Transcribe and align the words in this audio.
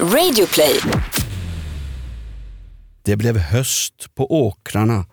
Radioplay. 0.00 0.80
Det 3.02 3.16
blev 3.16 3.36
höst 3.36 4.14
på 4.14 4.46
åkrarna 4.46 5.06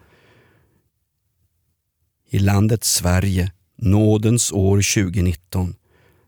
i 2.30 2.40
landet 2.40 2.84
Sverige, 2.84 3.52
nådens 3.78 4.52
år 4.52 5.04
2019. 5.04 5.76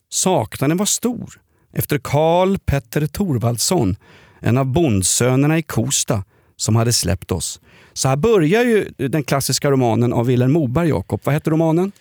Saknaden 0.10 0.78
var 0.78 0.86
stor 0.86 1.42
efter 1.74 2.00
Karl 2.04 2.58
Petter 2.66 3.08
Thorvaldsson, 3.08 3.96
en 4.40 4.58
av 4.58 4.66
bondsönerna 4.66 5.58
i 5.58 5.64
Kosta, 5.64 6.24
som 6.56 6.76
hade 6.76 6.94
släppt 6.94 7.32
oss. 7.32 7.62
Så 7.94 8.08
här 8.08 8.16
börjar 8.16 8.64
ju 8.64 8.90
den 8.98 9.24
klassiska 9.24 9.72
romanen 9.72 10.14
av 10.14 10.26
Vilhelm 10.26 10.52
Moberg, 10.52 10.90
Jakob. 10.90 11.22
Vad 11.24 11.36
heter 11.36 11.52
romanen? 11.52 11.92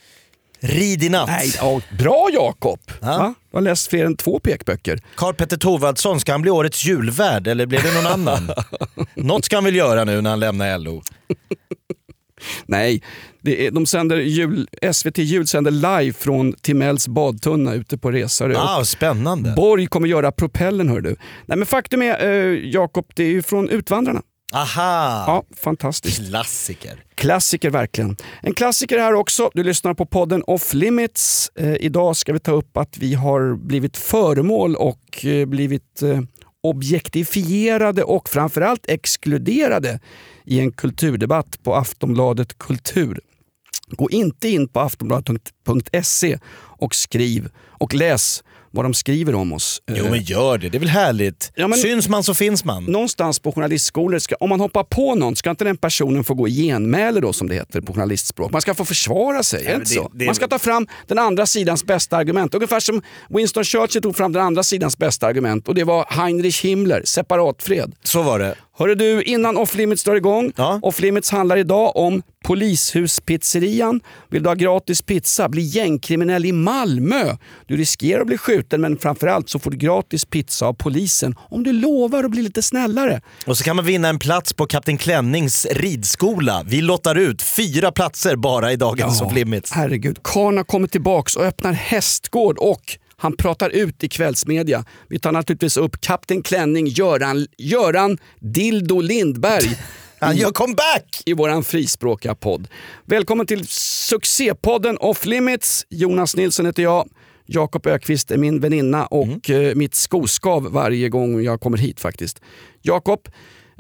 Rid 0.63 1.05
i 1.05 1.09
natt. 1.09 1.29
Nej, 1.29 1.53
ja, 1.61 1.81
bra 1.99 2.29
Jakob! 2.33 2.81
Ja. 3.01 3.19
Va? 3.19 3.35
Du 3.51 3.57
har 3.57 3.63
läst 3.63 3.87
fler 3.91 4.07
än 4.07 4.17
två 4.17 4.39
pekböcker. 4.39 5.01
Karl 5.15 5.35
Petter 5.35 5.57
Thorvaldsson, 5.57 6.21
ska 6.21 6.33
han 6.33 6.43
bli 6.43 6.51
årets 6.51 6.85
julvärd 6.85 7.47
eller 7.47 7.67
blir 7.67 7.81
det 7.83 7.95
någon 7.95 8.13
annan? 8.13 8.51
Något 9.15 9.45
ska 9.45 9.57
han 9.57 9.65
väl 9.65 9.77
göra 9.77 10.05
nu 10.05 10.21
när 10.21 10.31
han 10.31 10.41
lämnar 10.41 10.79
LO? 10.79 11.03
Nej, 12.67 13.03
är, 13.45 13.71
de 13.71 13.87
sänder 13.87 14.17
jul, 14.17 14.69
SVT 14.93 15.19
Jul 15.19 15.47
sänder 15.47 15.71
live 15.71 16.13
från 16.13 16.53
Timells 16.53 17.09
badtunna 17.09 17.75
ute 17.75 17.99
på 17.99 18.11
Resarö. 18.11 18.55
Ah, 18.59 18.85
spännande. 18.85 19.53
Borg 19.57 19.87
kommer 19.87 20.09
göra 20.09 20.33
propellen 20.33 20.89
hör 20.89 21.01
du. 21.01 21.17
Nej 21.47 21.59
men 21.59 21.67
faktum 21.67 22.03
är, 22.03 22.27
eh, 22.27 22.71
Jakob, 22.71 23.07
det 23.15 23.25
är 23.25 23.29
ju 23.29 23.43
från 23.43 23.69
Utvandrarna. 23.69 24.23
Aha! 24.53 25.25
Ja, 25.27 25.45
fantastiskt. 25.57 26.29
Klassiker. 26.29 27.05
Klassiker 27.15 27.71
verkligen. 27.71 28.17
En 28.43 28.55
klassiker 28.55 28.99
här 28.99 29.15
också. 29.15 29.51
Du 29.55 29.63
lyssnar 29.63 29.95
på 29.95 30.07
podden 30.07 30.43
Off 30.47 30.75
Limits. 30.75 31.51
Eh, 31.55 31.77
idag 31.81 32.17
ska 32.17 32.33
vi 32.33 32.41
ta 32.41 32.53
upp 32.53 32.77
att 32.77 32.99
vi 32.99 33.15
har 33.15 33.57
blivit 33.57 33.97
föremål 33.97 34.77
och 34.77 35.25
eh, 35.25 35.47
blivit 35.47 36.03
eh, 36.03 36.21
objektifierade 36.63 38.05
och 38.05 38.29
framförallt 38.29 38.87
exkluderade 38.89 40.01
i 40.45 40.61
en 40.61 40.73
kulturdebatt 40.73 41.63
på 41.63 41.75
Aftonbladet 41.75 42.59
Kultur. 42.59 43.21
Gå 43.89 44.11
inte 44.11 44.49
in 44.49 44.69
på 44.69 44.81
aftonbladet.se 44.81 46.39
och 46.55 46.95
skriv 46.95 47.49
och 47.57 47.95
läs 47.95 48.43
vad 48.73 48.85
de 48.85 48.95
skriver 48.95 49.35
om 49.35 49.53
oss. 49.53 49.83
Jo 49.91 50.05
Eh, 50.05 50.11
men 50.11 50.23
gör 50.23 50.59
det, 50.59 50.69
det 50.69 50.79
är 50.79 50.81
väl 50.81 50.89
härligt? 50.89 51.53
Ja, 51.55 51.69
men- 51.69 51.79
Syns 51.79 52.09
man 52.09 52.23
så 52.25 52.35
finns 52.35 52.65
man. 52.65 52.85
någonstans 52.85 53.39
på 53.39 53.53
journalistskolor, 53.53 54.19
ska, 54.19 54.35
om 54.41 54.49
man 54.49 54.61
hoppar 54.61 54.85
på 54.85 55.15
någon, 55.15 55.37
ska 55.37 55.51
inte 55.51 55.65
den 55.65 55.77
personen 55.77 56.25
få 56.25 56.35
gå 56.35 56.49
i 56.49 56.51
genmäle 56.67 57.21
då 57.21 57.33
som 57.33 57.49
det 57.49 57.55
heter 57.55 57.81
på 57.81 57.93
journalistspråk? 57.93 58.53
Man 58.53 58.61
ska 58.63 58.75
få 58.75 58.85
försvara 58.85 59.43
sig, 59.43 59.61
inte 59.61 59.79
det- 59.79 59.87
så? 59.87 60.11
det- 60.15 60.27
Man 60.27 60.35
ska 60.35 60.49
ta 60.49 60.59
fram 60.59 60.87
den 61.07 61.19
andra 61.19 61.47
sidans 61.47 61.85
bästa 61.85 62.17
argument. 62.17 62.55
Ungefär 62.55 62.81
som 62.81 63.03
Winston 63.29 63.65
Churchill 63.65 64.03
tog 64.03 64.17
fram 64.17 64.33
den 64.33 64.43
andra 64.43 64.63
sidans 64.63 64.99
bästa 64.99 65.27
argument 65.27 65.69
och 65.69 65.75
det 65.75 65.85
var 65.85 66.07
Heinrich 66.09 66.65
Himmler, 66.65 67.03
separatfred. 67.05 67.93
Så 68.03 68.23
var 68.23 68.39
det. 68.39 68.55
Hörru 68.79 68.95
du, 68.95 69.23
innan 69.23 69.57
Off 69.57 69.75
Limits 69.75 70.05
drar 70.05 70.15
igång. 70.15 70.53
Ja. 70.57 70.79
Off 70.83 71.01
Limits 71.01 71.31
handlar 71.31 71.57
idag 71.57 71.97
om 71.97 72.23
Polishuspizzerian. 72.45 74.01
Vill 74.31 74.43
du 74.43 74.49
ha 74.49 74.55
gratis 74.55 75.03
pizza? 75.03 75.49
Bli 75.49 75.63
gängkriminell 75.63 76.45
i 76.45 76.53
Malmö. 76.53 77.37
Du 77.67 77.77
riskerar 77.77 78.21
att 78.21 78.27
bli 78.27 78.39
skjuten 78.39 78.81
men 78.81 78.99
framförallt 78.99 79.49
så 79.49 79.59
får 79.59 79.71
du 79.71 79.77
gratis 79.77 80.25
pizza 80.25 80.67
av 80.67 80.73
polisen 80.73 81.35
om 81.39 81.63
du 81.63 81.73
lovar 81.73 82.25
att 82.25 82.31
bli 82.31 82.43
lite 82.43 82.63
snällare. 82.63 83.21
Och 83.47 83.59
så 83.59 83.65
kan 83.65 83.77
man 83.77 83.85
vinna 83.85 84.09
en 84.09 84.19
plats 84.19 84.53
på 84.53 84.67
Kapten 84.67 84.99
Klännings 84.99 85.67
ridskola. 85.71 86.63
Vi 86.67 86.81
lottar 86.81 87.15
ut 87.15 87.43
fyra 87.43 87.93
platser 87.93 88.37
bara 88.37 88.73
i 88.73 88.77
dagens 88.77 89.23
Off 89.23 89.35
Limits. 89.35 89.73
Herregud, 89.73 90.19
Karn 90.23 90.57
har 90.57 90.65
kommit 90.65 90.93
tillbaks 90.93 91.37
och 91.37 91.45
öppnar 91.45 91.73
hästgård 91.73 92.59
och 92.59 92.99
han 93.23 93.37
pratar 93.37 93.71
ut 93.71 94.05
i 94.05 94.09
kvällsmedia. 94.09 94.85
Vi 95.09 95.19
tar 95.19 95.33
naturligtvis 95.33 95.77
upp 95.77 96.01
Kapten 96.01 96.43
Klänning 96.43 96.87
Göran, 96.87 97.47
Göran 97.59 98.19
Dildo 98.41 99.01
Lindberg 99.01 99.79
Han 100.21 100.37
gör 100.37 100.51
comeback! 100.51 101.23
i 101.27 101.33
våran 101.33 101.65
frispråkiga 101.65 102.35
podd. 102.35 102.69
Välkommen 103.05 103.47
till 103.47 103.67
succépodden 103.69 104.99
Off 105.01 105.27
Limits. 105.27 105.87
Jonas 105.91 106.37
Nilsson 106.37 106.67
heter 106.67 106.83
jag. 106.83 107.09
Jakob 107.47 107.87
Ökvist 107.87 108.31
är 108.31 108.37
min 108.37 108.61
väninna 108.61 109.07
och 109.07 109.51
eh, 109.51 109.75
mitt 109.75 109.95
skoskav 109.95 110.73
varje 110.73 111.09
gång 111.09 111.43
jag 111.43 111.61
kommer 111.61 111.79
hit 111.79 112.01
faktiskt. 112.01 112.41
Jakob, 112.81 113.29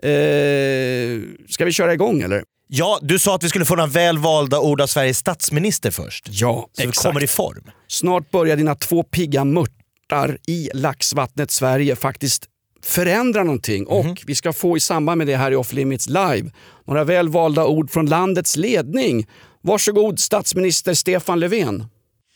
eh, 0.02 1.20
ska 1.48 1.64
vi 1.64 1.72
köra 1.72 1.94
igång 1.94 2.20
eller? 2.20 2.44
Ja, 2.74 2.98
du 3.02 3.18
sa 3.18 3.34
att 3.34 3.44
vi 3.44 3.48
skulle 3.48 3.64
få 3.64 3.76
några 3.76 3.90
väl 3.90 4.18
valda 4.18 4.60
ord 4.60 4.80
av 4.80 4.86
Sveriges 4.86 5.18
statsminister 5.18 5.90
först. 5.90 6.26
Ja, 6.30 6.68
Så 6.72 6.86
vi 6.86 6.92
kommer 6.92 7.22
i 7.22 7.26
form. 7.26 7.70
Snart 7.88 8.30
börjar 8.30 8.56
dina 8.56 8.74
två 8.74 9.02
pigga 9.02 9.44
mörtar 9.44 10.38
i 10.46 10.70
laxvattnet 10.74 11.50
Sverige 11.50 11.96
faktiskt 11.96 12.44
förändra 12.84 13.44
någonting 13.44 13.86
och 13.86 14.22
vi 14.26 14.34
ska 14.34 14.52
få 14.52 14.76
i 14.76 14.80
samband 14.80 15.18
med 15.18 15.26
det 15.26 15.36
här 15.36 15.52
i 15.52 15.56
Off 15.56 15.72
Limits 15.72 16.08
live 16.08 16.50
några 16.86 17.04
väl 17.04 17.28
valda 17.28 17.66
ord 17.66 17.90
från 17.90 18.06
landets 18.06 18.56
ledning. 18.56 19.26
Varsågod 19.60 20.20
statsminister 20.20 20.94
Stefan 20.94 21.40
Löfven. 21.40 21.86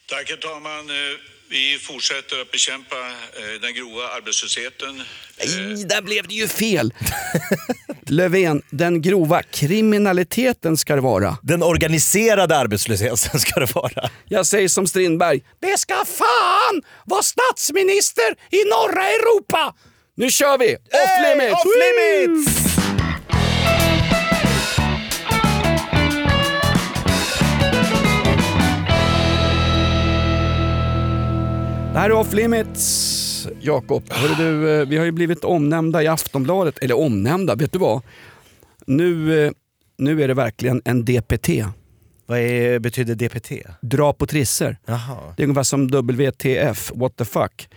Tack 0.09 0.31
herr 0.31 0.37
talman. 0.37 0.91
Eh, 1.49 1.51
Vi 1.51 1.79
fortsätter 1.83 2.41
att 2.41 2.51
bekämpa 2.53 2.97
eh, 2.97 3.61
den 3.63 3.75
grova 3.75 4.03
arbetslösheten. 4.17 5.03
Nej, 5.39 5.85
där 5.85 6.03
blev 6.03 6.29
det 6.29 6.35
ju 6.35 6.49
fel. 6.49 6.95
Löfven, 8.09 8.63
den 8.71 9.03
grova 9.03 9.43
kriminaliteten 9.43 10.77
ska 10.77 10.95
det 10.95 11.01
vara. 11.01 11.39
Den 11.43 11.63
organiserade 11.63 12.57
arbetslösheten 12.57 13.41
ska 13.41 13.61
det 13.61 13.75
vara. 13.75 14.11
Jag 14.29 14.47
säger 14.47 14.69
som 14.69 14.87
Strindberg, 14.87 15.43
det 15.61 15.79
ska 15.79 15.95
fan 16.05 16.83
vara 17.05 17.23
statsminister 17.23 18.31
i 18.51 18.65
norra 18.65 19.09
Europa! 19.09 19.75
Nu 20.17 20.31
kör 20.31 20.59
vi! 20.59 20.75
Off 20.77 20.81
Hey, 20.93 21.35
limits! 21.35 21.53
off 21.55 21.73
limits! 21.77 22.76
Det 31.97 32.01
här 32.01 32.11
är 32.11 32.15
Off 32.15 32.33
Limits, 32.33 33.49
Jakob. 33.61 34.11
Du, 34.39 34.81
eh, 34.81 34.87
vi 34.87 34.97
har 34.97 35.05
ju 35.05 35.13
blivit 35.13 35.45
omnämnda 35.45 36.03
i 36.03 36.07
Aftonbladet, 36.07 36.79
eller 36.79 36.99
omnämnda, 36.99 37.55
vet 37.55 37.73
du 37.73 37.79
vad? 37.79 38.03
Nu, 38.87 39.45
eh, 39.47 39.53
nu 39.99 40.23
är 40.23 40.29
det 40.29 40.35
verkligen 40.35 40.83
en 40.85 41.05
DPT, 41.05 41.49
Vad 42.27 42.39
är, 42.39 42.79
betyder 42.79 43.15
DPT? 43.15 43.53
dra 43.81 44.13
på 44.13 44.27
trisser. 44.27 44.79
Jaha. 44.87 45.35
Det 45.37 45.43
är 45.43 45.45
ungefär 45.45 45.63
som 45.63 45.89
WTF, 45.89 46.93
what 46.95 47.17
the 47.17 47.25
fuck. 47.25 47.69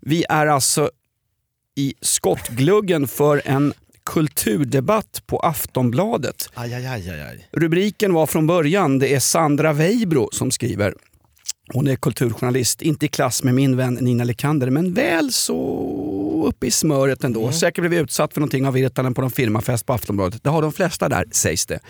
Vi 0.00 0.24
är 0.28 0.46
alltså 0.46 0.90
i 1.74 1.94
skottgluggen 2.00 3.08
för 3.08 3.42
en 3.44 3.72
kulturdebatt 4.04 5.22
på 5.26 5.38
Aftonbladet. 5.38 6.48
Aj, 6.54 6.74
aj, 6.74 6.86
aj. 6.86 7.48
Rubriken 7.52 8.12
var 8.12 8.26
från 8.26 8.46
början, 8.46 8.98
det 8.98 9.14
är 9.14 9.20
Sandra 9.20 9.72
Weibro 9.72 10.28
som 10.32 10.50
skriver. 10.50 10.94
Hon 11.72 11.88
är 11.88 11.96
kulturjournalist, 11.96 12.82
inte 12.82 13.06
i 13.06 13.08
klass 13.08 13.42
med 13.42 13.54
min 13.54 13.76
vän 13.76 13.94
Nina 13.94 14.24
Lekander, 14.24 14.70
men 14.70 14.94
väl 14.94 15.32
så 15.32 16.44
uppe 16.46 16.66
i 16.66 16.70
smöret 16.70 17.24
ändå. 17.24 17.52
Säkert 17.52 17.82
blev 17.82 17.94
utsatt 17.94 18.34
för 18.34 18.40
någonting 18.40 18.66
av 18.66 18.72
Virtanen 18.72 19.14
på 19.14 19.20
någon 19.20 19.30
firmafest 19.30 19.86
på 19.86 19.92
Aftonbladet. 19.92 20.44
Det 20.44 20.50
har 20.50 20.62
de 20.62 20.72
flesta 20.72 21.08
där, 21.08 21.24
sägs 21.30 21.66
det. 21.66 21.80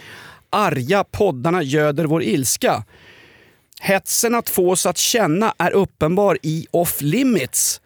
Arga 0.51 1.05
poddarna 1.05 1.63
göder 1.63 2.05
vår 2.05 2.23
ilska. 2.23 2.85
Hetsen 3.81 4.35
att 4.35 4.51
få 4.51 4.71
oss 4.71 4.87
att 4.87 4.99
känna 4.99 5.55
är 5.59 5.71
uppenbar 5.71 6.39
i 6.43 6.67
Off 6.71 7.01
Limits. 7.01 7.81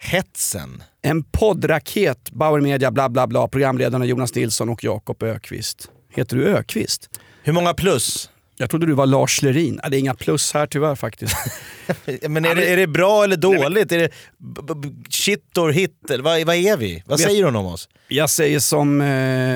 Hetsen. 0.00 0.82
En 1.02 1.22
poddraket, 1.22 2.30
Bauer 2.30 2.60
Media, 2.60 2.90
bla 2.90 3.08
bla 3.08 3.26
bla, 3.26 3.48
programledarna 3.48 4.04
Jonas 4.04 4.34
Nilsson 4.34 4.68
och 4.68 4.84
Jakob 4.84 5.22
Ökvist. 5.22 5.90
Heter 6.12 6.36
du 6.36 6.46
Ökvist? 6.46 7.10
Hur 7.42 7.52
många 7.52 7.74
plus? 7.74 8.30
Jag 8.58 8.70
trodde 8.70 8.86
du 8.86 8.92
var 8.92 9.06
Lars 9.06 9.42
Lerin. 9.42 9.80
Ja, 9.82 9.88
det 9.88 9.96
är 9.96 9.98
inga 9.98 10.14
plus 10.14 10.52
här 10.54 10.66
tyvärr 10.66 10.94
faktiskt. 10.94 11.36
Men 12.28 12.44
är, 12.44 12.54
det, 12.54 12.66
är 12.72 12.76
det 12.76 12.86
bra 12.86 13.24
eller 13.24 13.36
dåligt? 13.36 13.92
Är 13.92 13.98
det 13.98 14.08
b- 14.38 14.60
b- 14.82 14.88
shit 15.10 15.58
or 15.58 15.70
hit? 15.70 15.92
Vad, 16.08 16.22
vad 16.46 16.56
är 16.56 16.76
vi? 16.76 17.02
Vad 17.06 17.18
Vet- 17.18 17.28
säger 17.28 17.44
hon 17.44 17.56
om 17.56 17.66
oss? 17.66 17.88
Jag 18.08 18.30
säger 18.30 18.58
som... 18.60 19.00
Eh, 19.00 19.06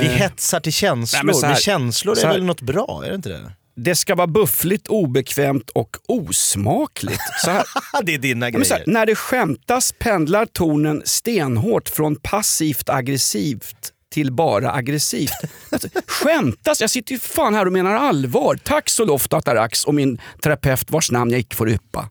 Vi 0.00 0.06
hetsar 0.06 0.60
till 0.60 0.72
känslor. 0.72 1.24
Nej, 1.24 1.34
men 1.42 1.50
men 1.50 1.56
känslor 1.60 2.18
är 2.18 2.28
väl 2.28 2.44
något 2.44 2.60
bra? 2.60 3.02
Är 3.04 3.08
det 3.08 3.14
inte 3.14 3.28
det? 3.28 3.52
det 3.74 3.94
ska 3.94 4.14
vara 4.14 4.26
buffligt, 4.26 4.86
obekvämt 4.88 5.70
och 5.70 5.96
osmakligt. 6.08 7.20
Så 7.44 7.50
här, 7.50 7.64
det 8.02 8.14
är 8.14 8.18
dina 8.18 8.50
men 8.50 8.64
så 8.64 8.74
här, 8.74 8.78
grejer. 8.84 8.92
när 8.98 9.06
det 9.06 9.14
skämtas 9.14 9.94
pendlar 9.98 10.46
tonen 10.46 11.02
stenhårt 11.04 11.88
från 11.88 12.16
passivt 12.16 12.88
aggressivt 12.88 13.91
till 14.12 14.32
bara 14.32 14.72
aggressivt. 14.72 15.32
Alltså, 15.70 15.88
skämtas? 16.06 16.80
Jag 16.80 16.90
sitter 16.90 17.12
ju 17.12 17.18
fan 17.18 17.54
här 17.54 17.66
och 17.66 17.72
menar 17.72 17.94
allvar. 17.94 18.58
Tack 18.64 18.88
så 18.88 19.04
lofta 19.04 19.36
Atarax 19.36 19.84
och 19.84 19.94
min 19.94 20.20
terapeut 20.42 20.90
vars 20.90 21.10
namn 21.10 21.30
jag 21.30 21.40
icke 21.40 21.56
får 21.56 21.70
yppa. 21.70 22.08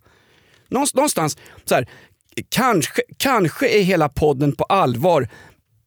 Någonstans 0.70 1.38
så 1.66 1.76
här, 1.76 1.88
kanske, 2.50 3.02
kanske 3.18 3.68
är 3.68 3.84
hela 3.84 4.10
podden 4.10 4.56
på 4.56 4.64
allvar 4.64 5.28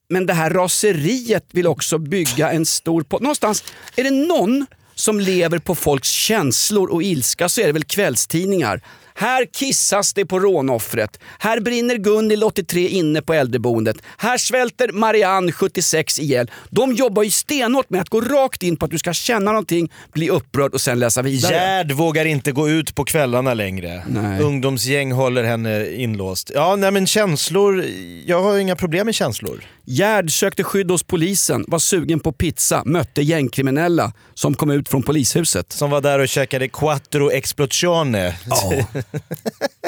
men 0.09 0.27
det 0.27 0.33
här 0.33 0.51
raseriet 0.51 1.47
vill 1.51 1.67
också 1.67 1.99
bygga 1.99 2.53
en 2.53 2.67
stor 2.67 3.03
podd. 3.03 3.23
Någonstans, 3.23 3.65
är 3.97 4.05
det 4.05 4.11
någon 4.11 4.67
som 4.95 5.21
lever 5.21 5.59
på 5.59 5.75
folks 5.75 6.09
känslor 6.09 6.91
och 6.91 7.03
ilska 7.03 7.49
så 7.49 7.61
är 7.61 7.67
det 7.67 7.73
väl 7.73 7.85
kvällstidningar. 7.85 8.81
Här 9.17 9.47
kissas 9.53 10.15
det 10.15 10.27
på 10.27 10.41
rånoffret. 10.41 11.21
Här 11.39 11.61
brinner 11.61 11.97
Gunhild 11.97 12.45
83 12.45 12.89
inne 12.89 13.23
på 13.23 13.35
äldreboendet. 13.35 13.97
Här 14.19 14.39
svälter 14.39 14.93
Marianne 14.93 15.53
76 15.53 16.19
ihjäl. 16.19 16.51
De 16.71 16.93
jobbar 16.93 17.23
ju 17.23 17.31
stenhårt 17.31 17.91
med 17.91 18.01
att 18.01 18.09
gå 18.09 18.21
rakt 18.21 18.63
in 18.63 18.77
på 18.77 18.85
att 18.85 18.91
du 18.91 18.99
ska 18.99 19.13
känna 19.13 19.51
någonting, 19.53 19.93
bli 20.13 20.31
upprörd 20.31 20.75
och 20.75 20.81
sen 20.81 20.99
läsa 20.99 21.23
vidare. 21.23 21.55
Gerd 21.55 21.93
vågar 21.93 22.25
inte 22.25 22.53
gå 22.53 22.69
ut 22.69 22.95
på 22.95 23.05
kvällarna 23.05 23.55
längre. 23.55 24.05
Nej. 24.09 24.41
Ungdomsgäng 24.41 25.13
håller 25.13 25.45
henne 25.45 25.91
inlåst. 25.91 26.51
Ja, 26.55 26.77
nej 26.77 26.91
men 26.91 27.07
känslor, 27.07 27.85
jag 28.27 28.43
har 28.43 28.59
inga 28.59 28.77
problem 28.77 29.07
med 29.07 29.15
känslor. 29.15 29.65
Gerd 29.87 30.33
sökte 30.33 30.65
skydd 30.65 30.91
hos 30.91 31.03
polisen, 31.03 31.65
var 31.69 31.79
sugen 31.79 32.21
på 32.21 32.33
pizza, 32.33 32.83
mötte 32.87 33.23
gängkriminella 33.23 34.13
som 34.35 34.55
kom 34.55 34.71
ut 34.71 34.89
från 34.89 35.03
polishuset. 35.03 35.73
Som 35.73 35.91
var 35.91 36.01
där 36.01 36.19
och 36.19 36.29
käkade 36.29 36.69
quattro 36.69 37.31
explosione. 37.31 38.37
Ja. 38.47 38.87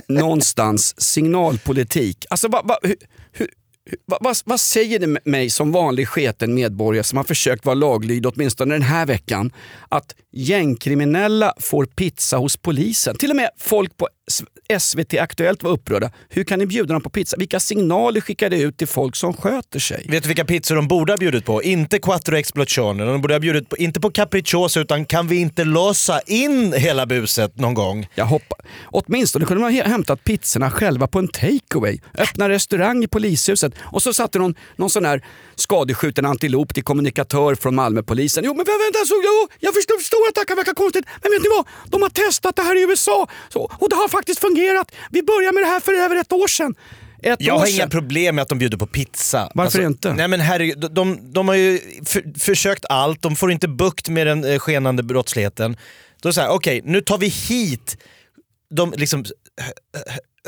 Någonstans 0.08 1.00
signalpolitik. 1.02 2.26
Alltså, 2.31 2.48
vad, 2.48 2.69
vad, 2.69 2.78
hur, 2.82 2.96
hur, 3.32 3.48
vad, 4.04 4.19
vad, 4.20 4.37
vad 4.44 4.60
säger 4.60 4.98
det 4.98 5.19
mig 5.25 5.50
som 5.50 5.72
vanlig 5.72 6.08
sketen 6.08 6.54
medborgare 6.54 7.04
som 7.04 7.16
har 7.16 7.25
försökt 7.25 7.64
vara 7.64 7.75
laglydig 7.75 8.32
åtminstone 8.34 8.75
den 8.75 8.82
här 8.82 9.06
veckan 9.06 9.52
att 9.88 10.14
gängkriminella 10.32 11.54
får 11.60 11.84
pizza 11.84 12.37
hos 12.37 12.56
polisen? 12.56 13.16
Till 13.16 13.31
och 13.31 13.37
med 13.37 13.50
folk 13.58 13.96
på 13.96 14.08
SVT 14.78 15.14
Aktuellt 15.14 15.62
var 15.62 15.70
upprörda. 15.70 16.11
Hur 16.28 16.44
kan 16.44 16.58
ni 16.58 16.67
bjuda 16.67 16.93
dem 16.93 17.02
på 17.02 17.11
pizza? 17.11 17.37
Vilka 17.37 17.61
signaler 17.61 18.20
skickar 18.20 18.50
det 18.50 18.61
ut 18.61 18.76
till 18.76 18.87
folk 18.87 19.17
som 19.17 19.34
sköter 19.34 19.78
sig? 19.78 20.06
Vet 20.08 20.23
du 20.23 20.28
vilka 20.28 20.44
pizzor 20.44 20.76
de 20.76 20.88
borde 20.88 21.12
ha 21.12 21.17
bjudit 21.17 21.44
på? 21.44 21.62
Inte 21.62 21.99
quattro 21.99 22.37
explosione, 22.37 23.05
de 23.05 23.20
borde 23.20 23.34
ha 23.34 23.38
bjudit 23.38 23.69
på, 23.69 23.76
inte 23.76 24.00
på 24.00 24.11
capricciosa 24.11 24.81
utan 24.81 25.05
kan 25.05 25.26
vi 25.26 25.37
inte 25.37 25.64
lossa 25.64 26.20
in 26.20 26.73
hela 26.73 27.06
buset 27.06 27.58
någon 27.58 27.75
gång? 27.75 28.08
Jag 28.14 28.25
hoppas. 28.25 28.58
Åtminstone 28.84 29.44
kunde 29.44 29.62
man 29.62 29.75
ha 29.75 29.82
hämtat 29.82 30.25
pizzorna 30.25 30.70
själva 30.70 31.06
på 31.06 31.19
en 31.19 31.29
takeaway. 31.29 31.99
Öppna 32.19 32.49
restaurang 32.49 33.05
i 33.05 33.08
polishuset 33.08 33.72
och 33.82 34.02
så 34.02 34.12
satte 34.12 34.38
någon, 34.38 34.55
någon 34.76 34.90
sån 34.90 35.05
här 35.05 35.25
skadeskjuten 35.55 36.26
antilop 36.26 36.75
till 36.75 36.84
kommunikatör 36.84 37.55
från 37.55 37.75
Malmöpolisen. 37.75 38.44
Jo 38.44 38.55
men 38.55 38.64
vänta, 38.64 39.06
så, 39.06 39.14
jo, 39.25 39.49
jag 39.61 39.75
förstår, 39.75 39.99
förstår 39.99 40.29
att 40.29 40.34
det 40.34 40.40
här 40.40 40.46
kan 40.46 40.56
verka 40.56 40.75
konstigt 40.75 41.05
men 41.22 41.32
vet 41.32 41.43
ni 41.43 41.49
vad? 41.49 41.67
De 41.90 42.02
har 42.02 42.11
testat 42.11 42.56
det 42.56 42.62
här 42.62 42.76
i 42.76 42.82
USA 42.90 43.29
så, 43.49 43.70
och 43.79 43.88
det 43.88 43.96
har 43.96 44.08
faktiskt 44.18 44.40
fungerat. 44.40 44.92
Vi 45.10 45.22
började 45.22 45.54
med 45.54 45.62
det 45.62 45.66
här 45.66 45.80
för 45.80 45.92
över 45.92 46.16
ett 46.16 46.32
år 46.32 46.48
sedan. 46.48 46.74
Ett 47.22 47.40
Jag 47.40 47.58
har 47.58 47.74
inga 47.74 47.88
problem 47.88 48.34
med 48.34 48.42
att 48.42 48.48
de 48.48 48.58
bjuder 48.58 48.78
på 48.78 48.86
pizza. 48.86 49.40
Alltså, 49.40 49.58
Varför 49.58 49.80
inte? 49.80 50.12
Nej 50.12 50.28
men 50.28 50.40
herregud, 50.40 50.78
de, 50.80 50.88
de, 50.88 51.32
de 51.32 51.48
har 51.48 51.54
ju 51.54 51.80
för, 52.04 52.40
försökt 52.40 52.84
allt, 52.88 53.22
de 53.22 53.36
får 53.36 53.52
inte 53.52 53.68
bukt 53.68 54.08
med 54.08 54.26
den 54.26 54.44
eh, 54.44 54.58
skenande 54.58 55.02
brottsligheten. 55.02 55.76
Då 56.22 56.32
säger 56.32 56.48
okej 56.48 56.80
nu 56.84 57.00
tar 57.00 57.18
vi 57.18 57.28
hit 57.28 57.96
de 58.70 58.94
liksom 58.96 59.24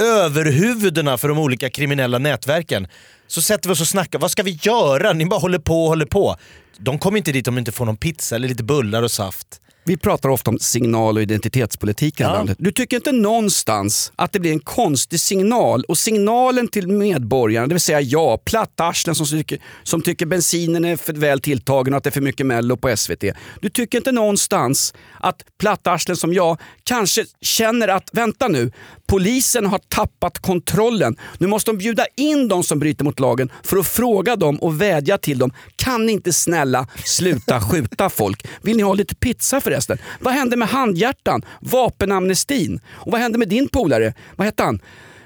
överhuvudena 0.01 1.19
för 1.19 1.29
de 1.29 1.39
olika 1.39 1.71
kriminella 1.71 2.19
nätverken. 2.19 2.89
Så 3.27 3.43
sätter 3.43 3.69
vi 3.69 3.73
oss 3.73 3.81
och 3.81 3.89
snackar, 3.89 4.19
vad 4.19 4.31
ska 4.31 4.43
vi 4.43 4.59
göra? 4.63 5.13
Ni 5.13 5.27
bara 5.27 5.41
håller 5.41 5.59
på 5.59 5.83
och 5.83 5.89
håller 5.89 6.07
på. 6.07 6.37
De 6.79 6.99
kommer 6.99 7.19
inte 7.19 7.33
dit 7.33 7.49
om 7.49 7.55
de 7.55 7.59
inte 7.59 7.73
får 7.73 7.87
någon 7.87 7.97
pizza 7.97 8.37
eller 8.37 8.49
lite 8.49 8.65
bullar 8.65 9.03
och 9.03 9.11
saft. 9.11 9.61
Vi 9.89 9.97
pratar 9.97 10.29
ofta 10.29 10.51
om 10.51 10.59
signal 10.59 11.17
och 11.17 11.23
identitetspolitik 11.23 12.21
i 12.21 12.23
det 12.23 12.25
här 12.29 12.35
Ja. 12.35 12.39
landet. 12.39 12.57
Du 12.61 12.73
tycker 12.73 12.97
inte 12.97 13.13
någonstans 13.13 14.13
att 14.17 14.33
det 14.33 14.41
blir 14.41 14.53
en 14.53 14.61
konstig 14.61 15.21
signal 15.21 15.85
och 15.89 15.99
signalen 15.99 16.69
till 16.69 16.89
medborgarna, 16.89 17.67
det 17.67 17.75
vill 17.75 17.81
säga 17.81 18.01
jag, 18.01 18.45
plattarslen 18.45 19.15
som 19.15 19.27
tycker, 19.27 19.59
som 19.83 20.03
tycker 20.03 20.27
bensinen 20.27 20.85
är 20.85 20.97
för 20.97 21.13
väl 21.13 21.41
tilltagen 21.41 21.95
och 21.95 21.99
att 21.99 22.05
det 22.05 22.11
är 22.11 22.13
för 22.13 22.21
mycket 22.21 22.47
mello 22.47 22.77
på 22.77 22.97
SVT. 22.97 23.25
Du 23.61 23.69
tycker 23.69 23.99
inte 23.99 24.13
någonstans 24.13 24.95
att 25.21 25.43
plattarslen 25.61 26.17
som 26.17 26.33
jag 26.35 26.61
kanske 26.85 27.25
känner 27.41 27.89
att, 27.89 28.09
vänta 28.13 28.49
nu, 28.49 28.73
polisen 29.07 29.67
har 29.67 29.79
tappat 29.79 30.39
kontrollen. 30.39 31.17
Nu 31.39 31.47
måste 31.47 31.71
de 31.71 31.79
bjuda 31.79 32.07
in 32.17 32.49
de 32.49 32.63
som 32.65 32.79
bryter 32.79 33.05
mot 33.05 33.21
lagen 33.21 33.51
för 33.63 33.77
att 33.77 33.87
fråga 33.87 34.37
dem 34.37 34.57
och 34.57 34.81
vädja 34.81 35.19
till 35.19 35.39
dem. 35.39 35.53
Kan 35.77 36.07
ni 36.07 36.13
inte 36.13 36.33
snälla 36.33 36.87
sluta 37.05 37.61
skjuta 37.61 38.11
folk? 38.11 38.47
Vill 38.63 38.77
ni 38.77 38.83
ha 38.83 38.95
lite 38.95 39.15
pizza 39.15 39.61
förresten? 39.87 39.99
Vad 40.21 40.35
hände 40.35 40.57
med 40.57 40.69
handhjärtan? 40.69 41.45
Vapenamnestin? 41.61 42.81
Och 42.91 43.13
vad 43.13 43.21
hände 43.21 43.39
med 43.39 43.49
din 43.49 43.69
polare? 43.69 44.15
Vad 44.37 44.45
hette 44.45 44.63
han? 44.63 44.81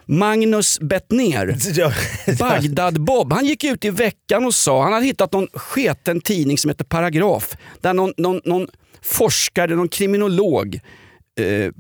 Magnus 0.07 0.81
Bettner. 0.81 1.47
Bagdad-Bob. 2.39 3.33
Han 3.33 3.47
gick 3.47 3.65
ut 3.65 3.85
i 3.85 3.91
veckan 3.91 4.45
och 4.45 4.55
sa, 4.55 4.83
han 4.83 4.93
hade 4.93 5.07
hittat 5.07 5.33
någon 5.33 5.49
sketen 5.55 6.21
tidning 6.21 6.59
som 6.59 6.69
heter 6.69 6.85
Paragraf. 6.85 7.57
Där 7.81 7.95
någon, 7.95 8.13
någon, 8.17 8.41
någon 8.45 8.67
forskare, 9.03 9.75
någon 9.77 9.89
kriminolog 9.89 10.81
eh, 11.41 11.73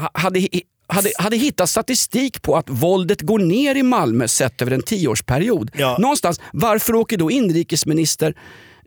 ha- 0.00 0.10
hade, 0.14 0.48
hade, 0.86 1.10
hade 1.18 1.36
hittat 1.36 1.70
statistik 1.70 2.42
på 2.42 2.56
att 2.56 2.70
våldet 2.70 3.20
går 3.20 3.38
ner 3.38 3.74
i 3.74 3.82
Malmö 3.82 4.28
sett 4.28 4.62
över 4.62 4.72
en 4.72 4.82
tioårsperiod. 4.82 5.70
Ja. 5.74 5.96
Någonstans, 6.00 6.40
varför 6.52 6.94
åker 6.94 7.16
då 7.16 7.30
inrikesminister 7.30 8.34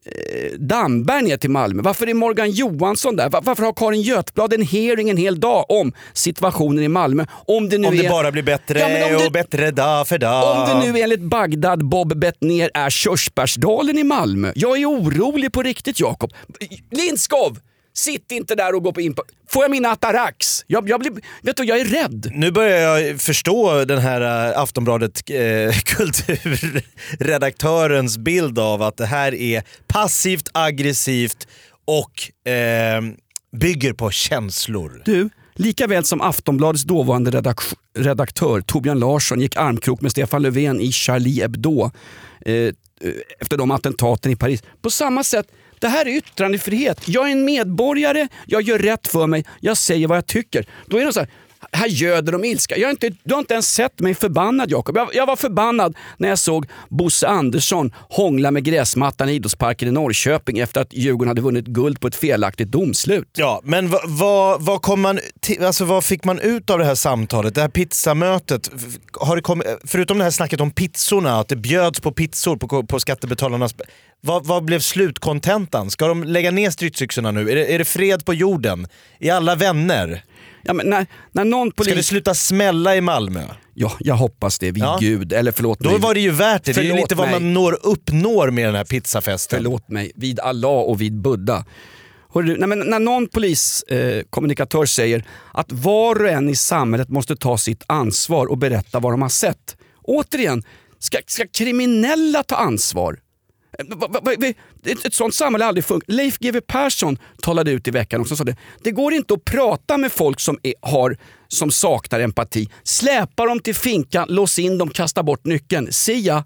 eh, 0.05 0.51
Damberg 0.59 1.21
ner 1.23 1.37
till 1.37 1.49
Malmö? 1.49 1.81
Varför 1.83 2.07
är 2.09 2.13
Morgan 2.13 2.51
Johansson 2.51 3.15
där? 3.15 3.29
Var- 3.29 3.41
Varför 3.41 3.63
har 3.63 3.73
Karin 3.73 4.01
Götblad 4.01 4.53
en 4.53 4.61
hearing 4.61 5.09
en 5.09 5.17
hel 5.17 5.39
dag 5.39 5.65
om 5.69 5.93
situationen 6.13 6.83
i 6.83 6.87
Malmö? 6.87 7.25
Om 7.47 7.69
det 7.69 7.77
nu 7.77 7.87
Om 7.87 7.97
det 7.97 8.05
är... 8.05 8.09
bara 8.09 8.31
blir 8.31 8.43
bättre 8.43 8.79
Ja, 8.79 8.87
det- 9.19 9.25
och 9.25 9.31
bättre 9.31 9.71
dag 9.71 10.07
för 10.07 10.17
dag. 10.17 10.57
Om 10.73 10.81
det 10.81 10.91
nu 10.91 10.99
enligt 10.99 11.21
Bagdad 11.21 11.85
Bob 11.89 12.17
Bettner 12.19 12.71
är 12.73 12.89
Körsbärsdalen 12.89 13.97
i 13.97 14.03
Malmö. 14.03 14.51
Jag 14.55 14.81
är 14.81 14.85
orolig 14.85 15.51
på 15.51 15.63
riktigt 15.63 15.99
Jakob. 15.99 16.31
Lindskov! 16.91 17.59
Sitt 17.97 18.31
inte 18.31 18.55
där 18.55 18.75
och 18.75 18.83
gå 18.83 18.91
på 18.91 19.13
på... 19.15 19.23
Får 19.49 19.63
jag 19.63 19.71
mina 19.71 19.89
atarax? 19.89 20.63
Jag, 20.67 20.89
jag, 20.89 20.99
blir, 20.99 21.11
vet 21.41 21.57
du, 21.57 21.63
jag 21.63 21.79
är 21.79 21.85
rädd. 21.85 22.31
Nu 22.33 22.51
börjar 22.51 22.77
jag 22.77 23.21
förstå 23.21 23.85
den 23.85 23.99
här 23.99 24.51
äh, 24.51 24.59
Aftonbladet 24.59 25.29
äh, 25.29 25.35
kulturredaktörens 25.85 28.17
bild 28.17 28.59
av 28.59 28.81
att 28.81 28.97
det 28.97 29.05
här 29.05 29.33
är 29.33 29.63
passivt, 29.87 30.49
aggressivt 30.53 31.47
och 31.85 32.31
eh, 32.51 33.01
bygger 33.57 33.93
på 33.93 34.11
känslor. 34.11 35.01
Du, 35.05 35.29
lika 35.53 35.87
väl 35.87 36.03
som 36.03 36.21
Aftonbladets 36.21 36.83
dåvarande 36.83 37.31
redak- 37.31 37.75
redaktör 37.97 38.61
Torbjörn 38.61 38.99
Larsson 38.99 39.41
gick 39.41 39.55
armkrok 39.55 40.01
med 40.01 40.11
Stefan 40.11 40.41
Löfven 40.41 40.81
i 40.81 40.91
Charlie 40.91 41.41
Hebdo 41.41 41.91
eh, 42.45 42.53
eh, 42.53 42.71
efter 43.39 43.57
de 43.57 43.71
attentaten 43.71 44.31
i 44.31 44.35
Paris. 44.35 44.63
På 44.81 44.89
samma 44.89 45.23
sätt, 45.23 45.47
det 45.79 45.87
här 45.87 46.05
är 46.05 46.17
yttrandefrihet. 46.17 47.07
Jag 47.07 47.27
är 47.27 47.31
en 47.31 47.45
medborgare, 47.45 48.27
jag 48.45 48.61
gör 48.61 48.79
rätt 48.79 49.07
för 49.07 49.27
mig, 49.27 49.45
jag 49.59 49.77
säger 49.77 50.07
vad 50.07 50.17
jag 50.17 50.27
tycker. 50.27 50.65
Då 50.85 50.97
är 50.97 51.05
det 51.05 51.13
så 51.13 51.19
här, 51.19 51.29
här 51.71 51.87
göder 51.87 52.31
de 52.31 52.43
ilska. 52.43 52.77
Jag 52.77 52.87
har 52.87 52.91
inte, 52.91 53.09
du 53.23 53.33
har 53.33 53.39
inte 53.39 53.53
ens 53.53 53.73
sett 53.73 53.99
mig 53.99 54.13
förbannad 54.13 54.71
Jakob. 54.71 54.97
Jag, 54.97 55.09
jag 55.13 55.25
var 55.25 55.35
förbannad 55.35 55.97
när 56.17 56.29
jag 56.29 56.39
såg 56.39 56.65
Bosse 56.89 57.27
Andersson 57.27 57.93
hångla 58.09 58.51
med 58.51 58.63
gräsmattan 58.63 59.29
i 59.29 59.33
idrottsparken 59.33 59.87
i 59.87 59.91
Norrköping 59.91 60.59
efter 60.59 60.81
att 60.81 60.93
Djurgården 60.93 61.27
hade 61.27 61.41
vunnit 61.41 61.65
guld 61.65 61.99
på 61.99 62.07
ett 62.07 62.15
felaktigt 62.15 62.67
domslut. 62.67 63.29
Ja, 63.37 63.61
men 63.63 63.89
vad, 63.89 64.01
vad, 64.05 64.61
vad, 64.61 64.81
kom 64.81 65.01
man 65.01 65.19
alltså, 65.61 65.85
vad 65.85 66.03
fick 66.03 66.23
man 66.23 66.39
ut 66.39 66.69
av 66.69 66.79
det 66.79 66.85
här 66.85 66.95
samtalet, 66.95 67.55
det 67.55 67.61
här 67.61 67.69
pizzamötet? 67.69 68.71
Har 69.11 69.35
det 69.35 69.41
kommit, 69.41 69.67
förutom 69.83 70.17
det 70.17 70.23
här 70.23 70.31
snacket 70.31 70.61
om 70.61 70.71
pizzorna, 70.71 71.39
att 71.39 71.47
det 71.47 71.55
bjöds 71.55 71.99
på 71.99 72.11
pizzor 72.11 72.57
på, 72.57 72.83
på 72.83 72.99
skattebetalarnas... 72.99 73.75
Vad, 74.21 74.45
vad 74.45 74.63
blev 74.63 74.79
slutkontentan? 74.79 75.91
Ska 75.91 76.07
de 76.07 76.23
lägga 76.23 76.51
ner 76.51 76.69
stridsyxorna 76.69 77.31
nu? 77.31 77.51
Är 77.51 77.55
det, 77.55 77.73
är 77.73 77.79
det 77.79 77.85
fred 77.85 78.25
på 78.25 78.33
jorden? 78.33 78.87
Är 79.19 79.33
alla 79.33 79.55
vänner? 79.55 80.23
Ja, 80.63 80.73
men 80.73 80.89
när, 80.89 81.05
när 81.31 81.45
någon 81.45 81.71
Ska 81.71 81.83
det 81.83 81.89
polis... 81.91 82.07
sluta 82.07 82.33
smälla 82.33 82.95
i 82.95 83.01
Malmö? 83.01 83.43
Ja, 83.73 83.91
jag 83.99 84.15
hoppas 84.15 84.59
det 84.59 84.71
vid 84.71 84.83
Ja. 84.83 84.97
Gud. 85.01 85.33
Eller 85.33 85.51
förlåt 85.51 85.79
Då 85.79 85.89
mig. 85.89 85.99
var 85.99 86.13
det 86.13 86.19
ju 86.19 86.31
värt 86.31 86.63
det. 86.63 86.73
Det 86.73 86.79
är 86.81 86.83
ju 86.83 86.89
Förlåt 86.89 87.03
lite 87.03 87.15
vad 87.15 87.27
mig. 87.29 87.39
man 87.39 87.53
når, 87.53 87.77
uppnår 87.83 88.51
med 88.51 88.65
den 88.67 88.75
här 88.75 88.83
pizzafesten. 88.85 89.57
Förlåt 89.59 89.89
mig, 89.89 90.11
vid 90.15 90.39
Allah 90.39 90.71
och 90.71 91.01
vid 91.01 91.21
Buddha. 91.21 91.65
Du, 92.33 92.57
nej, 92.57 92.67
men 92.69 92.79
när 92.79 92.99
någon 92.99 93.27
poliskommunikatör 93.27 94.79
eh, 94.81 94.85
säger 94.85 95.25
att 95.53 95.71
var 95.71 96.21
och 96.21 96.29
en 96.29 96.49
i 96.49 96.55
samhället 96.55 97.09
måste 97.09 97.35
ta 97.35 97.57
sitt 97.57 97.83
ansvar 97.87 98.45
och 98.45 98.57
berätta 98.57 98.99
vad 98.99 99.13
de 99.13 99.21
har 99.21 99.29
sett. 99.29 99.77
Återigen, 100.03 100.63
ska, 100.99 101.17
ska 101.27 101.43
kriminella 101.53 102.43
ta 102.43 102.55
ansvar? 102.55 103.19
Eh, 103.79 104.49
Ett, 104.91 105.05
ett 105.05 105.13
sånt 105.13 105.35
samhälle 105.35 105.63
har 105.63 105.69
aldrig 105.69 105.85
funkat. 105.85 106.09
Leif 106.09 106.37
GW 106.39 106.61
Persson 106.61 107.17
talade 107.41 107.71
ut 107.71 107.87
i 107.87 107.91
veckan 107.91 108.21
också 108.21 108.33
och 108.33 108.37
sa 108.37 108.43
det. 108.43 108.55
Det 108.83 108.91
går 108.91 109.13
inte 109.13 109.33
att 109.33 109.45
prata 109.45 109.97
med 109.97 110.11
folk 110.11 110.39
som, 110.39 110.59
är, 110.63 110.73
har, 110.81 111.17
som 111.47 111.71
saknar 111.71 112.19
empati. 112.19 112.69
Släpa 112.83 113.45
dem 113.45 113.59
till 113.59 113.75
finkan, 113.75 114.27
lås 114.29 114.59
in 114.59 114.77
dem, 114.77 114.89
kasta 114.89 115.23
bort 115.23 115.45
nyckeln. 115.45 115.91
Sia! 115.91 116.43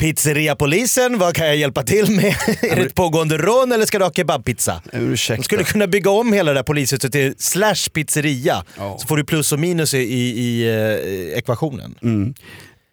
Pizzeriapolisen, 0.00 1.18
vad 1.18 1.34
kan 1.34 1.46
jag 1.46 1.56
hjälpa 1.56 1.82
till 1.82 2.10
med? 2.10 2.24
är 2.62 2.76
det 2.76 2.82
ett 2.82 2.94
pågående 2.94 3.38
rån 3.38 3.72
eller 3.72 3.86
ska 3.86 3.98
du 3.98 4.04
ha 4.04 4.12
kebabpizza? 4.12 4.82
Ursäkta. 4.92 5.40
De 5.40 5.44
skulle 5.44 5.64
kunna 5.64 5.86
bygga 5.86 6.10
om 6.10 6.32
hela 6.32 6.52
det 6.52 6.58
där 6.58 6.62
polishuset 6.62 7.12
till 7.12 7.34
slash 7.38 7.90
pizzeria. 7.92 8.64
Ja. 8.78 8.98
Så 9.00 9.06
får 9.06 9.16
du 9.16 9.24
plus 9.24 9.52
och 9.52 9.58
minus 9.58 9.94
i, 9.94 9.98
i, 9.98 10.38
i 10.38 10.68
eh, 10.68 11.38
ekvationen. 11.38 11.94
Mm. 12.02 12.34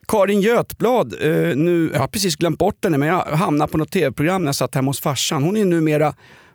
Karin 0.07 0.41
Götblad, 0.41 1.13
eh, 1.21 1.55
nu, 1.55 1.89
jag 1.93 1.99
har 1.99 2.07
precis 2.07 2.35
glömt 2.35 2.59
bort 2.59 2.83
henne 2.83 2.97
men 2.97 3.07
jag 3.07 3.23
hamnade 3.23 3.71
på 3.71 3.77
något 3.77 3.91
tv-program 3.91 4.41
när 4.41 4.47
jag 4.47 4.55
satt 4.55 4.75
hemma 4.75 4.89
hos 4.89 4.99
farsan. 4.99 5.43
Hon 5.43 5.57
är 5.57 5.65
numera 5.65 6.13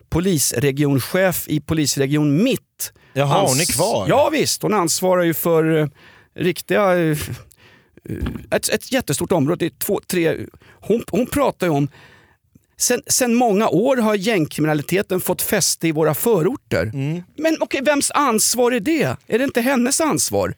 polisregionchef 0.09 1.47
i 1.47 1.59
polisregion 1.59 2.43
Mitt. 2.43 2.93
Jaha, 3.13 3.47
hon 3.47 3.59
är 3.59 3.73
kvar? 3.73 4.05
Ja 4.09 4.29
visst, 4.29 4.61
hon 4.61 4.73
ansvarar 4.73 5.23
ju 5.23 5.33
för 5.33 5.77
eh, 5.77 5.87
riktiga... 6.35 6.99
eh, 6.99 7.17
ett, 8.51 8.69
ett 8.69 8.91
jättestort 8.91 9.31
område. 9.31 9.65
Det 9.65 9.65
är 9.65 9.79
två, 9.79 9.99
tre, 10.07 10.37
hon, 10.79 11.03
hon 11.11 11.25
pratar 11.25 11.67
ju 11.67 11.73
om 11.73 11.87
Sen, 12.77 13.01
sen 13.07 13.35
många 13.35 13.69
år 13.69 13.97
har 13.97 14.15
gängkriminaliteten 14.15 15.21
fått 15.21 15.41
fäste 15.41 15.87
i 15.87 15.91
våra 15.91 16.13
förorter. 16.13 16.91
Men 17.37 17.57
okej, 17.59 17.81
vems 17.81 18.11
ansvar 18.11 18.71
är 18.71 18.79
det? 18.79 19.17
Är 19.27 19.37
det 19.37 19.43
inte 19.43 19.61
hennes 19.61 20.01
ansvar? 20.01 20.53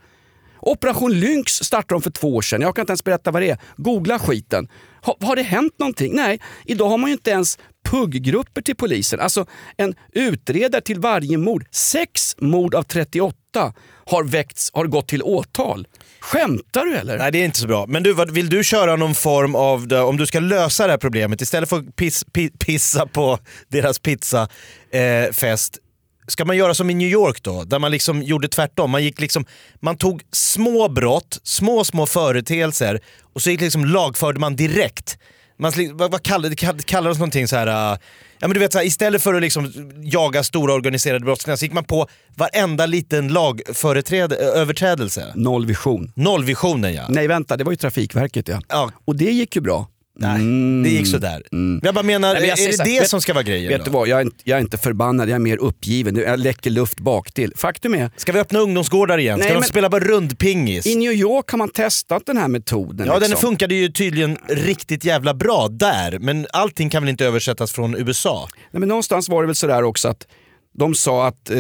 Operation 0.66 1.20
Lynx 1.20 1.54
startade 1.54 1.96
de 1.96 2.02
för 2.02 2.12
två 2.12 2.36
år 2.36 2.42
sedan. 2.42 2.62
Jag 2.62 2.76
kan 2.76 2.84
inte 2.84 2.92
ens 2.92 3.04
berätta 3.04 3.32
vad 3.32 3.42
det 3.42 3.50
är. 3.50 3.58
Googla 3.78 4.20
skiten. 4.20 4.68
Ha, 5.02 5.18
har 5.22 5.36
det 5.36 5.42
hänt 5.42 5.74
någonting? 5.80 6.16
Nej, 6.16 6.40
idag 6.66 6.90
har 6.90 6.98
man 6.98 7.10
ju 7.10 7.14
inte 7.14 7.32
ens 7.32 7.58
pugggrupper 7.90 8.62
till 8.62 8.76
polisen. 8.76 9.20
Alltså 9.20 9.46
en 9.78 9.96
utredare 10.14 10.82
till 10.82 11.00
varje 11.00 11.38
mord. 11.38 11.66
Sex 11.72 12.36
mord 12.42 12.76
av 12.76 12.84
38 12.84 13.74
har, 14.06 14.24
väckts, 14.24 14.70
har 14.74 14.86
gått 14.86 15.08
till 15.08 15.24
åtal. 15.24 15.88
Skämtar 16.20 16.86
du 16.86 16.96
eller? 16.96 17.18
Nej 17.18 17.32
det 17.32 17.38
är 17.42 17.46
inte 17.46 17.60
så 17.60 17.68
bra. 17.68 17.86
Men 17.88 18.04
du, 18.04 18.14
vad- 18.14 18.32
vill 18.32 18.50
du 18.50 18.64
köra 18.64 18.96
någon 18.96 19.16
form 19.16 19.56
av, 19.56 19.88
det- 19.88 20.02
om 20.02 20.18
du 20.18 20.26
ska 20.26 20.40
lösa 20.40 20.86
det 20.88 20.94
här 20.94 20.98
problemet, 20.98 21.42
istället 21.42 21.70
för 21.70 21.78
att 21.80 21.96
piss, 21.96 22.24
pi, 22.34 22.50
pissa 22.50 23.06
på 23.08 23.40
deras 23.68 24.00
pizzafest, 24.00 24.52
eh, 24.92 25.34
fest, 25.34 25.78
ska 26.28 26.46
man 26.46 26.58
göra 26.58 26.74
som 26.74 26.90
i 26.90 26.94
New 26.94 27.10
York 27.10 27.44
då? 27.44 27.64
Där 27.64 27.80
man 27.80 27.92
liksom 27.92 28.24
gjorde 28.24 28.48
tvärtom. 28.48 28.92
Man, 28.92 29.04
gick 29.04 29.22
liksom, 29.22 29.46
man 29.80 29.98
tog 29.98 30.22
små 30.32 30.90
brott, 30.90 31.40
små 31.44 31.84
små 31.84 32.06
företeelser 32.06 33.00
och 33.34 33.42
så 33.42 33.50
gick 33.50 33.62
liksom 33.62 33.86
lagförde 33.86 34.40
man 34.40 34.56
direkt. 34.56 35.18
Man, 35.60 35.72
vad, 35.94 36.12
vad 36.12 36.24
kallar 36.24 36.50
det 36.50 36.56
kall- 36.56 36.82
kallar 36.86 37.10
det 37.12 37.18
någonting 37.18 37.48
så 37.48 37.56
här... 37.56 37.92
äh, 37.94 38.00
Ja, 38.40 38.48
men 38.48 38.54
du 38.54 38.60
vet, 38.60 38.72
så 38.74 38.78
här, 38.78 38.86
istället 38.86 39.22
för 39.24 39.34
att 39.34 39.42
liksom 39.42 39.72
jaga 40.04 40.44
stora 40.44 40.74
organiserade 40.74 41.26
brottslingar 41.26 41.58
så 41.58 41.66
gick 41.66 41.74
man 41.74 41.84
på 41.84 42.08
varenda 42.36 42.86
liten 42.86 43.28
lagöverträdelse. 43.28 45.32
Nollvision. 45.36 46.12
Nollvisionen 46.16 46.94
ja. 46.94 47.06
Nej 47.10 47.28
vänta, 47.28 47.58
det 47.58 47.64
var 47.64 47.72
ju 47.72 47.76
Trafikverket 47.76 48.48
ja. 48.48 48.62
Ja. 48.70 48.92
Och 49.06 49.16
det 49.16 49.32
gick 49.32 49.56
ju 49.56 49.62
bra. 49.62 49.88
Nej, 50.18 50.40
det 50.84 50.90
gick 50.90 51.08
sådär. 51.08 51.44
Jag 51.84 51.94
bara 51.96 52.04
menar, 52.04 52.34
Nej, 52.34 52.42
men 52.42 52.50
jag 52.50 52.60
är 52.60 52.68
det 52.68 52.74
så 52.74 52.84
det 52.84 53.00
vet- 53.00 53.10
som 53.10 53.22
ska 53.22 53.34
vara 53.34 53.44
grejen 53.44 53.70
Vet 53.70 53.86
du 53.86 53.92
då? 53.92 53.98
vad, 53.98 54.08
jag 54.08 54.18
är, 54.20 54.24
inte, 54.24 54.38
jag 54.44 54.58
är 54.58 54.62
inte 54.62 54.78
förbannad, 54.78 55.30
jag 55.30 55.36
är 55.36 55.40
mer 55.40 55.58
uppgiven. 55.58 56.16
Jag 56.16 56.40
läcker 56.40 56.70
luft 56.70 57.00
bak 57.00 57.32
till. 57.32 57.54
Faktum 57.56 57.94
är, 57.96 58.12
Ska 58.18 58.32
vi 58.32 58.40
öppna 58.40 58.60
ungdomsgårdar 58.60 59.18
igen? 59.18 59.40
Ska 59.40 59.48
Nej, 59.54 59.62
de 59.62 59.68
spela 59.68 59.90
bara 59.90 60.04
rundpingis? 60.04 60.86
i 60.86 60.96
New 60.96 61.12
York 61.12 61.50
har 61.50 61.58
man 61.58 61.70
testat 61.70 62.26
den 62.26 62.38
här 62.38 62.48
metoden. 62.48 63.08
Ja, 63.08 63.14
den 63.14 63.22
liksom. 63.30 63.48
funkade 63.50 63.76
ju 63.76 63.92
tydligen 63.92 64.38
riktigt 64.50 65.04
jävla 65.06 65.34
bra 65.34 65.68
där, 65.68 66.20
men 66.20 66.48
allting 66.54 66.90
kan 66.90 67.04
väl 67.04 67.10
inte 67.10 67.26
översättas 67.26 67.72
från 67.72 67.96
USA? 67.96 68.48
Nej, 68.72 68.80
men 68.80 68.90
någonstans 68.90 69.30
var 69.30 69.42
det 69.44 69.48
väl 69.48 69.56
sådär 69.56 69.84
också 69.84 70.08
att 70.08 70.28
de 70.78 70.96
sa 70.96 71.28
att 71.28 71.50
eh, 71.50 71.58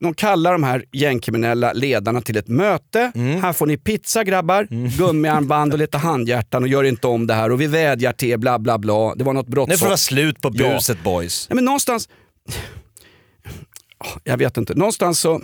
de 0.00 0.14
kallar 0.16 0.52
de 0.52 0.62
här 0.62 0.84
gängkriminella 0.92 1.72
ledarna 1.72 2.20
till 2.20 2.36
ett 2.36 2.48
möte. 2.48 3.12
Mm. 3.14 3.42
Här 3.42 3.52
får 3.52 3.66
ni 3.66 3.76
pizza 3.76 4.24
grabbar, 4.24 4.66
gummiarmband 4.98 5.72
och 5.72 5.78
lite 5.78 5.98
handhjärtan 5.98 6.62
och 6.62 6.68
gör 6.68 6.84
inte 6.84 7.06
om 7.06 7.26
det 7.26 7.34
här 7.34 7.52
och 7.52 7.60
vi 7.60 7.66
vädjar 7.66 8.12
till 8.12 8.28
er 8.28 8.36
bla 8.36 8.58
bla 8.58 8.78
bla. 8.78 9.14
Det 9.14 9.24
var 9.24 9.32
något 9.32 9.46
får 9.46 9.50
det 9.50 9.54
brottsoffer. 9.54 9.86
vara 9.86 9.96
slut 9.96 10.40
på 10.40 10.50
Ja. 10.54 10.74
buset 10.74 11.02
boys. 11.02 11.46
Nej, 11.50 11.54
men 11.54 11.64
någonstans... 11.64 12.08
Jag 14.24 14.36
vet 14.36 14.56
inte. 14.56 14.74
Någonstans 14.74 15.20
så... 15.20 15.40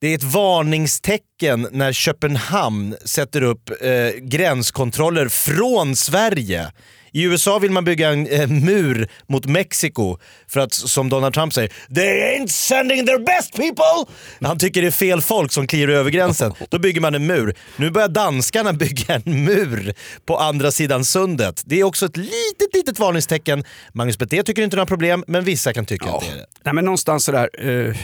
Det 0.00 0.06
är 0.06 0.14
ett 0.14 0.22
varningstecken 0.22 1.68
när 1.72 1.92
Köpenhamn 1.92 2.96
sätter 3.04 3.42
upp 3.42 3.70
eh, 3.80 4.20
gränskontroller 4.22 5.28
från 5.28 5.96
Sverige. 5.96 6.72
I 7.12 7.22
USA 7.22 7.58
vill 7.58 7.70
man 7.70 7.84
bygga 7.84 8.10
en 8.10 8.26
eh, 8.26 8.48
mur 8.48 9.08
mot 9.26 9.46
Mexiko 9.46 10.18
för 10.48 10.60
att, 10.60 10.74
som 10.74 11.08
Donald 11.08 11.34
Trump 11.34 11.52
säger, 11.52 11.72
“They 11.94 12.38
ain't 12.38 12.46
sending 12.46 13.06
their 13.06 13.18
best 13.18 13.56
people!” 13.56 14.12
Han 14.40 14.58
tycker 14.58 14.82
det 14.82 14.88
är 14.88 14.90
fel 14.90 15.20
folk 15.20 15.52
som 15.52 15.66
kliver 15.66 15.94
över 15.94 16.10
gränsen. 16.10 16.52
Då 16.68 16.78
bygger 16.78 17.00
man 17.00 17.14
en 17.14 17.26
mur. 17.26 17.54
Nu 17.76 17.90
börjar 17.90 18.08
danskarna 18.08 18.72
bygga 18.86 19.14
en 19.14 19.44
mur 19.44 19.94
på 20.26 20.38
andra 20.38 20.70
sidan 20.70 21.04
sundet. 21.04 21.62
Det 21.66 21.80
är 21.80 21.84
också 21.84 22.06
ett 22.06 22.16
litet, 22.16 22.74
litet 22.74 22.98
varningstecken. 22.98 23.64
Magnus 23.92 24.18
Betté 24.18 24.42
tycker 24.42 24.62
inte 24.62 24.76
det 24.76 24.78
är 24.78 24.80
några 24.80 24.86
problem, 24.86 25.24
men 25.26 25.44
vissa 25.44 25.72
kan 25.72 25.86
tycka 25.86 26.10
att 26.10 26.20
det 26.20 26.32
är 26.32 26.36
det. 26.36 26.46
Nej, 26.62 26.74
men 26.74 26.84
någonstans 26.84 27.24
sådär... 27.24 27.50
Eh, 27.58 27.96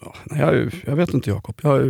ja, 0.00 0.14
jag, 0.38 0.70
jag 0.86 0.96
vet 0.96 1.14
inte 1.14 1.30
Jakob. 1.30 1.60
Jag, 1.62 1.80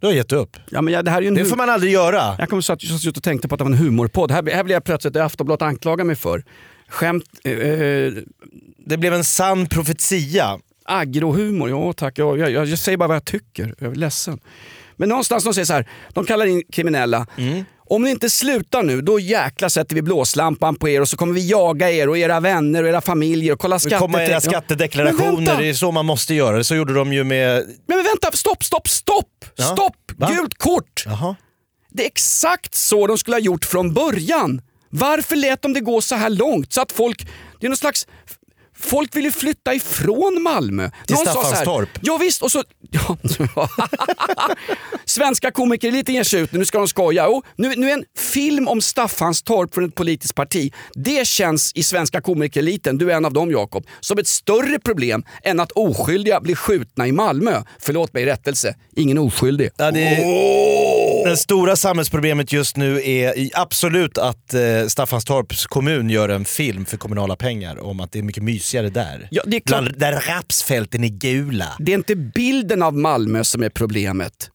Du 0.00 0.06
har 0.06 0.14
gett 0.14 0.32
upp. 0.32 0.56
ja, 0.70 0.82
men 0.82 0.94
jag, 0.94 1.04
det 1.04 1.10
här 1.10 1.22
är 1.22 1.26
en 1.26 1.34
Det 1.34 1.44
får 1.44 1.56
man 1.56 1.70
aldrig 1.70 1.92
göra. 1.92 2.34
Jag 2.38 2.48
kommer 2.48 2.72
att 2.72 2.82
jag 2.82 3.00
satt 3.00 3.16
och 3.16 3.22
tänkte 3.22 3.48
på 3.48 3.54
att 3.54 3.58
det 3.58 3.64
var 3.64 3.70
en 3.70 3.76
humorpodd. 3.78 4.30
Här, 4.30 4.50
här 4.54 4.64
blir 4.64 4.74
jag 4.74 4.84
plötsligt 4.84 5.16
i 5.16 5.18
Aftonbladet 5.18 5.62
anklaga 5.62 6.04
mig 6.04 6.16
för. 6.16 6.44
Skämt... 6.88 7.24
Eh, 7.44 7.52
eh, 7.52 8.12
Det 8.86 8.96
blev 8.98 9.14
en 9.14 9.24
sann 9.24 9.66
profetia. 9.66 10.58
agrohumor, 10.84 11.70
ja 11.70 11.92
tack. 11.92 12.18
Jag, 12.18 12.38
jag, 12.38 12.50
jag 12.66 12.78
säger 12.78 12.98
bara 12.98 13.08
vad 13.08 13.16
jag 13.16 13.24
tycker. 13.24 13.74
Jag 13.78 13.90
är 13.90 13.94
ledsen. 13.94 14.38
Men 14.96 15.08
någonstans 15.08 15.44
de 15.44 15.54
säger 15.54 15.64
så 15.66 15.72
här, 15.72 15.88
de 16.14 16.24
kallar 16.24 16.46
in 16.46 16.62
kriminella. 16.72 17.26
Om 17.90 18.02
ni 18.02 18.10
inte 18.10 18.30
slutar 18.30 18.82
nu, 18.82 19.00
då 19.00 19.20
jäkla 19.20 19.70
sätter 19.70 19.94
vi 19.94 20.02
blåslampan 20.02 20.76
på 20.76 20.88
er 20.88 21.00
och 21.00 21.08
så 21.08 21.16
kommer 21.16 21.34
vi 21.34 21.48
jaga 21.48 21.90
er 21.90 22.08
och 22.08 22.18
era 22.18 22.40
vänner 22.40 22.82
och 22.82 22.88
era 22.88 23.00
familjer 23.00 23.52
och 23.52 23.58
kolla 23.58 23.78
Det 23.78 23.90
kommer 23.90 24.20
era 24.20 24.40
skattedeklarationer, 24.40 25.58
det 25.58 25.68
är 25.68 25.74
så 25.74 25.92
man 25.92 26.06
måste 26.06 26.34
göra. 26.34 26.64
Så 26.64 26.74
gjorde 26.74 26.94
de 26.94 27.12
ju 27.12 27.24
med... 27.24 27.66
Men, 27.86 27.96
men 27.96 28.04
vänta, 28.04 28.32
stopp, 28.32 28.64
stopp, 28.64 28.88
stopp! 28.88 29.44
Ja. 29.56 29.64
Stopp! 29.64 29.96
Va? 30.16 30.30
Gult 30.36 30.58
kort! 30.58 31.02
Jaha. 31.06 31.36
Det 31.90 32.02
är 32.02 32.06
exakt 32.06 32.74
så 32.74 33.06
de 33.06 33.18
skulle 33.18 33.34
ha 33.34 33.40
gjort 33.40 33.64
från 33.64 33.94
början. 33.94 34.60
Varför 34.90 35.36
lät 35.36 35.62
de 35.62 35.72
det 35.72 35.80
gå 35.80 36.00
så 36.00 36.14
här 36.14 36.30
långt? 36.30 36.72
Så 36.72 36.80
att 36.80 36.92
folk, 36.92 37.28
det 37.60 37.66
är 37.66 37.68
någon 37.68 37.76
slags... 37.76 38.06
Folk 38.80 39.16
vill 39.16 39.24
ju 39.24 39.32
flytta 39.32 39.74
ifrån 39.74 40.42
Malmö. 40.42 40.90
Till 41.06 41.16
Någon 41.16 41.26
Staffanstorp. 41.26 41.88
Ja, 42.00 42.16
visst, 42.16 42.42
och 42.42 42.52
så... 42.52 42.64
Ja, 42.92 43.16
Svenska 45.04 45.50
komikereliten 45.50 46.14
ger 46.14 46.24
sig 46.24 46.40
ut, 46.40 46.52
nu 46.52 46.64
ska 46.64 46.78
de 46.78 46.88
skoja. 46.88 47.28
Oh, 47.28 47.42
nu, 47.56 47.74
nu 47.76 47.90
är 47.90 47.94
en 47.94 48.04
film 48.18 48.68
om 48.68 48.80
Staffanstorp 48.80 49.74
från 49.74 49.84
ett 49.84 49.94
politiskt 49.94 50.34
parti. 50.34 50.72
Det 50.94 51.26
känns 51.26 51.72
i 51.74 51.82
Svenska 51.82 52.20
komikereliten, 52.20 52.98
du 52.98 53.12
är 53.12 53.16
en 53.16 53.24
av 53.24 53.32
dem 53.32 53.50
Jakob, 53.50 53.86
som 54.00 54.18
ett 54.18 54.26
större 54.26 54.78
problem 54.78 55.24
än 55.42 55.60
att 55.60 55.72
oskyldiga 55.72 56.40
blir 56.40 56.54
skjutna 56.54 57.06
i 57.06 57.12
Malmö. 57.12 57.62
Förlåt 57.78 58.12
mig, 58.12 58.26
rättelse. 58.26 58.74
Ingen 58.96 59.18
oskyldig. 59.18 59.70
Ja, 59.76 59.90
det, 59.90 60.00
Det 61.24 61.36
stora 61.36 61.76
samhällsproblemet 61.76 62.52
just 62.52 62.76
nu 62.76 62.96
är 62.96 63.38
i 63.38 63.50
absolut 63.54 64.18
att 64.18 64.54
eh, 64.54 64.60
Staffanstorps 64.88 65.66
kommun 65.66 66.10
gör 66.10 66.28
en 66.28 66.44
film 66.44 66.86
för 66.86 66.96
kommunala 66.96 67.36
pengar 67.36 67.84
om 67.84 68.00
att 68.00 68.12
det 68.12 68.18
är 68.18 68.22
mycket 68.22 68.42
mysigare 68.42 68.88
där. 68.88 69.28
Ja, 69.30 69.42
det 69.46 69.56
är 69.56 69.60
klart. 69.60 69.82
Bland, 69.82 69.98
där 69.98 70.12
rapsfälten 70.12 71.04
är 71.04 71.08
gula. 71.08 71.66
Det 71.78 71.92
är 71.92 71.96
inte 71.96 72.16
bilden 72.16 72.82
av 72.82 72.94
Malmö 72.96 73.44
som 73.44 73.62
är 73.62 73.68
problemet. 73.68 74.50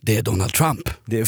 Det 0.00 0.16
är 0.16 0.22
Donald 0.22 0.52
Trump. 0.52 0.90
Det 1.04 1.20
är 1.20 1.24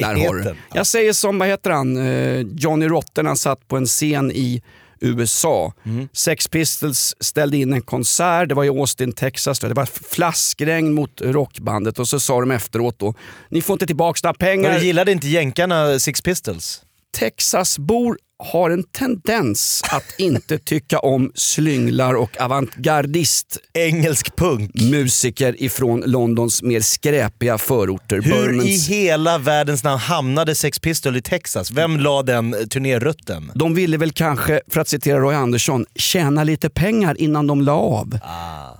Där 0.00 0.06
har 0.06 0.14
du. 0.14 0.16
verkligheten. 0.18 0.56
Jag 0.74 0.86
säger 0.86 1.12
som, 1.12 1.38
vad 1.38 1.48
heter 1.48 1.70
han, 1.70 1.96
Eh, 1.96 2.40
Johnny 2.56 2.88
Rotten, 2.88 3.26
han 3.26 3.36
satt 3.36 3.68
på 3.68 3.76
en 3.76 3.86
scen 3.86 4.32
i 4.32 4.62
USA. 5.00 5.72
Sex 6.12 6.48
Pistols 6.48 7.14
ställde 7.20 7.56
in 7.56 7.72
en 7.72 7.82
konsert, 7.82 8.48
det 8.48 8.54
var 8.54 8.64
i 8.64 8.68
Austin, 8.68 9.12
Texas. 9.12 9.58
Det 9.58 9.74
var 9.74 9.86
flaskregn 9.86 10.92
mot 10.92 11.20
rockbandet 11.20 11.98
och 11.98 12.08
så 12.08 12.20
sa 12.20 12.40
de 12.40 12.50
efteråt 12.50 12.98
då, 12.98 13.14
ni 13.48 13.62
får 13.62 13.74
inte 13.74 13.86
tillbaka 13.86 14.20
några 14.22 14.34
pengar. 14.34 14.70
Men 14.70 14.82
gillade 14.82 15.12
inte 15.12 15.28
jänkarna 15.28 15.98
Six 15.98 16.22
Pistols? 16.22 16.82
Texasbor 17.18 18.16
har 18.42 18.70
en 18.70 18.82
tendens 18.82 19.82
att 19.90 20.04
inte 20.18 20.58
tycka 20.64 20.98
om 20.98 21.32
slynglar 21.34 22.14
och 22.14 22.40
avantgardist 22.40 23.58
Engelsk 23.74 24.36
punk. 24.36 24.70
musiker 24.74 25.62
ifrån 25.62 26.02
Londons 26.06 26.62
mer 26.62 26.80
skräpiga 26.80 27.58
förorter. 27.58 28.20
Hur 28.22 28.54
i 28.54 28.58
Burmans- 28.58 28.88
hela 28.88 29.38
världens 29.38 29.84
namn 29.84 29.98
hamnade 29.98 30.54
Sex 30.54 30.78
Pistols 30.78 31.16
i 31.16 31.22
Texas? 31.22 31.70
Vem 31.70 32.00
la 32.00 32.22
den 32.22 32.54
eh, 32.54 32.60
turnérutten? 32.60 33.52
De 33.54 33.74
ville 33.74 33.96
väl 33.96 34.12
kanske, 34.12 34.60
för 34.68 34.80
att 34.80 34.88
citera 34.88 35.18
Roy 35.18 35.34
Andersson, 35.34 35.86
tjäna 35.94 36.44
lite 36.44 36.70
pengar 36.70 37.20
innan 37.20 37.46
de 37.46 37.60
la 37.60 37.72
av. 37.72 38.18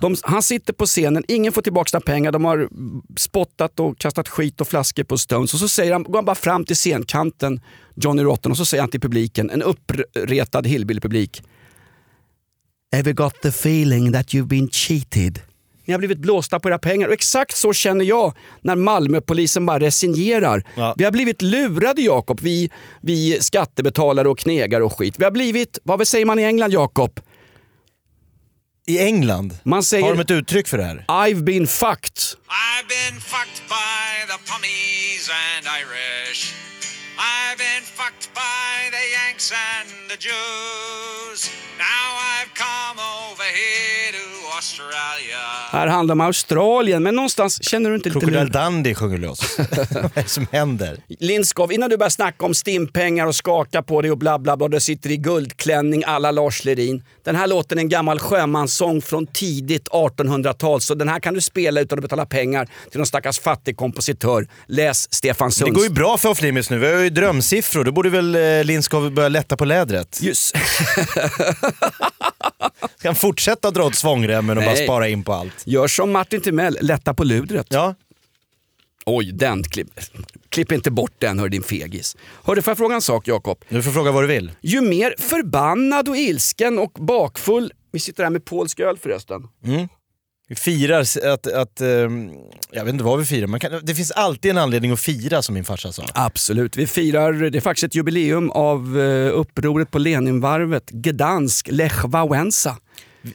De, 0.01 0.15
han 0.21 0.43
sitter 0.43 0.73
på 0.73 0.85
scenen, 0.85 1.23
ingen 1.27 1.53
får 1.53 1.61
tillbaka 1.61 1.89
sina 1.89 2.01
pengar, 2.01 2.31
de 2.31 2.45
har 2.45 2.69
spottat 3.17 3.79
och 3.79 3.97
kastat 3.99 4.27
skit 4.29 4.61
och 4.61 4.67
flaskor 4.67 5.03
på 5.03 5.17
Stones. 5.17 5.53
Och 5.53 5.59
så 5.59 5.67
säger 5.67 5.93
han, 5.93 6.03
går 6.03 6.15
han 6.15 6.25
bara 6.25 6.35
fram 6.35 6.65
till 6.65 6.75
scenkanten, 6.75 7.61
Johnny 8.03 8.23
Rotten, 8.23 8.51
och 8.51 8.57
så 8.57 8.65
säger 8.65 8.81
han 8.81 8.89
till 8.89 9.01
publiken, 9.01 9.49
en 9.49 9.61
uppretad 9.61 10.67
hillbilly-publik. 10.67 11.43
Ever 12.93 13.13
got 13.13 13.41
the 13.41 13.47
feeling 13.47 14.13
that 14.13 14.33
you've 14.33 14.47
been 14.47 14.69
cheated? 14.69 15.39
Ni 15.85 15.93
har 15.93 15.99
blivit 15.99 16.19
blåsta 16.19 16.59
på 16.59 16.69
era 16.69 16.79
pengar. 16.79 17.07
Och 17.07 17.13
exakt 17.13 17.57
så 17.57 17.73
känner 17.73 18.05
jag 18.05 18.33
när 18.61 18.75
Malmöpolisen 18.75 19.65
bara 19.65 19.79
resignerar. 19.79 20.63
Ja. 20.75 20.93
Vi 20.97 21.03
har 21.03 21.11
blivit 21.11 21.41
lurade 21.41 22.01
Jakob, 22.01 22.39
vi, 22.41 22.69
vi 23.01 23.37
skattebetalare 23.41 24.29
och 24.29 24.39
knegare 24.39 24.83
och 24.83 24.97
skit. 24.97 25.15
Vi 25.17 25.23
har 25.23 25.31
blivit, 25.31 25.79
vad 25.83 26.07
säger 26.07 26.25
man 26.25 26.39
i 26.39 26.43
England 26.43 26.73
Jakob? 26.73 27.19
I 28.87 28.99
England? 28.99 29.57
Man 29.63 29.83
säger 29.83 30.03
Har 30.03 30.15
de 30.15 30.21
ett 30.21 30.31
uttryck 30.31 30.67
för 30.67 30.77
det 30.77 30.83
här? 30.83 31.05
I've 31.07 31.43
been 31.43 31.67
fucked. 31.67 32.17
I've 32.47 32.87
been 32.87 33.21
fucked 33.21 33.61
by 33.67 34.25
the 34.27 34.51
Pommies 34.51 35.29
and 35.29 35.65
Irish. 35.81 36.53
I've 37.17 37.57
been 37.57 37.83
fucked 37.83 38.33
by 38.33 38.89
the 38.95 39.03
Yanks 39.15 39.51
and 39.51 40.09
the 40.09 40.17
Jews. 40.17 41.49
Now 41.77 42.07
I've 42.33 42.53
come 42.53 43.01
Australia. 44.61 45.37
Här 45.71 45.87
handlar 45.87 46.13
om 46.13 46.21
Australien, 46.21 47.03
men 47.03 47.15
någonstans 47.15 47.63
känner 47.63 47.89
du 47.89 47.95
inte 47.95 48.09
lite 48.09 48.19
Crocodile 48.19 48.43
lur? 48.43 48.49
Dundee 48.49 48.95
sjunger 48.95 49.17
loss. 49.17 49.57
Vad 49.57 49.67
är 50.15 50.23
det 50.23 50.29
som 50.29 50.47
händer? 50.51 50.97
Lindskov, 51.19 51.71
innan 51.71 51.89
du 51.89 51.97
börjar 51.97 52.09
snacka 52.09 52.45
om 52.45 52.53
stimpengar 52.53 53.27
och 53.27 53.35
skaka 53.35 53.83
på 53.83 54.01
dig 54.01 54.11
och 54.11 54.17
bla 54.17 54.39
bla 54.39 54.57
bla, 54.57 54.67
du 54.67 54.79
sitter 54.79 55.11
i 55.11 55.17
guldklänning 55.17 56.03
alla 56.05 56.31
Lars 56.31 56.65
Lerin. 56.65 57.03
Den 57.23 57.35
här 57.35 57.47
låten 57.47 57.77
är 57.77 57.81
en 57.81 57.89
gammal 57.89 58.19
sjömanssång 58.19 59.01
från 59.01 59.27
tidigt 59.27 59.87
1800-tal, 59.89 60.81
så 60.81 60.95
den 60.95 61.09
här 61.09 61.19
kan 61.19 61.33
du 61.33 61.41
spela 61.41 61.81
utan 61.81 61.97
att 61.99 62.03
betala 62.03 62.25
pengar 62.25 62.65
till 62.91 62.99
någon 62.99 63.05
stackars 63.07 63.39
fattig 63.39 63.77
kompositör. 63.77 64.47
Läs 64.67 65.13
Stefan 65.13 65.49
Det 65.49 65.55
Sunds. 65.55 65.75
går 65.75 65.83
ju 65.83 65.89
bra 65.89 66.17
för 66.17 66.29
Off 66.29 66.41
Limits 66.41 66.69
nu. 66.69 66.77
Vi 66.79 66.93
har 66.93 66.99
ju 66.99 67.09
drömsiffror. 67.09 67.83
Då 67.83 67.91
borde 67.91 68.09
väl 68.09 68.35
eh, 68.35 68.63
Lindskov 68.63 69.11
börja 69.11 69.29
lätta 69.29 69.57
på 69.57 69.65
lädret. 69.65 70.19
Just. 70.21 70.55
Ska 72.97 73.07
han 73.07 73.15
fortsätta 73.15 73.71
dra 73.71 73.83
åt 73.83 73.95
svångremmen 73.95 74.57
och 74.57 74.63
bara 74.63 74.73
Nej. 74.73 74.83
spara 74.85 75.07
in 75.07 75.23
på 75.23 75.33
allt? 75.33 75.53
Gör 75.65 75.87
som 75.87 76.11
Martin 76.11 76.41
Timell, 76.41 76.77
lätta 76.81 77.13
på 77.13 77.23
ludret. 77.23 77.67
Ja. 77.69 77.95
Oj, 79.05 79.31
den 79.31 79.63
klipp. 79.63 79.99
Klipp 80.51 80.71
inte 80.71 80.91
bort 80.91 81.13
den 81.17 81.39
hör 81.39 81.49
din 81.49 81.63
fegis. 81.63 82.17
Hörru, 82.43 82.61
får 82.61 82.71
jag 82.71 82.77
fråga 82.77 82.95
en 82.95 83.01
sak 83.01 83.27
Jakob? 83.27 83.65
Du 83.69 83.83
får 83.83 83.91
fråga 83.91 84.11
vad 84.11 84.23
du 84.23 84.27
vill. 84.27 84.51
Ju 84.61 84.81
mer 84.81 85.15
förbannad 85.17 86.09
och 86.09 86.17
ilsken 86.17 86.79
och 86.79 86.91
bakfull... 86.93 87.73
Vi 87.91 87.99
sitter 87.99 88.23
här 88.23 88.29
med 88.29 88.45
polsk 88.45 88.79
öl 88.79 88.97
förresten. 88.97 89.41
Vi 90.47 90.55
firar 90.55 91.01
att, 91.01 91.47
att 91.47 91.81
ehm, 91.81 92.31
jag 92.71 92.85
vet 92.85 92.93
inte 92.93 93.03
vad 93.03 93.19
vi 93.19 93.25
firar, 93.25 93.59
kan, 93.59 93.79
det 93.83 93.95
finns 93.95 94.11
alltid 94.11 94.51
en 94.51 94.57
anledning 94.57 94.91
att 94.91 94.99
fira 94.99 95.41
som 95.41 95.53
min 95.53 95.63
farsa 95.63 95.91
sa. 95.91 96.03
Absolut. 96.13 96.77
Vi 96.77 96.87
firar, 96.87 97.33
det 97.33 97.57
är 97.57 97.61
faktiskt 97.61 97.83
ett 97.83 97.95
jubileum 97.95 98.51
av 98.51 98.99
eh, 98.99 99.39
upproret 99.39 99.91
på 99.91 99.99
Leninvarvet, 99.99 100.89
Gdansk, 100.89 101.67
Lech 101.71 102.05
Wałęsa. 102.05 102.75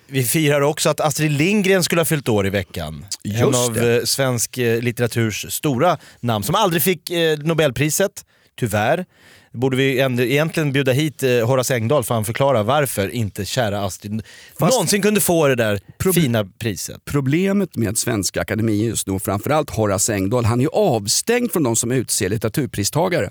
Vi 0.07 0.23
firar 0.25 0.61
också 0.61 0.89
att 0.91 1.01
Astrid 1.01 1.33
Lindgren 1.33 1.85
skulle 1.85 2.01
ha 2.01 2.05
fyllt 2.07 2.29
år 2.29 2.47
i 2.47 2.51
veckan. 2.51 3.07
en 3.25 3.31
Just 3.31 3.59
av 3.69 3.75
det. 3.75 3.97
eh, 3.97 4.05
svensk 4.05 4.59
eh, 4.59 4.81
litteraturs 4.83 5.47
stora 5.53 5.99
namn 6.21 6.45
som 6.45 6.55
aldrig 6.55 6.83
fick 6.83 7.11
eh, 7.11 7.39
Nobelpriset, 7.39 8.25
tyvärr. 8.59 9.05
Borde 9.53 9.77
vi 9.77 9.99
egentligen 10.01 10.73
bjuda 10.73 10.93
hit 10.93 11.23
Horace 11.23 11.75
Engdahl 11.75 12.05
för 12.05 12.15
att 12.15 12.17
han 12.17 12.25
förklara 12.25 12.63
varför 12.63 13.09
inte 13.09 13.45
kära 13.45 13.85
Astrid 13.85 14.23
Fast- 14.59 14.73
någonsin 14.75 15.03
kunde 15.03 15.21
få 15.21 15.49
det 15.49 15.55
där 15.55 15.81
fina 16.15 16.45
priset. 16.59 17.05
Problemet 17.05 17.77
med 17.77 17.99
Svenska 17.99 18.41
Akademien 18.41 18.87
just 18.87 19.07
nu, 19.07 19.19
framförallt 19.19 19.71
Horace 19.71 20.15
Engdahl, 20.15 20.45
han 20.45 20.59
är 20.61 20.63
ju 20.65 20.69
avstängd 20.73 21.53
från 21.53 21.63
de 21.63 21.77
som 21.77 21.93
utser 21.93 22.29
litteraturpristagare. 22.29 23.31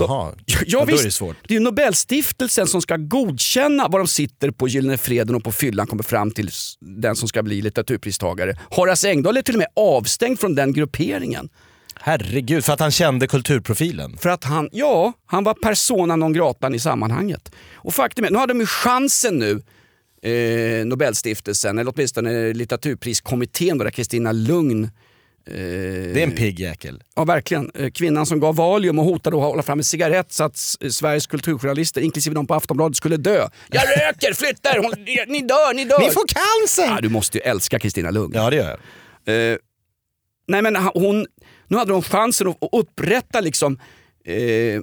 Jaha, 0.00 0.32
Ja, 0.46 0.58
ja, 0.66 0.84
då 0.84 0.98
är 0.98 1.04
det 1.04 1.10
svårt. 1.10 1.36
det 1.48 1.54
är 1.54 1.58
ju 1.58 1.64
Nobelstiftelsen 1.64 2.66
som 2.66 2.82
ska 2.82 2.96
godkänna 2.96 3.88
vad 3.88 4.00
de 4.00 4.06
sitter 4.06 4.50
på 4.50 4.68
Gyllene 4.68 4.98
Freden 4.98 5.34
och 5.34 5.44
på 5.44 5.52
fyllan 5.52 5.86
kommer 5.86 6.02
fram 6.02 6.30
till 6.30 6.50
den 6.80 7.16
som 7.16 7.28
ska 7.28 7.42
bli 7.42 7.62
litteraturpristagare. 7.62 8.58
Horace 8.70 9.08
Engdahl 9.10 9.36
är 9.36 9.42
till 9.42 9.54
och 9.54 9.58
med 9.58 9.68
avstängd 9.76 10.40
från 10.40 10.54
den 10.54 10.72
grupperingen. 10.72 11.48
Herregud, 11.94 12.64
för 12.64 12.72
att 12.72 12.80
han 12.80 12.90
kände 12.90 13.26
kulturprofilen. 13.26 14.16
För 14.18 14.28
att 14.28 14.44
han, 14.44 14.68
ja, 14.72 15.12
han 15.26 15.44
var 15.44 15.54
persona 15.54 16.16
non 16.16 16.32
grata 16.32 16.74
i 16.74 16.78
sammanhanget. 16.78 17.52
Och 17.74 17.94
faktum 17.94 18.24
är, 18.24 18.30
nu 18.30 18.38
hade 18.38 18.52
de 18.52 18.60
ju 18.60 18.66
chansen 18.66 19.38
nu, 19.38 19.62
eh, 20.30 20.86
Nobelstiftelsen, 20.86 21.78
eller 21.78 21.92
åtminstone 21.94 22.52
litteraturpriskommittén 22.52 23.78
där 23.78 23.90
Kristina 23.90 24.32
Lugn 24.32 24.90
Det 25.44 26.20
är 26.20 26.22
en 26.22 26.32
pigg 26.32 26.60
jäkel. 26.60 27.02
Ja, 27.16 27.24
verkligen. 27.24 27.70
Eh, 27.74 27.90
Kvinnan 27.90 28.26
som 28.26 28.40
gav 28.40 28.56
Valium 28.56 28.98
och 28.98 29.04
hotade 29.04 29.36
att 29.36 29.42
hålla 29.42 29.62
fram 29.62 29.78
en 29.78 29.84
cigarett 29.84 30.32
så 30.32 30.44
att 30.44 30.56
Sveriges 30.90 31.26
kulturjournalister, 31.26 32.00
inklusive 32.00 32.34
de 32.34 32.46
på 32.46 32.54
Aftonbladet, 32.54 32.96
skulle 32.96 33.16
dö. 33.16 33.48
Jag 33.70 33.82
röker, 33.98 34.34
flyttar, 34.34 34.78
hon, 34.78 34.92
ni 35.28 35.40
dör, 35.40 35.74
ni 35.74 35.84
dör! 35.84 35.98
Ni 35.98 36.10
får 36.10 36.24
cancer! 36.26 36.94
ja, 36.94 37.00
du 37.00 37.08
måste 37.08 37.38
ju 37.38 37.42
älska 37.42 37.78
Kristina 37.78 38.10
Lugn. 38.10 38.32
Ja 38.34 38.50
det 38.50 38.56
gör 38.56 38.78
jag. 39.24 39.52
Eh, 39.52 39.56
nej 40.48 40.62
men 40.62 40.76
hon, 40.76 41.26
nu 41.68 41.76
hade 41.76 41.92
de 41.92 42.02
chansen 42.02 42.48
att 42.48 42.62
att 42.62 42.68
upprätta 42.72 43.40
liksom 43.40 43.78
eh, 44.24 44.80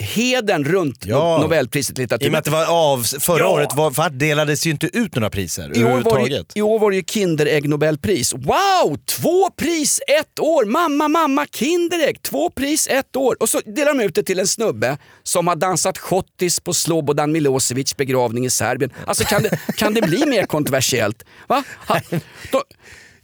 heden 0.00 0.64
runt 0.64 1.04
Ja. 1.06 1.16
no- 1.38 1.40
Nobelpriset 1.40 1.98
i 1.98 2.02
I 2.02 2.04
och 2.04 2.04
litteratur. 2.04 2.30
med 2.30 2.38
att 2.38 2.44
det 2.44 2.50
var 2.50 2.66
av 2.66 3.02
förra 3.20 3.38
Ja. 3.38 3.48
året 3.48 3.68
var, 3.74 3.90
för 3.90 4.10
delades 4.10 4.66
ju 4.66 4.70
inte 4.70 4.86
ut 4.92 5.14
några 5.14 5.30
priser 5.30 5.62
I 5.62 5.84
år, 5.84 5.88
var 5.88 5.90
överhuvudtaget. 5.98 6.52
I 6.54 6.62
år 6.62 6.78
var 6.78 6.90
det 6.90 6.96
ju 6.96 7.02
Kinderägg 7.06 7.68
Nobelpris. 7.68 8.32
Wow! 8.34 8.98
Två 9.06 9.50
pris, 9.50 10.00
ett 10.20 10.38
år! 10.40 10.64
Mamma, 10.64 11.08
mamma, 11.08 11.46
Kinderägg! 11.52 12.22
Två 12.22 12.50
pris, 12.50 12.86
ett 12.90 13.16
år. 13.16 13.36
Och 13.40 13.48
så 13.48 13.60
delar 13.60 13.94
de 13.94 14.04
ut 14.04 14.14
det 14.14 14.22
till 14.22 14.38
en 14.38 14.46
snubbe 14.46 14.98
som 15.22 15.46
har 15.46 15.56
dansat 15.56 15.98
schottis 15.98 16.60
på 16.60 16.74
Slobodan 16.74 17.32
Milosevics 17.32 17.96
begravning 17.96 18.44
i 18.46 18.50
Serbien. 18.50 18.90
Alltså 19.06 19.24
kan 19.24 19.42
det, 19.42 19.58
kan 19.76 19.94
det 19.94 20.02
bli 20.02 20.26
mer 20.26 20.46
kontroversiellt? 20.46 21.24
Va? 21.48 21.62
Ha, 21.88 22.00
då, 22.52 22.62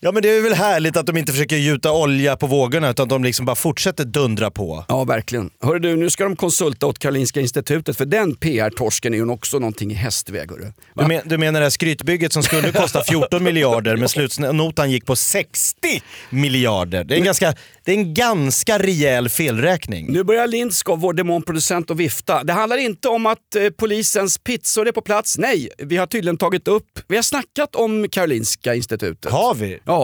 Ja 0.06 0.12
men 0.12 0.22
det 0.22 0.30
är 0.30 0.42
väl 0.42 0.54
härligt 0.54 0.96
att 0.96 1.06
de 1.06 1.16
inte 1.16 1.32
försöker 1.32 1.56
gjuta 1.56 1.92
olja 1.92 2.36
på 2.36 2.46
vågorna 2.46 2.90
utan 2.90 3.08
de 3.08 3.24
liksom 3.24 3.46
bara 3.46 3.56
fortsätter 3.56 4.04
dundra 4.04 4.50
på. 4.50 4.84
ja, 4.88 5.04
verkligen. 5.04 5.50
Hörru 5.60 5.78
du, 5.78 5.96
nu 5.96 6.10
ska 6.10 6.24
de 6.24 6.36
konsulta 6.36 6.86
åt 6.86 6.98
Karolinska 6.98 7.40
institutet 7.40 7.96
för 7.96 8.04
den 8.04 8.34
PR-torsken 8.34 9.14
är 9.14 9.18
ju 9.18 9.30
också 9.30 9.58
någonting 9.58 9.90
i 9.90 9.94
hästväg. 9.94 10.50
hörru. 10.50 10.64
Va? 10.64 11.02
Du, 11.02 11.08
men, 11.08 11.20
du 11.24 11.38
menar 11.38 11.60
det 11.60 11.66
här 11.66 11.70
skrytbygget 11.70 12.32
som 12.32 12.42
skulle 12.42 12.72
kosta 12.72 13.04
14 13.04 13.44
miljarder 13.44 13.96
men 13.96 14.08
slutnotan 14.08 14.90
gick 14.90 15.06
på 15.06 15.16
60 15.16 16.02
miljarder. 16.30 17.04
Det 17.04 17.14
är 17.14 17.18
en 17.18 17.24
ganska, 17.24 17.54
det 17.84 17.92
är 17.92 17.96
en 17.96 18.14
ganska 18.14 18.78
rejäl 18.78 19.28
felräkning. 19.28 20.12
Nu 20.12 20.24
börjar 20.24 20.46
Lindskov, 20.46 21.00
vår 21.00 21.12
demonproducent, 21.12 21.90
att 21.90 21.96
vifta. 21.96 22.44
Det 22.44 22.52
handlar 22.52 22.76
inte 22.76 23.08
om 23.08 23.26
att 23.26 23.54
eh, 23.56 23.70
polisens 23.70 24.38
pizzor 24.38 24.88
är 24.88 24.92
på 24.92 25.00
plats. 25.00 25.38
Nej, 25.38 25.68
vi 25.78 25.96
har 25.96 26.06
tydligen 26.06 26.36
tagit 26.36 26.68
upp, 26.68 27.00
vi 27.08 27.16
har 27.16 27.22
snackat 27.22 27.74
om 27.74 28.08
Karolinska 28.08 28.74
institutet. 28.74 29.32
Har 29.32 29.54
vi? 29.54 29.78
Ja, 29.84 29.95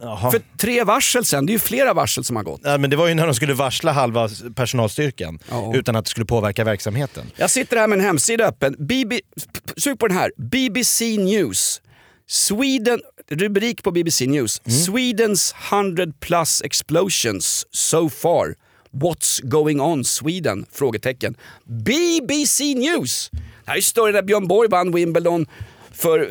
Jaha. 0.00 0.30
för 0.30 0.40
tre 0.58 0.84
varsel 0.84 1.24
sen. 1.24 1.46
Det 1.46 1.50
är 1.50 1.54
ju 1.54 1.58
flera 1.58 1.94
varsel 1.94 2.24
som 2.24 2.36
har 2.36 2.42
gått. 2.42 2.60
Ja, 2.64 2.78
men 2.78 2.90
det 2.90 2.96
var 2.96 3.08
ju 3.08 3.14
när 3.14 3.26
de 3.26 3.34
skulle 3.34 3.54
varsla 3.54 3.92
halva 3.92 4.28
personalstyrkan 4.54 5.38
Ja. 5.50 5.72
utan 5.74 5.96
att 5.96 6.04
det 6.04 6.10
skulle 6.10 6.26
påverka 6.26 6.64
verksamheten. 6.64 7.24
Jag 7.36 7.50
sitter 7.50 7.76
här 7.76 7.86
med 7.88 7.98
en 7.98 8.04
hemsida 8.04 8.44
öppen. 8.46 8.76
BB, 8.78 9.20
sug 9.76 9.98
på 9.98 10.08
den 10.08 10.16
här. 10.16 10.30
BBC 10.36 11.16
News. 11.16 11.80
Sweden, 12.28 13.00
rubrik 13.30 13.82
på 13.82 13.90
BBC 13.90 14.26
News. 14.26 14.62
Swedens 14.86 15.54
100 15.70 16.06
plus 16.20 16.62
explosions 16.62 17.66
so 17.70 18.08
far. 18.10 18.54
What's 18.92 19.40
going 19.42 19.80
on 19.80 20.04
Sweden? 20.04 20.66
Frågetecken. 20.72 21.34
BBC 21.64 22.74
News! 22.74 23.30
Det 23.32 23.70
här 23.70 23.76
är 23.76 23.80
större 23.80 24.12
när 24.12 24.22
Björn 24.22 24.48
Borg 24.48 24.68
vann 24.68 24.92
Wimbledon 24.94 25.46
för 25.96 26.30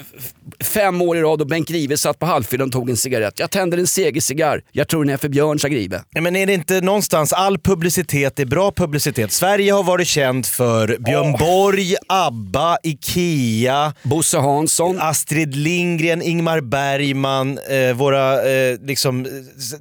fem 0.63 1.01
år 1.01 1.17
i 1.17 1.21
rad 1.21 1.41
och 1.41 1.47
Bengt 1.47 1.67
Grive 1.67 1.97
satt 1.97 2.19
på 2.19 2.25
halvfyllan 2.25 2.67
och 2.67 2.71
tog 2.71 2.89
en 2.89 2.97
cigarett. 2.97 3.39
Jag 3.39 3.51
tänder 3.51 3.77
en 3.77 3.87
segercigarr. 3.87 4.61
Jag 4.71 4.87
tror 4.87 5.05
den 5.05 5.13
är 5.13 5.17
för 5.17 5.29
Björn, 5.29 5.59
sa 5.59 5.67
Grive. 5.67 6.01
Men 6.19 6.35
är 6.35 6.45
det 6.45 6.53
inte 6.53 6.81
någonstans 6.81 7.33
all 7.33 7.59
publicitet 7.59 8.39
är 8.39 8.45
bra 8.45 8.71
publicitet? 8.71 9.31
Sverige 9.31 9.71
har 9.71 9.83
varit 9.83 10.07
känt 10.07 10.47
för 10.47 10.97
Björn 10.99 11.31
Borg, 11.39 11.95
ABBA, 12.07 12.77
IKEA, 12.83 13.93
Bosse 14.03 14.37
Hansson. 14.37 14.97
Astrid 15.01 15.55
Lindgren, 15.55 16.21
Ingmar 16.21 16.61
Bergman, 16.61 17.59
eh, 17.69 17.95
våra 17.95 18.49
eh, 18.49 18.79
liksom, 18.81 19.23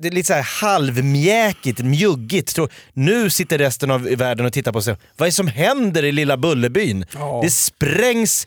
det 0.00 0.08
är 0.08 0.12
lite 0.12 0.26
så 0.26 0.34
här 0.34 0.42
halvmjäkigt, 0.42 1.78
mjuggigt. 1.78 2.58
Nu 2.92 3.30
sitter 3.30 3.58
resten 3.58 3.90
av 3.90 4.02
världen 4.02 4.46
och 4.46 4.52
tittar 4.52 4.72
på 4.72 4.82
sig. 4.82 4.96
Vad 5.16 5.26
är 5.26 5.30
det 5.30 5.34
som 5.34 5.48
händer 5.48 6.04
i 6.04 6.12
lilla 6.12 6.36
Bullerbyn? 6.36 7.06
Ja. 7.14 7.40
Det 7.42 7.50
sprängs 7.50 8.46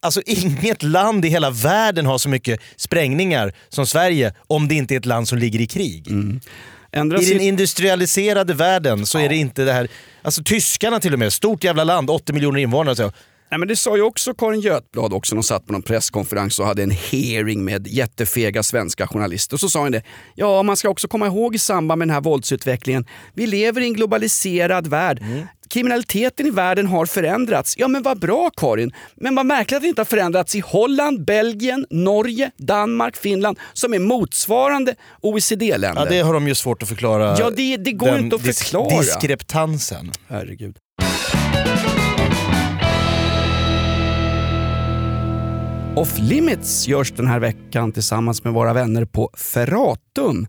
Alltså 0.00 0.22
inget 0.26 0.82
land 0.82 1.24
i 1.24 1.28
hela 1.28 1.50
världen 1.50 2.06
har 2.06 2.18
så 2.18 2.28
mycket 2.28 2.60
sprängningar 2.76 3.52
som 3.68 3.86
Sverige 3.86 4.34
om 4.46 4.68
det 4.68 4.74
inte 4.74 4.94
är 4.94 4.98
ett 4.98 5.06
land 5.06 5.28
som 5.28 5.38
ligger 5.38 5.60
i 5.60 5.66
krig. 5.66 6.08
Ändra 6.92 7.20
I 7.20 7.24
den 7.24 7.40
industrialiserade 7.40 8.54
världen 8.54 9.06
så 9.06 9.18
är 9.18 9.28
det 9.28 9.36
inte 9.36 9.64
det 9.64 9.72
här... 9.72 9.88
Alltså 10.22 10.42
tyskarna 10.42 11.00
till 11.00 11.12
och 11.12 11.18
med, 11.18 11.32
stort 11.32 11.64
jävla 11.64 11.84
land, 11.84 12.10
80 12.10 12.32
miljoner 12.32 12.60
invånare. 12.60 12.96
Så. 12.96 13.12
Nej, 13.52 13.58
men 13.58 13.68
det 13.68 13.76
sa 13.76 13.96
ju 13.96 14.02
också 14.02 14.34
Karin 14.34 14.60
Götblad 14.60 15.12
också 15.12 15.34
när 15.34 15.36
hon 15.36 15.44
satt 15.44 15.66
på 15.66 15.72
någon 15.72 15.82
presskonferens 15.82 16.58
och 16.58 16.66
hade 16.66 16.82
en 16.82 16.90
hearing 16.90 17.64
med 17.64 17.86
jättefega 17.86 18.62
svenska 18.62 19.06
journalister. 19.06 19.56
Och 19.56 19.60
så 19.60 19.68
sa 19.68 19.80
hon 19.80 19.92
det, 19.92 20.02
ja 20.34 20.62
man 20.62 20.76
ska 20.76 20.88
också 20.88 21.08
komma 21.08 21.26
ihåg 21.26 21.54
i 21.54 21.58
samband 21.58 21.98
med 21.98 22.08
den 22.08 22.14
här 22.14 22.20
våldsutvecklingen, 22.20 23.06
vi 23.34 23.46
lever 23.46 23.80
i 23.80 23.84
en 23.84 23.94
globaliserad 23.94 24.86
värld. 24.86 25.22
Kriminaliteten 25.72 26.46
i 26.46 26.50
världen 26.50 26.86
har 26.86 27.06
förändrats. 27.06 27.74
Ja 27.78 27.88
men 27.88 28.02
vad 28.02 28.18
bra 28.20 28.50
Karin, 28.56 28.92
men 29.16 29.34
vad 29.34 29.46
märkligt 29.46 29.76
att 29.76 29.82
det 29.82 29.88
inte 29.88 30.00
har 30.00 30.06
förändrats 30.06 30.54
i 30.54 30.60
Holland, 30.60 31.24
Belgien, 31.24 31.86
Norge, 31.90 32.50
Danmark, 32.58 33.16
Finland 33.16 33.58
som 33.72 33.94
är 33.94 33.98
motsvarande 33.98 34.94
OECD-länder. 35.20 36.02
Ja, 36.04 36.10
det 36.10 36.20
har 36.20 36.34
de 36.34 36.48
ju 36.48 36.54
svårt 36.54 36.82
att 36.82 36.88
förklara. 36.88 37.36
Ja, 37.38 37.50
det- 37.50 37.76
det 37.76 37.92
går 37.92 38.06
den 38.06 38.24
inte 38.24 38.36
att 38.36 38.42
förklara. 38.42 39.00
Diskreptansen. 39.00 40.12
Herregud. 40.28 40.76
Off 45.96 46.18
Limits 46.18 46.88
görs 46.88 47.12
den 47.12 47.26
här 47.26 47.38
veckan 47.40 47.92
tillsammans 47.92 48.44
med 48.44 48.52
våra 48.52 48.72
vänner 48.72 49.04
på 49.04 49.30
Ferratum. 49.36 50.46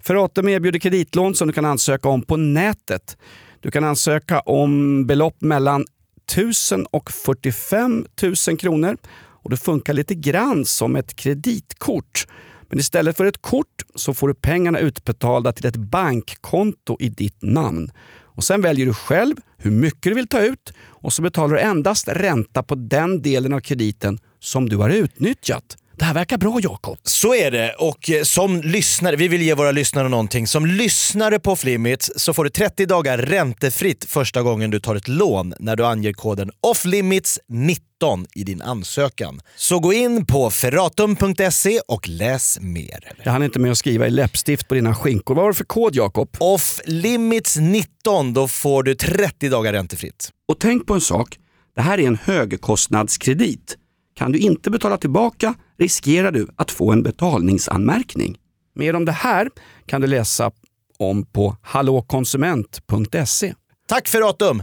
Ferratum 0.00 0.48
erbjuder 0.48 0.78
kreditlån 0.78 1.34
som 1.34 1.48
du 1.48 1.54
kan 1.54 1.64
ansöka 1.64 2.08
om 2.08 2.22
på 2.22 2.36
nätet. 2.36 3.16
Du 3.64 3.70
kan 3.70 3.84
ansöka 3.84 4.40
om 4.40 5.06
belopp 5.06 5.40
mellan 5.40 5.84
1000 6.32 6.86
och 6.86 7.10
45 7.10 8.06
000 8.48 8.58
kronor. 8.58 8.96
och 9.16 9.50
det 9.50 9.56
funkar 9.56 9.92
lite 9.92 10.14
grann 10.14 10.64
som 10.64 10.96
ett 10.96 11.16
kreditkort. 11.16 12.26
Men 12.68 12.78
istället 12.78 13.16
för 13.16 13.24
ett 13.24 13.42
kort 13.42 13.82
så 13.94 14.14
får 14.14 14.28
du 14.28 14.34
pengarna 14.34 14.78
utbetalda 14.78 15.52
till 15.52 15.66
ett 15.66 15.76
bankkonto 15.76 16.96
i 17.00 17.08
ditt 17.08 17.42
namn. 17.42 17.90
Och 18.22 18.44
Sen 18.44 18.62
väljer 18.62 18.86
du 18.86 18.94
själv 18.94 19.36
hur 19.56 19.70
mycket 19.70 20.02
du 20.02 20.14
vill 20.14 20.28
ta 20.28 20.40
ut 20.40 20.72
och 20.80 21.12
så 21.12 21.22
betalar 21.22 21.54
du 21.54 21.60
endast 21.60 22.08
ränta 22.08 22.62
på 22.62 22.74
den 22.74 23.22
delen 23.22 23.52
av 23.52 23.60
krediten 23.60 24.18
som 24.40 24.68
du 24.68 24.76
har 24.76 24.90
utnyttjat. 24.90 25.76
Det 25.96 26.04
här 26.04 26.14
verkar 26.14 26.36
bra 26.36 26.58
Jakob. 26.62 26.98
Så 27.02 27.34
är 27.34 27.50
det 27.50 27.74
och 27.78 28.10
eh, 28.10 28.22
som 28.22 28.60
lyssnare, 28.60 29.16
vi 29.16 29.28
vill 29.28 29.42
ge 29.42 29.54
våra 29.54 29.70
lyssnare 29.70 30.08
någonting. 30.08 30.46
Som 30.46 30.66
lyssnare 30.66 31.38
på 31.38 31.56
Flimits 31.56 32.10
så 32.16 32.34
får 32.34 32.44
du 32.44 32.50
30 32.50 32.86
dagar 32.86 33.18
räntefritt 33.18 34.04
första 34.04 34.42
gången 34.42 34.70
du 34.70 34.80
tar 34.80 34.96
ett 34.96 35.08
lån 35.08 35.54
när 35.60 35.76
du 35.76 35.86
anger 35.86 36.12
koden 36.12 36.50
OFFLIMITS19 36.66 38.26
i 38.34 38.44
din 38.44 38.62
ansökan. 38.62 39.40
Så 39.56 39.78
gå 39.78 39.92
in 39.92 40.26
på 40.26 40.50
ferratum.se 40.50 41.80
och 41.88 42.08
läs 42.08 42.58
mer. 42.60 43.12
Jag 43.22 43.32
hann 43.32 43.42
inte 43.42 43.58
med 43.58 43.70
att 43.70 43.78
skriva 43.78 44.06
i 44.06 44.10
läppstift 44.10 44.68
på 44.68 44.74
dina 44.74 44.94
skinkor. 44.94 45.34
Vad 45.34 45.42
var 45.42 45.50
det 45.50 45.56
för 45.56 45.64
kod 45.64 45.94
Jakob? 45.94 46.28
OFFLIMITS19, 46.40 48.32
då 48.34 48.48
får 48.48 48.82
du 48.82 48.94
30 48.94 49.48
dagar 49.48 49.72
räntefritt. 49.72 50.30
Och 50.48 50.60
tänk 50.60 50.86
på 50.86 50.94
en 50.94 51.00
sak. 51.00 51.38
Det 51.74 51.82
här 51.82 52.00
är 52.00 52.06
en 52.06 52.18
högkostnadskredit. 52.24 53.76
Kan 54.14 54.32
du 54.32 54.38
inte 54.38 54.70
betala 54.70 54.96
tillbaka 54.96 55.54
riskerar 55.78 56.32
du 56.32 56.48
att 56.56 56.70
få 56.70 56.92
en 56.92 57.02
betalningsanmärkning. 57.02 58.36
Mer 58.74 58.96
om 58.96 59.04
det 59.04 59.12
här 59.12 59.50
kan 59.86 60.00
du 60.00 60.06
läsa 60.06 60.50
om 60.98 61.26
på 61.26 61.56
hallåkonsument.se. 61.62 63.54
Tack 63.88 64.08
Ferratum! 64.08 64.62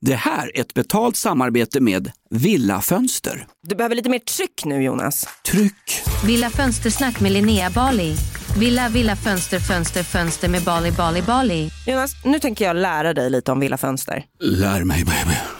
Det 0.00 0.14
här 0.14 0.56
är 0.56 0.60
ett 0.60 0.74
betalt 0.74 1.16
samarbete 1.16 1.80
med 1.80 2.10
Villa 2.30 2.80
Fönster. 2.80 3.46
Du 3.62 3.74
behöver 3.74 3.96
lite 3.96 4.08
mer 4.08 4.18
tryck 4.18 4.64
nu 4.64 4.82
Jonas. 4.82 5.28
Tryck! 5.44 6.02
Villa 6.26 6.50
Fönstersnack 6.50 7.20
med 7.20 7.32
Linnea 7.32 7.70
Bali. 7.70 8.14
Villa, 8.58 8.88
villa, 8.88 9.16
fönster, 9.16 9.60
fönster, 9.60 10.02
fönster 10.02 10.48
med 10.48 10.62
Bali, 10.62 10.92
Bali, 10.92 11.22
Bali. 11.22 11.70
Jonas, 11.86 12.12
nu 12.24 12.38
tänker 12.38 12.64
jag 12.64 12.76
lära 12.76 13.14
dig 13.14 13.30
lite 13.30 13.52
om 13.52 13.60
Villa 13.60 13.76
Fönster. 13.76 14.24
Lär 14.40 14.84
mig 14.84 15.04
baby. 15.04 15.59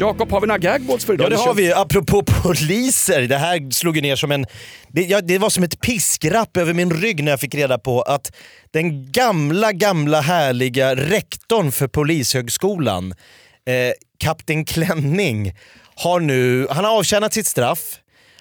Jakob, 0.00 0.30
har 0.30 0.40
vi 0.40 0.46
några 0.46 0.58
gagballs 0.58 1.04
för 1.04 1.14
idag? 1.14 1.24
Ja 1.24 1.28
det 1.30 1.36
har 1.36 1.54
vi. 1.54 1.72
Apropå 1.72 2.22
poliser, 2.22 3.22
det 3.22 3.36
här 3.36 3.70
slog 3.70 3.96
ju 3.96 4.02
ner 4.02 4.16
som 4.16 4.32
en... 4.32 4.46
Det, 4.88 5.02
ja, 5.02 5.20
det 5.20 5.38
var 5.38 5.50
som 5.50 5.64
ett 5.64 5.80
piskrapp 5.80 6.56
över 6.56 6.74
min 6.74 6.90
rygg 7.00 7.24
när 7.24 7.30
jag 7.32 7.40
fick 7.40 7.54
reda 7.54 7.78
på 7.78 8.02
att 8.02 8.32
den 8.70 9.12
gamla, 9.12 9.72
gamla 9.72 10.20
härliga 10.20 10.94
rektorn 10.96 11.72
för 11.72 11.88
Polishögskolan, 11.88 13.12
eh, 13.66 13.92
Kapten 14.18 14.64
Klänning, 14.64 15.52
har 15.96 16.20
nu... 16.20 16.66
Han 16.70 16.84
har 16.84 16.98
avtjänat 16.98 17.32
sitt 17.34 17.46
straff. 17.46 17.78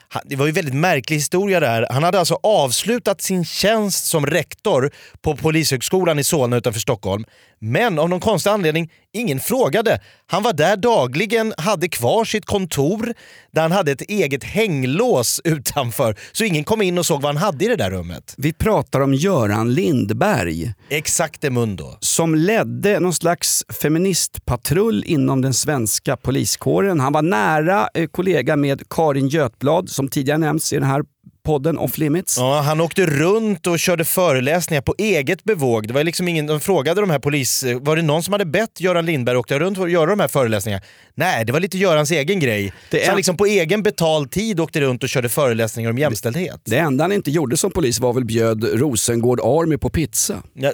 Han- 0.10 0.24
Det 0.26 0.36
var 0.36 0.46
ju 0.46 0.50
en 0.50 0.56
väldigt 0.56 0.74
märklig 0.76 1.18
historia 1.18 1.60
det 1.60 1.68
här. 1.68 1.88
Han 1.90 2.04
hade 2.04 2.20
alltså 2.20 2.40
avslutat 2.44 3.22
sin 3.22 3.46
tjänst 3.46 4.06
som 4.06 4.26
rektor 4.26 4.92
på 5.22 5.36
Polishögskolan 5.36 6.20
i 6.20 6.24
Solna 6.24 6.58
utanför 6.58 6.80
Stockholm. 6.80 7.24
Men 7.60 8.00
av 8.00 8.10
någon 8.10 8.20
konstig 8.20 8.50
anledning, 8.50 8.92
ingen 9.14 9.40
frågade. 9.40 10.00
Han 10.28 10.44
var 10.44 10.54
där 10.54 10.78
dagligen, 10.78 11.54
hade 11.58 11.90
kvar 11.90 12.26
sitt 12.26 12.46
kontor 12.46 13.14
där 13.52 13.62
han 13.62 13.72
hade 13.72 13.92
ett 13.92 14.02
eget 14.02 14.44
hänglås 14.44 15.42
utanför. 15.44 16.16
Så 16.32 16.44
ingen 16.44 16.64
kom 16.64 16.82
in 16.82 16.98
och 16.98 17.06
såg 17.06 17.22
vad 17.22 17.36
han 17.36 17.44
hade 17.44 17.66
i 17.66 17.68
det 17.68 17.76
där 17.76 17.92
rummet. 17.92 18.36
Vi 18.38 18.54
pratar 18.54 19.00
om 19.00 19.14
Göran 19.14 19.74
Lindberg 19.74 20.74
Exakt 20.90 21.52
mundo. 21.52 21.98
som 22.00 22.36
ledde 22.36 23.00
någon 23.00 23.14
slags 23.14 23.66
feministpatrull 23.82 25.04
inom 25.08 25.42
den 25.42 25.54
svenska 25.54 26.18
poliskåren. 26.18 27.00
Han 27.00 27.14
var 27.14 27.22
nära 27.22 27.90
eh, 27.94 28.08
kollega 28.08 28.56
med 28.56 28.90
Karin 28.90 29.28
Götblad 29.28 29.90
som 29.90 30.08
tidigare 30.08 30.38
nämnts 30.38 30.74
i 30.74 30.76
den 30.76 30.84
här 30.90 31.04
podden 31.50 31.78
Off 31.78 31.98
Limits. 31.98 32.38
Ja, 32.38 32.62
han 32.62 32.82
åkte 32.82 33.06
runt 33.06 33.68
och 33.68 33.80
körde 33.80 34.06
föreläsningar 34.06 34.82
på 34.82 34.96
eget 34.98 35.44
bevåg. 35.44 35.88
Det 35.88 35.94
var 35.94 36.04
liksom 36.04 36.28
ingen, 36.28 36.48
de 36.48 36.60
frågade 36.60 37.02
de 37.02 37.10
här 37.10 37.20
polis... 37.20 37.64
Var 37.82 37.96
det 37.96 38.02
någon 38.02 38.24
som 38.24 38.32
hade 38.32 38.46
bett 38.46 38.82
Göran 38.82 39.06
Lindberg 39.06 39.38
åka 39.38 39.60
runt 39.60 39.78
och 39.78 39.90
göra 39.90 40.10
de 40.10 40.20
här 40.20 40.28
föreläsningarna? 40.28 40.84
Nej, 41.16 41.46
det 41.46 41.52
var 41.52 41.60
lite 41.60 41.78
Görans 41.78 42.12
egen 42.12 42.40
grej. 42.40 42.74
Det 42.92 43.00
Så 43.04 43.08
han 43.08 43.18
liksom 43.18 43.38
på 43.38 43.46
egen 43.46 43.84
betald 43.84 44.32
tid 44.32 44.60
åkte 44.60 44.82
runt 44.82 45.04
och 45.04 45.10
körde 45.10 45.30
föreläsningar 45.30 45.90
om 45.90 45.98
jämställdhet. 45.98 46.62
Det 46.66 46.78
enda 46.78 47.04
han 47.04 47.12
inte 47.12 47.32
gjorde 47.32 47.58
som 47.58 47.72
polis 47.72 48.00
var 48.00 48.14
väl 48.14 48.26
bjöd 48.26 48.64
Rosengård 48.64 49.40
Army 49.40 49.78
på 49.78 49.90
pizza. 49.90 50.44
Ja, 50.54 50.72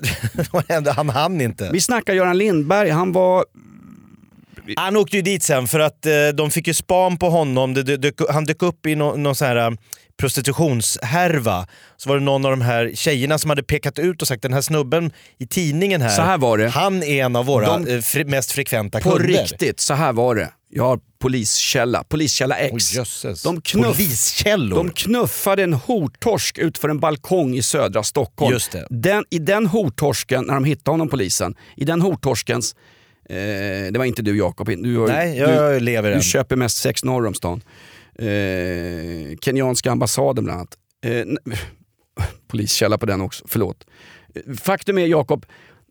han 0.95 1.09
hann 1.09 1.41
inte. 1.41 1.69
Vi 1.73 1.81
snackar 1.81 2.13
Göran 2.13 2.37
Lindberg, 2.37 2.89
han 2.89 3.11
var 3.11 3.45
Han 4.77 4.97
åkte 4.97 5.15
ju 5.15 5.21
dit 5.21 5.43
sen 5.43 5.67
för 5.67 5.79
att 5.79 6.05
eh, 6.05 6.11
de 6.33 6.51
fick 6.51 6.67
ju 6.67 6.73
span 6.73 7.17
på 7.17 7.29
honom. 7.29 7.73
Det, 7.73 7.83
det, 7.83 7.97
dök- 7.97 8.29
han 8.31 8.45
dök 8.45 8.63
upp 8.63 8.85
i 8.85 8.95
nå- 8.95 9.15
någon 9.15 9.35
sån 9.35 9.47
här 9.47 9.55
eh, 9.55 9.71
prostitutionshärva. 10.19 11.67
Så 11.97 12.09
var 12.09 12.17
det 12.17 12.23
någon 12.23 12.45
av 12.45 12.51
de 12.51 12.61
här 12.61 12.91
tjejerna 12.93 13.37
som 13.37 13.49
hade 13.49 13.63
pekat 13.63 13.99
ut 13.99 14.21
och 14.21 14.27
sagt 14.27 14.41
den 14.41 14.53
här 14.53 14.61
snubben 14.61 15.11
i 15.37 15.47
tidningen 15.47 16.01
här, 16.01 16.09
Så 16.15 16.21
här 16.21 16.37
var 16.37 16.57
det. 16.57 16.69
han 16.69 17.03
är 17.03 17.23
en 17.25 17.35
av 17.35 17.45
våra 17.45 17.77
De- 17.77 17.95
eh, 17.95 18.01
fri, 18.01 18.25
mest 18.25 18.51
frekventa 18.51 18.99
på 18.99 19.11
kunder. 19.11 19.27
riktigt, 19.27 19.79
så 19.79 19.93
här 19.93 20.13
var 20.13 20.35
det. 20.35 20.49
Jag 20.69 20.83
har 20.83 20.99
poliskälla, 21.19 22.03
poliskälla 22.03 22.55
X. 22.57 22.93
Jösses. 22.93 23.43
de, 23.43 23.61
knuff, 23.61 23.97
Poliskällor. 23.97 24.77
de 24.77 24.89
knuffade 24.89 25.63
en 25.63 25.73
hortorsk 25.73 26.57
ut 26.57 26.77
för 26.77 26.89
en 26.89 26.99
balkong 26.99 27.55
i 27.55 27.61
södra 27.61 28.03
Stockholm. 28.03 28.53
Just 28.53 28.71
det. 28.71 28.87
Den, 28.89 29.23
I 29.29 29.39
den 29.39 29.65
hortorsken, 29.67 30.43
när 30.45 30.53
de 30.53 30.63
hittade 30.63 30.93
honom 30.93 31.09
polisen, 31.09 31.55
i 31.77 31.85
den 31.85 32.01
hortorskens 32.01 32.75
Eh, 33.29 33.35
det 33.91 33.95
var 33.97 34.05
inte 34.05 34.21
du 34.21 34.37
Jakob. 34.37 34.67
Du, 34.83 34.97
har- 34.97 35.07
Nej, 35.07 35.37
jag 35.37 35.73
du, 35.73 35.79
lever 35.79 36.11
än. 36.11 36.17
du 36.17 36.23
köper 36.23 36.55
mest 36.55 36.77
sex 36.77 37.03
norr 37.03 37.27
om 37.27 37.33
stan. 37.33 37.61
Eh, 38.19 39.37
kenyanska 39.41 39.91
ambassaden 39.91 40.43
bland 40.43 40.59
annat. 40.59 40.77
Eh, 41.05 41.55
poliskälla 42.47 42.97
på 42.97 43.05
den 43.05 43.21
också, 43.21 43.45
förlåt. 43.47 43.87
Eh, 44.35 44.53
faktum 44.53 44.97
är 44.97 45.05
Jakob, 45.05 45.45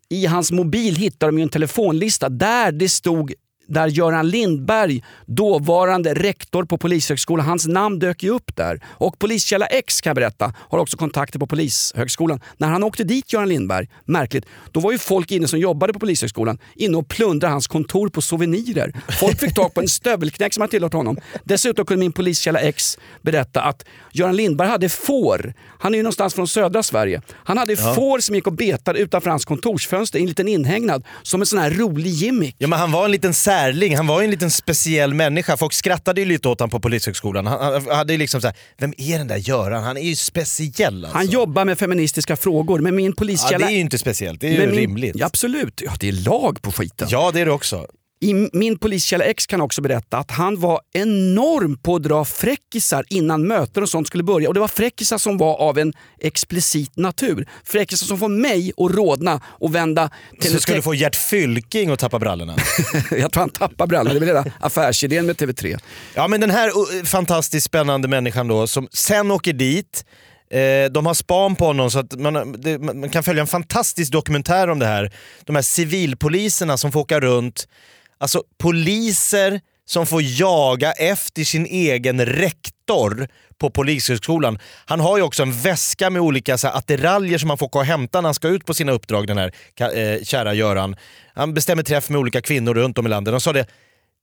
i 0.09 0.27
hans 0.27 0.53
mobil 0.53 0.97
hittade 0.97 1.33
de 1.33 1.39
ju 1.39 1.43
en 1.43 1.49
telefonlista 1.49 2.29
där 2.29 2.73
det 2.73 2.89
stod 2.89 3.33
där 3.67 3.89
Göran 3.89 4.29
Lindberg, 4.29 5.03
dåvarande 5.27 6.15
rektor 6.15 6.65
på 6.65 6.79
Polishögskolan, 6.79 7.47
hans 7.47 7.67
namn 7.67 7.99
dök 7.99 8.23
ju 8.23 8.31
upp 8.31 8.57
där. 8.57 8.81
Och 8.87 9.19
poliskälla 9.19 9.67
X 9.67 10.01
kan 10.01 10.11
jag 10.11 10.17
berätta, 10.17 10.53
har 10.59 10.79
också 10.79 10.97
kontakter 10.97 11.39
på 11.39 11.47
Polishögskolan. 11.47 12.41
När 12.57 12.69
han 12.69 12.83
åkte 12.83 13.05
dit, 13.05 13.33
Göran 13.33 13.49
Lindberg, 13.49 13.89
märkligt, 14.05 14.47
då 14.73 14.81
var 14.81 14.93
ju 14.93 14.99
folk 14.99 15.31
inne 15.31 15.49
som 15.49 15.59
jobbade 15.59 15.93
på 15.93 15.99
Polishögskolan 15.99 16.59
inne 16.75 16.97
och 16.97 17.09
plundrade 17.09 17.53
hans 17.53 17.67
kontor 17.67 18.09
på 18.09 18.23
souvenirer. 18.23 18.93
Folk 19.21 19.41
fick 19.41 19.55
tag 19.55 19.75
på 19.75 19.81
en 19.81 19.89
stövelknäck 19.89 20.55
som 20.55 20.61
hade 20.61 20.71
tillhört 20.71 20.93
honom. 20.93 21.19
Dessutom 21.45 21.87
kunde 21.87 22.01
min 22.01 22.13
poliskälla 22.13 22.61
X 22.61 22.99
berätta 23.23 23.63
att 23.63 23.85
Göran 24.13 24.37
Lindberg 24.37 24.69
hade 24.69 24.89
får. 24.89 25.55
Han 25.79 25.95
är 25.95 25.97
ju 25.97 26.03
någonstans 26.03 26.35
från 26.35 26.49
södra 26.49 26.83
Sverige. 26.83 27.23
Han 27.33 27.59
hade 27.59 27.77
får 27.77 28.19
som 28.21 28.35
gick 28.35 28.47
och 28.47 28.53
betade 28.53 28.99
utanför 28.99 29.31
hans 29.31 29.45
kontorsfönster 29.45 30.19
i 30.19 30.23
en 30.23 30.29
liten 30.29 30.49
inhägnad 30.49 31.05
som 31.23 31.41
en 31.41 31.47
sån 31.47 31.59
här 31.59 31.71
rolig 31.71 32.13
gimmick. 32.13 32.57
Ja 32.59 32.69
men 32.69 32.79
han 32.79 32.93
var 32.93 33.05
en 33.05 33.11
liten 33.11 33.35
särling, 33.55 33.97
han 33.97 34.07
var 34.07 34.21
ju 34.21 34.25
en 34.25 34.31
liten 34.31 34.51
speciell 34.51 35.15
människa. 35.15 35.57
Folk 35.57 35.73
skrattade 35.73 36.21
ju 36.21 36.27
lite 36.27 36.49
åt 36.49 36.61
honom 36.61 36.71
på 36.71 36.81
polishögskolan. 36.81 37.47
Han, 37.47 37.89
hade 37.89 38.13
ju 38.13 38.19
liksom 38.19 38.41
såhär, 38.41 38.57
vem 38.79 38.95
är 38.99 39.19
den 39.19 39.29
där 39.29 39.37
Göran? 39.37 39.83
Han 39.83 39.97
är 39.97 40.03
ju 40.03 40.17
speciell 40.17 41.05
alltså. 41.05 41.19
Han 41.19 41.27
jobbar 41.27 41.65
med 41.65 41.79
feministiska 41.79 42.37
frågor, 42.37 42.79
men 42.79 42.95
min 42.95 43.07
ja, 43.07 43.13
poliskälla... 43.19 43.67
det 43.67 43.73
är 43.73 43.75
ju 43.75 43.81
inte 43.81 43.99
speciellt, 43.99 44.41
det 44.41 44.47
är 44.47 44.53
ju 44.53 44.67
min, 44.67 44.71
rimligt. 44.71 45.17
Ja, 45.17 45.27
absolut, 45.27 45.83
ja, 45.85 45.93
det 46.01 46.09
är 46.09 46.13
lag 46.13 46.63
på 46.63 46.73
skiten. 46.73 47.09
Ja 47.11 47.31
det 47.35 47.41
är 47.41 47.45
det 47.45 47.53
också. 47.53 47.87
I 48.25 48.49
min 48.53 48.79
poliskälla 48.79 49.25
X 49.25 49.47
kan 49.47 49.61
också 49.61 49.83
berätta 49.83 50.19
att 50.19 50.31
han 50.31 50.61
var 50.61 50.81
enorm 50.93 51.79
på 51.79 51.97
att 51.97 52.03
dra 52.03 52.25
fräckisar 52.25 53.05
innan 53.09 53.47
möten 53.47 53.83
och 53.83 53.89
sånt 53.89 54.07
skulle 54.07 54.23
börja. 54.25 54.49
Och 54.49 54.55
det 54.55 54.61
var 54.61 54.69
fräckisar 54.69 55.19
som 55.19 55.39
var 55.39 55.57
av 55.57 55.79
en 55.79 55.93
explicit 56.21 56.97
natur. 56.97 57.49
Fräckisar 57.65 58.07
som 58.07 58.19
får 58.19 58.29
mig 58.29 58.73
att 58.77 58.91
rodna 58.95 59.41
och 59.47 59.75
vända 59.75 60.11
Så 60.41 60.49
du 60.49 60.59
teck- 60.59 60.83
få 60.83 60.95
Gert 60.95 61.17
Fylking 61.17 61.91
att 61.91 61.99
tappa 61.99 62.19
brallorna. 62.19 62.57
Jag 63.11 63.33
tror 63.33 63.41
han 63.41 63.51
tappar 63.51 63.87
brallorna, 63.87 64.11
det 64.13 64.17
är 64.17 64.21
väl 64.21 64.29
hela 64.29 64.45
affärsidén 64.61 65.27
med 65.27 65.37
TV3. 65.37 65.79
Ja 66.15 66.29
men 66.29 66.41
den 66.41 66.51
här 66.51 66.69
uh, 66.69 67.05
fantastiskt 67.05 67.67
spännande 67.67 68.09
människan 68.09 68.49
då 68.49 68.67
som 68.67 68.89
sen 68.93 69.31
åker 69.31 69.53
dit, 69.53 70.05
eh, 70.51 70.93
de 70.93 71.07
har 71.07 71.15
span 71.15 71.57
på 71.57 71.65
honom 71.67 71.91
så 71.91 71.99
att 71.99 72.19
man, 72.21 72.55
det, 72.59 72.79
man 72.79 73.11
kan 73.11 73.23
följa 73.23 73.41
en 73.41 73.47
fantastisk 73.47 74.13
dokumentär 74.13 74.71
om 74.71 74.79
det 74.79 74.87
här. 74.87 75.13
De 75.45 75.55
här 75.57 75.63
civilpoliserna 75.63 76.77
som 76.77 76.93
får 76.93 77.01
åka 77.01 77.21
runt, 77.21 77.69
alltså 78.25 78.43
poliser 78.59 79.61
som 79.87 80.07
får 80.07 80.23
jaga 80.23 80.93
efter 80.93 81.45
sin 81.45 81.67
egen 81.67 82.27
rektor 82.27 83.29
på 83.59 83.71
polishögskolan. 83.71 84.59
Han 84.87 85.01
har 85.01 85.17
ju 85.17 85.23
också 85.23 85.43
en 85.43 85.53
väska 85.53 86.11
med 86.11 86.23
olika 86.23 86.59
så 86.59 86.69
här, 86.69 86.77
attiraljer 86.79 87.39
som 87.39 87.51
han 87.51 87.59
får 87.59 87.69
gå 87.69 87.79
och 87.79 87.85
hämta 87.85 88.21
när 88.21 88.29
han 88.29 88.35
ska 88.35 88.49
ut 88.49 88.67
på 88.67 88.75
sina 88.75 88.93
uppdrag 88.93 89.27
den 89.27 89.39
här 89.39 89.53
eh, 89.79 90.23
kära 90.23 90.55
Göran. 90.55 90.97
Han 91.35 91.55
bestämmer 91.55 91.83
träff 91.83 92.09
med 92.09 92.19
olika 92.19 92.41
kvinnor 92.41 92.75
runt 92.75 92.99
om 92.99 93.07
i 93.07 93.09
landet. 93.09 93.33
De 93.33 93.41
sa 93.41 93.53
det, 93.53 93.67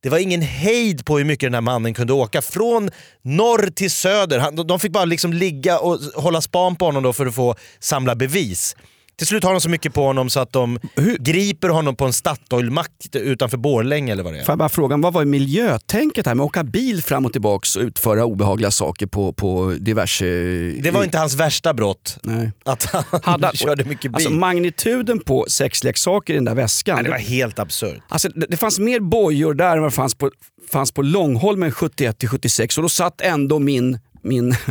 det 0.03 0.09
var 0.09 0.17
ingen 0.17 0.41
hejd 0.41 1.05
på 1.05 1.17
hur 1.17 1.25
mycket 1.25 1.47
den 1.47 1.53
här 1.53 1.61
mannen 1.61 1.93
kunde 1.93 2.13
åka. 2.13 2.41
Från 2.41 2.89
norr 3.21 3.69
till 3.69 3.91
söder. 3.91 4.39
Han, 4.39 4.55
de 4.55 4.79
fick 4.79 4.91
bara 4.91 5.05
liksom 5.05 5.33
ligga 5.33 5.79
och 5.79 5.99
hålla 6.15 6.41
span 6.41 6.75
på 6.75 6.85
honom 6.85 7.03
då 7.03 7.13
för 7.13 7.25
att 7.25 7.35
få 7.35 7.55
samla 7.79 8.15
bevis. 8.15 8.75
Till 9.21 9.27
slut 9.27 9.43
har 9.43 9.51
de 9.51 9.61
så 9.61 9.69
mycket 9.69 9.93
på 9.93 10.03
honom 10.03 10.29
så 10.29 10.39
att 10.39 10.53
de 10.53 10.79
griper 11.19 11.69
honom 11.69 11.95
på 11.95 12.05
en 12.05 12.13
Statoil-mack 12.13 12.91
utanför 13.13 13.57
Borlänge 13.57 14.11
eller 14.11 14.23
vad 14.23 14.33
det 14.33 14.39
är. 14.39 14.43
Får 14.43 14.51
jag 14.51 14.59
bara 14.59 14.69
fråga, 14.69 14.97
vad 14.97 15.13
var 15.13 15.25
miljötänket 15.25 16.25
här 16.25 16.35
med 16.35 16.43
att 16.43 16.47
åka 16.47 16.63
bil 16.63 17.03
fram 17.03 17.25
och 17.25 17.31
tillbaks 17.31 17.75
och 17.75 17.81
utföra 17.83 18.25
obehagliga 18.25 18.71
saker 18.71 19.07
på, 19.07 19.33
på 19.33 19.75
diverse... 19.79 20.25
Det 20.81 20.91
var 20.91 21.03
inte 21.03 21.17
hans 21.17 21.35
värsta 21.35 21.73
brott. 21.73 22.17
Nej. 22.23 22.51
Att 22.65 22.83
han 22.83 23.03
Hade- 23.23 23.57
körde 23.57 23.83
mycket 23.85 24.01
bil. 24.11 24.15
Alltså 24.15 24.29
magnituden 24.29 25.19
på 25.19 25.45
sexleksaker 25.49 26.33
i 26.33 26.37
den 26.37 26.45
där 26.45 26.55
väskan. 26.55 26.95
Nej, 26.95 27.03
det 27.03 27.09
var 27.09 27.17
helt 27.17 27.59
absurt. 27.59 28.01
Alltså, 28.07 28.29
det, 28.29 28.45
det 28.49 28.57
fanns 28.57 28.79
mer 28.79 28.99
bojor 28.99 29.53
där 29.53 29.75
än 29.75 29.81
vad 29.81 29.91
det 29.91 29.95
fanns 29.95 30.15
på, 30.15 30.31
fanns 30.71 30.91
på 30.91 31.01
Långholmen 31.01 31.71
71 31.71 32.19
till 32.19 32.29
76 32.29 32.77
och 32.77 32.81
då 32.81 32.89
satt 32.89 33.21
ändå 33.21 33.59
min, 33.59 33.99
min 34.21 34.55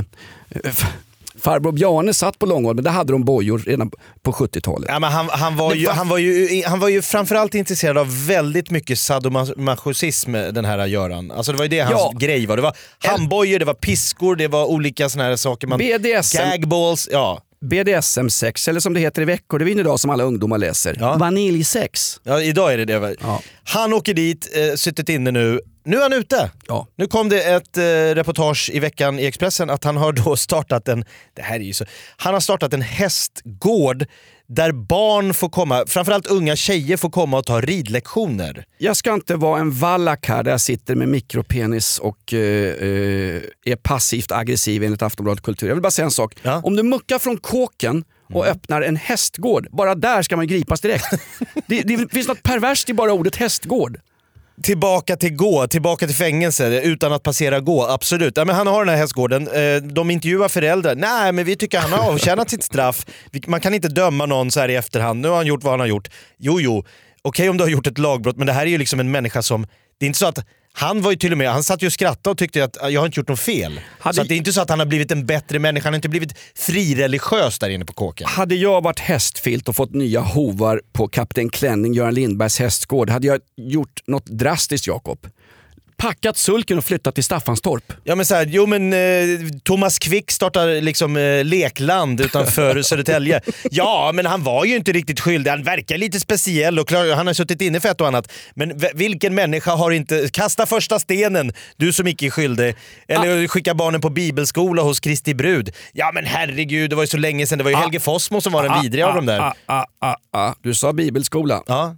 farbror 1.41 1.73
Bjarne 1.73 2.15
satt 2.15 2.39
på 2.39 2.47
Långholmen. 2.47 2.85
Där 2.85 2.91
hade 2.91 3.13
de 3.13 3.25
bojor 3.25 3.59
redan 3.59 3.91
på 4.23 4.33
70-talet. 4.33 4.89
Ja, 4.93 4.99
men 4.99 5.13
han, 5.13 5.29
han, 5.31 5.57
var 5.57 5.71
Det 5.73 5.79
ju, 5.79 5.89
han, 5.89 6.09
var 6.09 6.19
ju, 6.19 6.63
han 6.67 6.79
var 6.81 6.89
ju 6.89 7.03
framförallt 7.03 7.55
intresserad 7.55 7.99
av 7.99 8.27
väldigt 8.27 8.71
mycket 8.71 8.99
sadomasochism 8.99 10.33
den 10.33 10.65
här 10.65 10.87
Göran. 10.87 11.31
Alltså 11.31 11.53
det 11.53 11.59
var 11.59 11.65
ju 11.65 11.69
det 11.69 11.81
hans 11.81 11.93
Ja. 12.01 12.13
grej 12.19 12.47
var. 12.47 12.57
Det 12.57 12.63
var 12.63 12.77
handbojor, 13.07 13.59
det 13.59 13.65
var 13.65 13.75
piskor, 13.75 14.37
det 14.37 14.49
var 14.49 14.65
olika 14.65 15.09
såna 15.09 15.25
här 15.25 15.37
saker. 15.37 15.67
Man, 15.67 15.79
BDSM. 15.79 16.37
Gagballs, 16.39 17.09
ja. 17.13 17.43
BDSM-sex, 17.65 18.69
eller 18.69 18.81
som 18.81 18.95
det 18.95 19.01
heter 19.01 19.23
i 19.23 19.25
Veckorevyn 19.25 19.79
idag 19.79 20.01
som 20.01 20.11
alla 20.11 20.25
ungdomar 20.25 20.59
läser. 20.59 20.97
Ja. 21.01 21.17
Vaniljsex. 21.17 22.21
ja. 22.25 22.43
Idag 22.43 22.73
är 22.73 22.79
det 22.79 22.85
det. 22.85 23.17
Ja. 23.21 23.43
Han 23.65 23.93
åker 23.93 24.15
dit, 24.15 24.49
eh, 24.57 24.75
suttit 24.77 25.09
inne 25.09 25.31
nu. 25.31 25.61
Nu 25.85 25.97
är 25.97 26.03
han 26.03 26.13
ute. 26.13 26.51
Ja. 26.67 26.87
Nu 26.97 27.07
kom 27.07 27.29
det 27.29 27.43
ett 27.43 27.77
eh, 27.77 27.83
reportage 28.15 28.71
i 28.73 28.79
veckan 28.79 29.19
i 29.19 29.27
Expressen 29.27 29.71
att 29.71 29.85
han 29.85 29.97
har 29.97 30.13
då 30.13 30.37
startat 30.47 30.89
en, 30.89 31.05
det 31.35 31.43
här 31.43 31.57
är 31.57 31.65
ju 31.65 31.73
så, 31.73 31.85
han 32.17 32.35
har 32.35 32.41
startat 32.41 32.75
en 32.75 32.83
hästgård 32.83 34.07
där 34.47 34.73
barn 34.73 35.35
får 35.35 35.49
komma, 35.49 35.85
framförallt 35.87 36.27
unga 36.27 36.57
tjejer 36.57 36.97
får 36.97 37.11
komma 37.11 37.39
och 37.39 37.47
ta 37.47 37.61
ridlektioner. 37.61 38.65
Jag 38.79 38.97
ska 38.97 39.15
inte 39.15 39.37
vara 39.37 39.61
en 39.61 39.71
vallack 39.71 40.29
här 40.29 40.43
där 40.43 40.51
jag 40.51 40.61
sitter 40.61 40.95
med 40.95 41.09
mikropenis 41.09 41.99
och 41.99 42.35
eh, 42.35 42.39
eh, 42.39 43.43
är 43.65 43.77
passivt 43.77 44.33
aggressiv 44.33 44.83
enligt 44.83 45.03
Aftonbladet 45.03 45.43
Kultur. 45.43 45.69
Jag 45.69 45.75
vill 45.75 45.83
bara 45.83 45.91
säga 45.91 46.05
en 46.05 46.11
sak. 46.11 46.35
Ja. 46.43 46.61
Om 46.65 46.77
du 46.77 46.83
muckar 46.83 47.19
från 47.19 47.37
kåken 47.37 48.05
och 48.33 48.47
öppnar 48.47 48.83
en 48.83 48.97
hästgård, 48.97 49.69
bara 49.71 49.95
där 49.95 50.23
ska 50.23 50.37
man 50.37 50.47
gripas 50.47 50.81
direkt. 50.81 51.07
det, 51.67 51.83
det 51.83 52.13
finns 52.13 52.29
något 52.29 52.43
perverst 52.43 52.89
i 52.89 52.95
bara 52.95 53.13
ordet 53.13 53.37
hästgård. 53.37 54.01
Tillbaka 54.63 55.17
till 55.17 55.37
gå, 55.37 55.67
tillbaka 55.67 56.07
till 56.07 56.17
fängelse 56.17 56.81
utan 56.81 57.13
att 57.13 57.23
passera 57.23 57.61
gå, 57.61 57.87
absolut. 57.87 58.37
Ja, 58.37 58.45
men 58.45 58.57
han 58.57 58.67
har 58.67 58.85
den 58.85 58.95
här 58.95 59.01
hästgården, 59.01 59.49
eh, 59.49 59.77
de 59.77 60.11
intervjuar 60.11 60.49
föräldrar. 60.49 60.95
Nej 60.95 61.33
men 61.33 61.45
vi 61.45 61.57
tycker 61.57 61.79
han 61.79 61.93
har 61.93 62.13
avtjänat 62.13 62.51
sitt 62.51 62.63
straff. 62.63 63.07
Man 63.47 63.61
kan 63.61 63.75
inte 63.75 63.89
döma 63.89 64.27
någon 64.27 64.51
så 64.51 64.61
här 64.61 64.69
i 64.69 64.77
efterhand. 64.77 65.21
Nu 65.21 65.29
har 65.29 65.37
han 65.37 65.47
gjort 65.47 65.63
vad 65.63 65.73
han 65.73 65.81
har 65.81 65.87
gjort. 65.87 66.09
Jo 66.39 66.61
jo, 66.61 66.85
okej 67.23 67.49
om 67.49 67.57
du 67.57 67.65
har 67.65 67.69
gjort 67.69 67.87
ett 67.87 67.99
lagbrott 67.99 68.37
men 68.37 68.47
det 68.47 68.53
här 68.53 68.63
är 68.63 68.71
ju 68.71 68.79
liksom 68.79 69.01
en 69.01 69.11
människa 69.11 69.43
som... 69.43 69.67
Det 69.99 70.05
är 70.05 70.07
inte 70.07 70.19
så 70.19 70.27
att 70.27 70.45
han 70.73 71.03
var 71.03 71.11
ju 71.11 71.17
till 71.17 71.33
och 71.33 71.39
med, 71.39 71.51
han 71.53 71.63
satt 71.63 71.83
ju 71.83 71.87
och 71.87 71.93
skrattade 71.93 72.31
och 72.31 72.39
tyckte 72.39 72.65
att 72.65 72.77
jag 72.93 73.01
har 73.01 73.07
inte 73.07 73.21
gjort 73.21 73.29
något 73.29 73.41
fel. 73.41 73.81
Hade- 73.99 74.17
Så 74.17 74.23
det 74.23 74.35
är 74.35 74.37
inte 74.37 74.53
så 74.53 74.61
att 74.61 74.71
han 74.71 74.79
har 74.79 74.87
blivit 74.87 75.11
en 75.13 75.27
bättre 75.27 75.59
människa, 75.59 75.85
han 75.87 75.93
har 75.93 75.97
inte 75.99 76.09
blivit 76.09 76.35
frireligiös 76.55 77.59
där 77.59 77.69
inne 77.69 77.85
på 77.85 77.93
kåken. 77.93 78.27
Hade 78.27 78.55
jag 78.55 78.83
varit 78.83 78.99
hästfilt 79.01 79.69
och 79.69 79.77
fått 79.77 79.95
nya 79.95 80.21
hovar 80.21 80.81
på 80.93 81.09
Kapten 81.09 81.49
Klänning, 81.51 81.95
Göran 81.95 82.15
Lindbergs 82.15 82.59
hästgård, 82.59 83.11
hade 83.11 83.27
jag 83.27 83.41
gjort 83.57 84.03
något 84.07 84.27
drastiskt 84.27 84.87
Jakob. 84.87 85.27
Packat 86.01 86.37
sulken 86.37 86.79
och 86.79 86.85
flyttat 86.85 87.15
till 87.15 87.25
Staffanstorp. 87.25 87.93
Ja 88.05 88.15
men 88.15 88.27
så 88.27 88.35
här, 88.35 88.47
jo 88.47 88.67
men 88.67 88.93
eh, 88.93 88.99
Thomas 89.65 89.99
Quick 89.99 90.31
startar 90.31 90.81
liksom 90.81 91.17
eh, 91.17 91.45
lekland 91.45 92.21
utanför 92.21 92.83
Södertälje. 92.91 93.41
Ja 93.71 94.11
men 94.15 94.27
han 94.27 94.45
var 94.45 94.65
ju 94.65 94.77
inte 94.77 94.93
riktigt 94.93 95.21
skyldig, 95.21 95.51
han 95.51 95.63
verkar 95.63 95.99
lite 95.99 96.21
speciell 96.21 96.79
och 96.79 96.89
klar, 96.89 97.15
han 97.15 97.27
har 97.27 97.35
suttit 97.35 97.61
inne 97.61 97.81
för 97.81 97.89
ett 97.89 98.01
och 98.01 98.07
annat. 98.07 98.33
Men 98.55 98.81
vilken 98.95 99.35
människa 99.35 99.75
har 99.75 99.91
inte... 99.91 100.29
Kasta 100.33 100.67
första 100.67 100.99
stenen, 100.99 101.53
du 101.77 101.93
som 101.93 102.07
icke 102.07 102.27
är 102.27 102.31
skyldig. 102.31 102.75
Eller 103.09 103.49
skicka 103.49 103.75
barnen 103.75 104.01
på 104.01 104.11
bibelskola 104.11 104.83
hos 104.83 105.01
Kristi 105.01 105.35
brud. 105.35 105.71
Ja 105.93 106.11
men 106.15 106.25
herregud, 106.27 106.91
det 106.91 106.97
var 106.97 107.03
ju 107.03 107.07
så 107.07 107.17
länge 107.17 107.47
sedan. 107.47 107.59
Det 107.59 107.65
var 107.65 107.71
ju 107.71 107.77
Helge 107.77 108.01
Fossmo 108.01 108.41
som 108.41 108.53
var 108.53 108.63
den 108.63 108.83
vidriga 108.83 109.09
av 109.09 109.15
de 109.15 109.27
där. 109.27 109.41
Ah, 109.41 109.55
ah, 109.67 109.85
ah, 110.01 110.15
ah. 110.33 110.55
Du 110.63 110.75
sa 110.75 110.93
bibelskola. 110.93 111.63
Ja. 111.67 111.97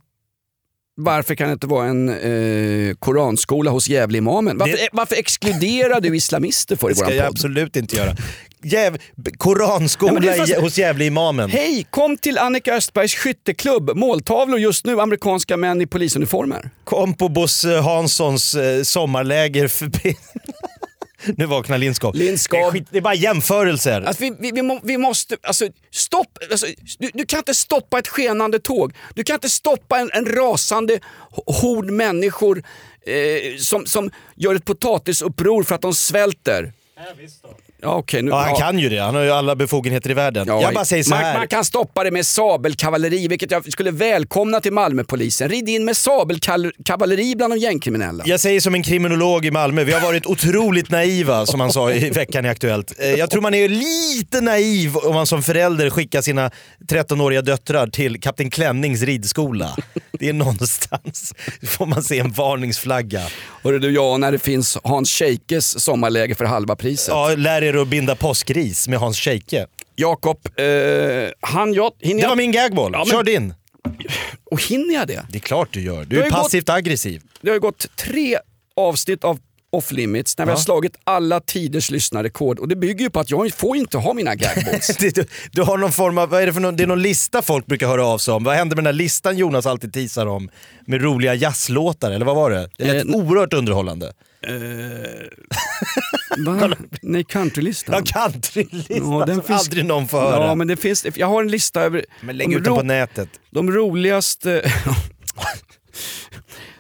Varför 0.95 1.35
kan 1.35 1.47
det 1.47 1.53
inte 1.53 1.67
vara 1.67 1.87
en 1.87 2.09
eh, 2.09 2.95
koranskola 2.99 3.71
hos 3.71 3.89
Gävleimamen? 3.89 4.59
Varför, 4.59 4.73
Det- 4.77 4.89
varför 4.93 5.17
exkluderar 5.17 6.01
du 6.01 6.17
islamister 6.17 6.77
för 6.77 6.87
i 6.91 6.93
Det 6.93 6.97
ska 6.99 7.15
jag 7.15 7.25
podd? 7.27 7.35
absolut 7.35 7.77
inte 7.77 7.97
göra. 7.97 8.17
Jäv, 8.65 8.99
koranskola 9.39 10.33
är 10.35 10.39
fast- 10.39 10.57
hos 10.57 10.79
Gävle-imamen. 10.79 11.51
Hej! 11.51 11.87
Kom 11.91 12.17
till 12.17 12.39
Annika 12.39 12.75
Östbergs 12.75 13.15
skytteklubb. 13.15 13.91
Måltavlor 13.97 14.59
just 14.61 14.87
nu, 14.87 15.01
amerikanska 15.01 15.57
män 15.57 15.81
i 15.81 15.87
polisuniformer. 15.87 16.71
Kom 16.85 17.15
på 17.15 17.29
Bosse 17.29 17.81
Hanssons 17.81 18.55
eh, 18.55 18.83
sommarläger 18.83 19.69
förbi... 19.69 20.17
nu 21.37 21.47
vaknar 21.47 21.79
Lindskov. 21.79 22.15
Lindskov. 22.15 22.61
Det 22.61 22.67
är, 22.67 22.71
skit, 22.71 22.87
det 22.91 22.99
är 22.99 23.03
bara 23.03 23.15
jämförelser. 23.15 24.01
Alltså, 24.01 24.23
vi, 24.23 24.37
vi, 24.41 24.53
vi, 24.53 24.63
må, 24.63 24.81
vi 24.83 24.99
måste, 24.99 25.37
alltså, 25.43 25.69
stopp, 25.91 26.39
alltså, 26.51 26.67
du, 26.99 27.11
du 27.15 27.27
kan 27.27 27.39
inte 27.39 27.55
stoppa 27.55 27.99
ett 27.99 28.09
skenande 28.09 28.59
tåg. 28.59 28.93
Du 29.15 29.25
kan 29.25 29.35
inte 29.35 29.49
stoppa 29.49 29.99
en, 29.99 30.11
en 30.13 30.27
rasande 30.27 31.01
hord 31.47 31.91
människor 31.91 32.63
eh, 33.07 33.57
som, 33.59 33.87
som 33.87 34.11
gör 34.37 34.55
ett 34.55 34.65
potatisuppror 34.65 35.63
för 35.63 35.75
att 35.75 35.83
de 35.83 35.95
svälter. 35.95 36.73
Ja, 36.97 37.03
okej, 37.85 38.23
nu, 38.23 38.31
Ja, 38.31 38.41
han 38.41 38.55
kan 38.57 38.79
ju 38.79 38.89
det. 38.89 38.99
Han 38.99 39.15
har 39.15 39.23
ju 39.23 39.31
alla 39.31 39.57
befogenheter 39.57 40.11
i 40.11 40.15
världen. 40.15 40.45
Ja, 40.49 40.63
jag 40.63 40.75
bara 40.75 40.85
säger 40.85 41.03
så 41.03 41.11
man, 41.11 41.19
här. 41.19 41.39
man 41.39 41.49
kan 41.49 41.65
stoppa 41.65 42.05
det 42.05 42.11
med 42.11 42.27
sabelkavalleri, 42.27 43.29
vilket 43.29 43.51
jag 43.51 43.73
skulle 43.73 43.91
välkomna 43.91 44.61
till 44.61 44.73
Malmöpolisen. 44.73 45.49
Rid 45.49 45.69
in 45.69 45.85
med 45.85 45.97
sabelkavalleri 45.97 47.35
bland 47.37 47.53
de 47.53 47.59
gängkriminella. 47.59 48.25
Jag 48.27 48.41
säger 48.41 48.61
som 48.61 48.75
en 48.75 48.83
kriminolog 48.83 49.45
i 49.47 49.51
Malmö, 49.51 49.85
vi 49.85 49.93
har 49.93 50.01
varit 50.01 50.27
otroligt 50.27 50.91
naiva 50.91 51.47
som 51.47 51.61
han 51.61 51.73
sa 51.73 51.93
i 51.93 52.11
veckan 52.15 52.45
i 52.45 52.49
Aktuellt. 52.49 52.93
Eh, 52.99 53.11
Jag 53.11 53.31
tror 53.31 53.43
man 53.43 53.55
är 53.55 53.69
lite 53.69 54.41
naiv 54.41 54.97
om 54.97 55.15
man 55.15 55.27
som 55.27 55.43
förälder 55.43 55.91
skickar 55.91 56.23
sina 56.23 56.51
13-åriga 56.89 57.43
döttrar 57.43 57.87
till 57.87 58.21
Kapten 58.21 58.51
Klännings 58.51 59.03
ridskola. 59.03 59.77
Det 60.19 60.29
är 60.29 60.33
någonstans, 60.33 61.35
får 61.67 61.87
man 61.87 62.03
se 62.03 62.19
en 62.19 62.33
varningsflagga. 62.33 63.23
Hörru 63.65 63.79
du, 63.79 63.91
ja, 63.91 64.17
när 64.17 64.33
det 64.33 64.39
finns 64.39 64.79
Hans 64.85 65.11
Scheikes 65.11 65.81
sommarläge 65.85 66.35
för 66.35 66.45
halva 66.45 66.77
priset. 66.77 67.09
Ja, 67.09 67.35
lär 67.37 67.63
er 67.63 67.72
att 67.79 67.89
binda 67.89 68.15
påskris 68.17 68.89
med 68.89 68.99
Hans 68.99 69.19
Scheike. 69.19 69.67
Jakob, 69.97 70.39
eh, 70.59 70.65
han 71.41 71.75
jag, 71.75 71.93
hinner 72.01 72.23
Det 72.23 72.29
var 72.29 72.37
min 72.37 72.53
gagboll, 72.53 72.91
Ja, 72.95 72.99
men- 72.99 73.07
kör 73.07 73.23
din. 73.23 73.55
och 74.51 74.63
hinner 74.63 74.95
jag 74.95 75.09
det? 75.09 75.27
Det 75.29 75.39
är 75.39 75.41
klart 75.41 75.69
du 75.73 75.81
gör, 75.83 76.05
du 76.05 76.21
är 76.21 76.25
ju 76.25 76.31
gått- 76.31 76.39
passivt 76.43 76.69
aggressiv. 76.69 77.23
Det 77.41 77.49
har 77.49 77.55
ju 77.55 77.61
gått 77.61 77.97
tre 77.97 78.39
avsnitt 78.77 79.25
av 79.25 79.39
Off 79.75 79.93
Limits 79.93 80.39
när 80.39 80.45
vi 80.47 80.51
Ja. 80.51 80.57
har 80.57 80.63
slagit 80.63 80.97
alla 81.05 81.41
tiders 81.41 81.91
lyssnarrekord 81.91 82.59
och 82.59 82.69
det 82.69 82.77
bygger 82.77 83.05
ju 83.05 83.11
på 83.11 83.21
att 83.21 83.31
jag 83.31 83.53
får 83.55 83.77
inte 83.77 83.99
ha 83.99 84.15
mina 84.15 84.35
gagballs. 84.35 84.87
Det- 85.01 85.15
Du, 85.15 85.25
du 85.53 85.63
har 85.63 85.79
någon 85.79 85.93
form 85.93 86.19
av, 86.19 86.29
vad 86.29 86.43
är 86.43 86.47
det 86.47 86.53
för 86.53 86.61
någon, 86.61 86.77
det 86.77 86.83
är 86.83 86.87
någon 86.87 87.03
lista 87.03 87.43
folk 87.43 87.67
brukar 87.67 87.87
höra 87.89 88.07
av 88.07 88.19
sig 88.19 88.35
om. 88.35 88.45
Vad 88.45 88.55
händer 88.55 88.77
med 88.77 88.85
den 88.85 88.95
där 88.95 88.99
listan 89.05 89.37
Jonas 89.39 89.67
alltid 89.67 89.93
teasar 89.93 90.27
om? 90.27 90.51
Med 90.87 91.03
roliga 91.03 91.35
jazzlåtar, 91.35 92.11
eller 92.11 92.27
vad 92.27 92.37
var 92.37 92.51
det? 92.51 92.71
Det 92.77 92.85
lät 92.93 93.05
Eh, 93.09 93.15
oerhört 93.15 93.53
underhållande. 93.53 94.13
Va? 96.39 96.71
Nej, 97.03 97.25
countrylistan. 97.25 97.95
Ja, 97.95 98.03
countrylistan 98.23 99.13
Ja, 99.13 99.25
den 99.27 99.37
som 99.37 99.45
finns- 99.45 99.61
aldrig 99.61 99.85
någon 99.85 100.09
får 100.09 100.21
höra. 100.21 100.47
Ja, 100.47 100.55
men 100.55 100.67
det 100.69 100.77
finns, 100.77 101.07
jag 101.17 101.27
har 101.27 101.43
en 101.43 101.49
lista 101.51 101.81
över 101.83 102.05
Men 102.21 102.37
lägg 102.37 102.49
de, 102.51 102.57
ut 102.57 102.65
den 102.65 102.75
på 102.75 102.83
nätet. 102.83 103.29
de 103.51 103.71
roligaste 103.73 104.73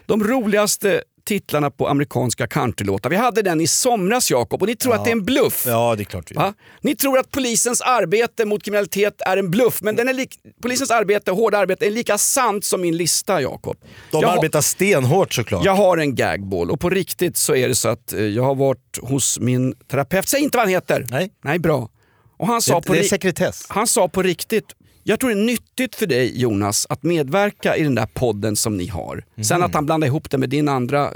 de 0.06 0.24
roligaste 0.24 1.02
titlarna 1.24 1.70
på 1.70 1.88
amerikanska 1.88 2.46
countrylåtar. 2.46 3.10
Vi 3.10 3.16
hade 3.16 3.42
den 3.42 3.60
i 3.60 3.66
somras 3.66 4.30
Jakob 4.30 4.62
och 4.62 4.68
ni 4.68 4.76
tror 4.76 4.94
att 4.94 5.04
det 5.04 5.10
är 5.10 5.12
en 5.12 5.24
bluff. 5.24 5.64
Ja, 5.66 5.94
det 5.96 6.02
är 6.02 6.04
klart 6.04 6.30
vi 6.30 6.34
gör. 6.34 6.54
Ni 6.80 6.96
tror 6.96 7.18
att 7.18 7.30
polisens 7.30 7.80
arbete 7.80 8.44
mot 8.44 8.62
kriminalitet 8.62 9.20
är 9.20 9.36
en 9.36 9.50
bluff, 9.50 9.82
men 9.82 9.96
den 9.96 10.08
är 10.08 10.26
polisens 10.62 10.90
arbete, 10.90 11.30
hårda 11.30 11.58
arbete 11.58 11.86
är 11.86 11.90
lika 11.90 12.18
sant 12.18 12.64
som 12.64 12.80
min 12.80 12.96
lista 12.96 13.40
Jakob. 13.40 13.76
De 14.10 14.22
Jag 14.22 14.30
arbetar 14.30 14.60
stenhårt 14.60 15.32
såklart. 15.32 15.64
Jag 15.64 15.74
har 15.74 15.98
en 15.98 16.14
gagball 16.14 16.70
och 16.70 16.80
på 16.80 16.90
riktigt 16.90 17.36
så 17.36 17.54
är 17.54 17.68
det 17.68 17.74
så 17.74 17.88
att 17.88 18.12
eh, 18.12 18.20
jag 18.20 18.42
har 18.42 18.54
varit 18.54 18.98
hos 19.02 19.38
min 19.40 19.74
terapeut. 19.90 20.28
Säg 20.28 20.40
inte 20.40 20.58
vad 20.58 20.66
han 20.66 20.72
heter. 20.72 21.06
Nej. 21.10 21.30
Nej, 21.44 21.58
bra. 21.58 21.88
Och 22.36 22.46
han 22.46 22.62
sa, 22.62 22.80
det, 22.80 22.86
på 22.86 22.92
det 22.92 22.98
är 22.98 23.02
sekretess. 23.02 23.66
han 23.68 23.86
sa 23.86 24.08
på 24.08 24.22
riktigt, 24.22 24.64
jag 25.02 25.20
tror 25.20 25.30
det 25.30 25.36
är 25.40 25.44
nyttigt 25.44 25.94
för 25.94 26.06
dig 26.06 26.40
Jonas 26.40 26.86
att 26.88 27.02
medverka 27.02 27.76
i 27.76 27.82
den 27.82 27.94
där 27.94 28.06
podden 28.14 28.56
som 28.56 28.76
ni 28.76 28.86
har. 28.86 29.24
Mhm. 29.34 29.44
Sen 29.44 29.62
att 29.62 29.74
han 29.74 29.86
blandar 29.86 30.06
ihop 30.08 30.30
det 30.30 30.38
med 30.38 30.48
din 30.50 30.68
andra 30.68 31.04
eh, 31.04 31.12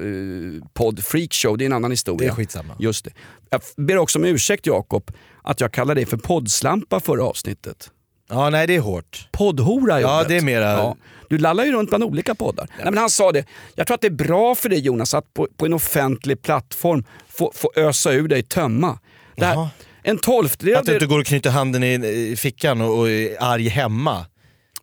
podd, 0.74 1.04
Freakshow, 1.04 1.58
det 1.58 1.64
är 1.64 1.66
en 1.66 1.72
annan 1.72 1.90
historia. 1.90 2.18
Det 2.28 2.32
är 2.32 2.36
skitsamma. 2.36 2.74
Just 2.78 3.04
det. 3.04 3.10
Jag 3.50 3.60
ber 3.76 3.96
också 3.98 4.18
om 4.18 4.24
ursäkt 4.24 4.66
Jakob 4.66 5.10
att 5.42 5.60
jag 5.60 5.72
kallade 5.72 6.00
dig 6.00 6.06
för 6.06 6.16
poddslampa 6.16 7.00
förra 7.00 7.24
avsnittet. 7.24 7.90
Ja, 8.28 8.50
nej 8.50 8.66
det 8.66 8.74
är 8.76 8.80
hårt. 8.80 9.28
Poddhora 9.32 10.00
Ja, 10.00 10.16
jobbet. 10.18 10.28
det 10.28 10.36
är 10.36 10.42
mera- 10.42 10.72
Ja. 10.72 10.96
Du 11.28 11.38
lallar 11.38 11.64
ju 11.64 11.72
runt 11.72 11.88
bland 11.88 12.04
olika 12.04 12.34
poddar. 12.34 12.68
Nej, 12.76 12.84
men 12.84 12.98
han 12.98 13.10
sa 13.10 13.32
det, 13.32 13.44
jag 13.74 13.86
tror 13.86 13.94
att 13.94 14.00
det 14.00 14.06
är 14.06 14.10
bra 14.10 14.54
för 14.54 14.68
dig 14.68 14.78
Jonas 14.80 15.14
att 15.14 15.34
på, 15.34 15.48
på 15.56 15.66
en 15.66 15.72
offentlig 15.72 16.42
plattform 16.42 17.04
få, 17.28 17.52
få 17.54 17.72
ösa 17.76 18.12
ur 18.12 18.28
dig, 18.28 18.42
tömma. 18.42 18.98
Det 19.36 19.44
här. 19.44 19.68
En 20.06 20.18
tolftedel 20.18 20.76
Att 20.76 20.86
du 20.86 20.94
inte 20.94 21.06
går 21.06 21.18
och 21.20 21.26
knyter 21.26 21.50
handen 21.50 21.82
i, 21.84 21.94
i 22.32 22.36
fickan 22.36 22.80
och, 22.80 22.98
och 22.98 23.10
är 23.10 23.36
arg 23.42 23.68
hemma. 23.68 24.26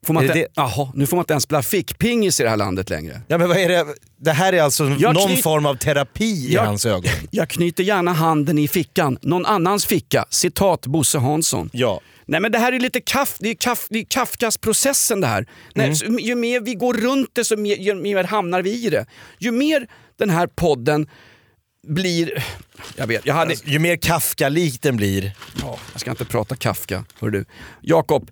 får 0.06 0.14
man 0.14 0.24
inte, 0.24 0.48
Jaha, 0.56 0.92
nu 0.96 1.06
får 1.08 1.18
man 1.18 1.24
inte 1.24 1.34
ens 1.34 1.44
spela 1.44 1.62
fickpingis 1.64 2.40
i 2.40 2.44
det 2.44 2.50
här 2.50 2.58
landet 2.58 2.90
längre. 2.90 3.22
Ja, 3.28 3.38
men 3.38 3.48
vad 3.48 3.58
är 3.58 3.70
det? 3.70 3.86
det 4.22 4.32
här 4.32 4.54
är 4.54 4.62
alltså 4.62 4.84
Jag 5.00 5.14
någon 5.14 5.28
knyt- 5.30 5.42
form 5.44 5.66
av 5.66 5.76
terapi 5.76 6.26
i 6.50 6.54
Jag- 6.54 6.66
hans 6.66 6.86
ögon. 6.86 7.12
Jag 7.32 7.50
knyter 7.50 7.84
gärna 7.84 8.14
handen 8.14 8.58
i 8.60 8.68
fickan, 8.68 9.18
någon 9.22 9.46
annans 9.46 9.86
ficka. 9.86 10.26
Citat 10.30 10.86
Bosse 10.88 11.18
Hansson. 11.18 11.70
Ja. 11.74 12.00
Nej 12.26 12.40
men 12.42 12.52
det 12.52 12.58
här 12.60 12.72
är 12.74 12.80
lite 12.80 13.02
kaff, 13.02 13.38
det 13.40 13.50
är 13.50 13.54
kaff, 13.56 13.88
det 13.90 14.00
är 14.00 14.04
Kafkas-processen 14.04 15.22
det 15.22 15.28
här. 15.28 15.46
Nej, 15.76 15.94
Mm. 16.06 16.20
ju 16.20 16.36
mer 16.36 16.60
vi 16.62 16.74
går 16.76 16.94
runt 16.94 17.30
det 17.34 17.44
så 17.44 17.58
mer, 17.58 17.76
ju 17.76 17.96
mer 17.96 18.24
hamnar 18.24 18.62
vi 18.62 18.86
i 18.86 18.90
det. 18.90 19.06
Ju 19.40 19.52
mer 19.52 19.88
den 20.20 20.30
här 20.30 20.48
podden 20.48 21.08
blir... 21.88 22.44
Jag 22.96 23.08
vet, 23.08 23.26
jag 23.26 23.34
hade... 23.34 23.52
Alltså, 23.52 23.68
ju 23.68 23.80
mer 23.80 23.96
Kafka-lik 23.96 24.82
den 24.82 24.98
blir. 24.98 25.32
Ja, 25.62 25.78
jag 25.92 26.02
ska 26.02 26.12
inte 26.12 26.26
prata 26.26 26.56
Kafka, 26.56 27.06
hör 27.20 27.30
du. 27.30 27.46
Jakob, 27.82 28.32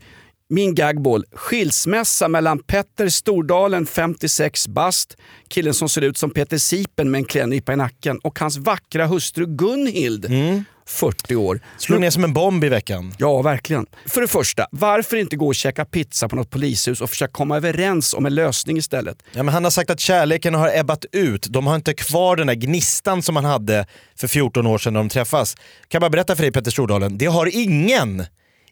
min 0.52 0.76
gagball. 0.76 1.26
Skilsmässa 1.34 2.28
mellan 2.28 2.60
Petter 2.60 3.10
Stordalen, 3.10 3.86
56 3.86 4.68
bast, 4.68 5.18
killen 5.48 5.74
som 5.74 5.90
ser 5.90 6.02
ut 6.02 6.18
som 6.18 6.30
Peter 6.30 6.58
Sipen 6.58 7.12
med 7.12 7.20
en 7.20 7.26
klädnypa 7.26 7.74
i 7.74 7.76
nacken 7.76 8.20
och 8.20 8.40
hans 8.40 8.58
vackra 8.58 9.06
hustru 9.06 9.46
Gunhild, 9.46 10.32
40 10.86 11.36
år. 11.36 11.60
Slog 11.78 12.02
ner 12.02 12.10
som 12.10 12.24
en 12.24 12.34
bomb 12.34 12.64
i 12.64 12.70
veckan. 12.70 13.14
Ja, 13.18 13.42
verkligen. 13.42 13.86
För 14.06 14.22
det 14.22 14.28
första, 14.28 14.68
varför 14.72 15.18
inte 15.18 15.36
gå 15.36 15.48
och 15.48 15.56
käka 15.56 15.86
pizza 15.86 16.30
på 16.30 16.36
något 16.36 16.50
polishus 16.50 17.02
och 17.02 17.10
försöka 17.10 17.32
komma 17.32 17.58
överens 17.58 18.14
om 18.14 18.26
en 18.26 18.36
lösning 18.36 18.78
istället? 18.78 19.24
Ja, 19.34 19.44
men 19.44 19.54
han 19.54 19.64
har 19.64 19.72
sagt 19.72 19.90
att 19.90 20.00
kärleken 20.00 20.54
har 20.54 20.72
ebbat 20.80 21.06
ut. 21.12 21.48
De 21.50 21.68
har 21.68 21.76
inte 21.76 21.94
kvar 21.94 22.36
den 22.36 22.48
där 22.48 22.54
gnistan 22.54 23.22
som 23.22 23.34
man 23.34 23.46
hade 23.46 23.86
för 24.16 24.28
14 24.28 24.68
år 24.68 24.78
sedan 24.78 24.94
när 24.94 25.00
de 25.00 25.10
träffas. 25.10 25.56
Kan 25.56 25.64
jag 25.92 26.02
bara 26.02 26.10
berätta 26.10 26.36
för 26.36 26.44
dig 26.44 26.52
Petter 26.52 26.72
Stordalen, 26.72 27.18
det 27.18 27.26
har 27.26 27.56
ingen. 27.56 28.26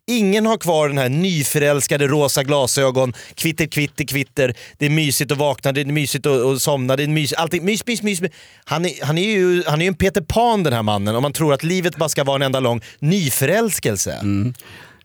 Ingen 0.09 0.45
har 0.45 0.57
kvar 0.57 0.87
den 0.89 0.97
här 0.97 1.09
nyförälskade 1.09 2.07
rosa 2.07 2.43
glasögon, 2.43 3.13
kvitter, 3.35 3.65
kvitter, 3.65 4.03
kvitter. 4.05 4.53
Det 4.77 4.85
är 4.85 4.89
mysigt 4.89 5.31
att 5.31 5.37
vakna, 5.37 5.71
det 5.71 5.81
är 5.81 5.85
mysigt 5.85 6.25
att, 6.25 6.41
att 6.41 6.61
somna, 6.61 6.95
det 6.95 7.03
är 7.03 7.07
mys, 7.07 7.33
allting, 7.33 7.65
mys, 7.65 7.85
mys, 7.85 8.01
mys. 8.01 8.19
Han 8.65 8.85
är, 8.85 9.05
han, 9.05 9.17
är 9.17 9.23
ju, 9.31 9.63
han 9.67 9.79
är 9.81 9.85
ju 9.85 9.87
en 9.87 9.95
Peter 9.95 10.21
Pan 10.21 10.63
den 10.63 10.73
här 10.73 10.83
mannen 10.83 11.15
om 11.15 11.21
man 11.21 11.33
tror 11.33 11.53
att 11.53 11.63
livet 11.63 11.95
bara 11.97 12.09
ska 12.09 12.23
vara 12.23 12.35
en 12.35 12.41
enda 12.41 12.59
lång 12.59 12.81
nyförälskelse. 12.99 14.21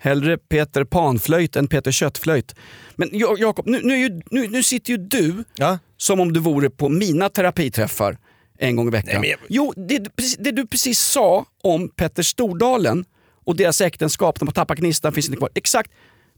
Hellre 0.00 0.38
Peter 0.38 0.84
Panflöjt 0.84 1.56
än 1.56 1.66
Peter 1.68 1.92
Köttflöjt. 1.92 2.54
Men 2.96 3.10
Ja- 3.12 3.36
Jakob, 3.38 3.66
nu, 3.66 3.80
nu, 3.82 4.20
nu, 4.30 4.48
nu 4.48 4.62
sitter 4.62 4.90
ju 4.90 4.96
du 4.96 5.44
Ja? 5.56 5.78
som 5.96 6.20
om 6.20 6.32
du 6.32 6.40
vore 6.40 6.70
på 6.70 6.88
mina 6.88 7.28
terapiträffar 7.28 8.16
en 8.58 8.76
gång 8.76 8.88
i 8.88 8.90
veckan. 8.90 9.20
Nej, 9.20 9.36
men 9.40 9.46
Jo, 9.48 9.72
det, 9.76 9.98
det 10.38 10.50
du 10.50 10.66
precis 10.66 11.00
sa 11.00 11.44
om 11.62 11.88
Petter 11.88 12.22
Stordalen 12.22 13.04
och 13.44 13.56
deras 13.56 13.80
äktenskap, 13.80 14.38
de 14.38 14.48
har 14.48 14.52
tappat 14.52 14.78
gnistan, 14.78 15.12
finns 15.12 15.26
inte 15.26 15.38
kvar. 15.38 15.50
Exakt. 15.54 15.90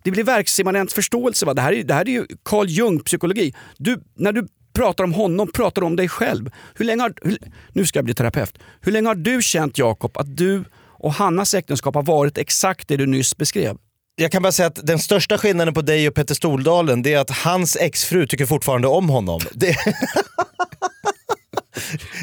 Det 0.04 0.10
blir 0.10 0.24
verksimmanent 0.24 0.92
förståelse. 0.92 1.46
Va? 1.46 1.54
Det, 1.54 1.62
här 1.62 1.72
är, 1.72 1.84
det 1.84 1.94
här 1.94 2.08
är 2.08 2.12
ju 2.12 2.26
Carl 2.42 2.66
Jung-psykologi. 2.68 3.54
Du, 3.76 4.00
när 4.14 4.32
du 4.32 4.48
pratar 4.72 5.04
om 5.04 5.12
honom, 5.12 5.52
pratar 5.52 5.82
du 5.82 5.86
om 5.86 5.96
dig 5.96 6.08
själv. 6.08 6.50
Hur 6.74 6.84
länge 6.84 7.02
har, 7.02 7.14
hur, 7.22 7.38
nu 7.72 7.86
ska 7.86 7.98
jag 7.98 8.04
bli 8.04 8.14
terapeut. 8.14 8.58
Hur 8.80 8.92
länge 8.92 9.08
har 9.08 9.14
du 9.14 9.42
känt 9.42 9.78
Jakob 9.78 10.16
att 10.16 10.36
du 10.36 10.64
och 10.98 11.12
Hannas 11.12 11.54
äktenskap 11.54 11.94
har 11.94 12.02
varit 12.02 12.38
exakt 12.38 12.88
det 12.88 12.96
du 12.96 13.06
nyss 13.06 13.36
beskrev? 13.36 13.76
Jag 14.16 14.32
kan 14.32 14.42
bara 14.42 14.52
säga 14.52 14.66
att 14.66 14.86
den 14.86 14.98
största 14.98 15.38
skillnaden 15.38 15.74
på 15.74 15.82
dig 15.82 16.08
och 16.08 16.14
Petter 16.14 16.34
Stordalen 16.34 17.02
det 17.02 17.12
är 17.12 17.18
att 17.18 17.30
hans 17.30 17.76
exfru 17.76 18.26
tycker 18.26 18.46
fortfarande 18.46 18.88
om 18.88 19.08
honom. 19.08 19.40
Det... 19.52 19.76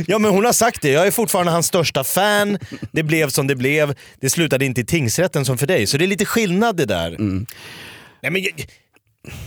ja 0.08 0.20
men 0.20 0.32
hon 0.32 0.46
har 0.46 0.54
sagt 0.54 0.82
det, 0.82 0.90
jag 0.90 1.08
är 1.08 1.12
fortfarande 1.12 1.52
hans 1.52 1.68
största 1.68 2.04
fan, 2.04 2.58
det 2.92 3.04
blev 3.04 3.30
som 3.30 3.48
det 3.48 3.56
blev, 3.56 3.96
det 4.22 4.30
slutade 4.30 4.66
inte 4.66 4.82
i 4.82 4.86
tingsrätten 4.86 5.46
som 5.46 5.58
för 5.58 5.68
dig. 5.68 5.88
Så 5.88 5.98
det 5.98 6.06
är 6.06 6.08
lite 6.08 6.26
skillnad 6.26 6.76
det 6.78 6.86
där. 6.86 7.16
Nej, 8.22 8.32
men, 8.32 8.42
jag- 8.44 8.66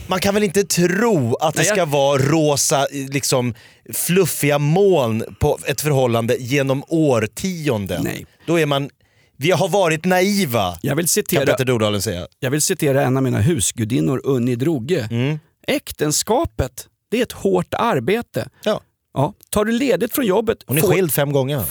man 0.07 0.19
kan 0.19 0.33
väl 0.33 0.43
inte 0.43 0.63
tro 0.63 1.35
att 1.35 1.53
det 1.53 1.59
Nej, 1.59 1.67
jag- 1.67 1.75
ska 1.77 1.85
vara 1.85 2.21
rosa, 2.21 2.87
liksom 2.91 3.53
fluffiga 3.93 4.59
moln 4.59 5.23
på 5.39 5.59
ett 5.65 5.81
förhållande 5.81 6.35
genom 6.39 6.83
årtionden. 6.87 8.03
Nej. 8.03 8.25
Då 8.47 8.59
är 8.59 8.65
man, 8.65 8.89
vi 9.37 9.51
har 9.51 9.67
varit 9.67 10.05
naiva, 10.05 10.77
Jag 10.81 10.95
vill 10.95 11.03
kan 11.05 11.07
citera, 11.09 11.45
Petter 11.45 11.63
Stordalen 11.63 12.01
säga. 12.01 12.27
jag 12.39 12.51
vill 12.51 12.61
citera 12.61 13.01
en 13.03 13.17
av 13.17 13.23
mina 13.23 13.39
husgudinnor, 13.41 14.21
Unni 14.23 14.55
Droge. 14.55 15.07
Mm. 15.11 15.39
Äktenskapet, 15.67 16.87
det 17.11 17.17
är 17.19 17.23
ett 17.23 17.31
hårt 17.31 17.73
arbete. 17.73 18.49
Ja. 18.63 18.81
Ja, 19.17 19.33
tar 19.49 19.65
du 19.65 19.71
ledigt 19.71 20.15
från 20.15 20.25
jobbet... 20.25 20.57
Hon 20.67 20.77
är 20.77 20.81
får- 20.81 20.93
skild 20.93 21.11
fem 21.11 21.31
gånger. 21.31 21.63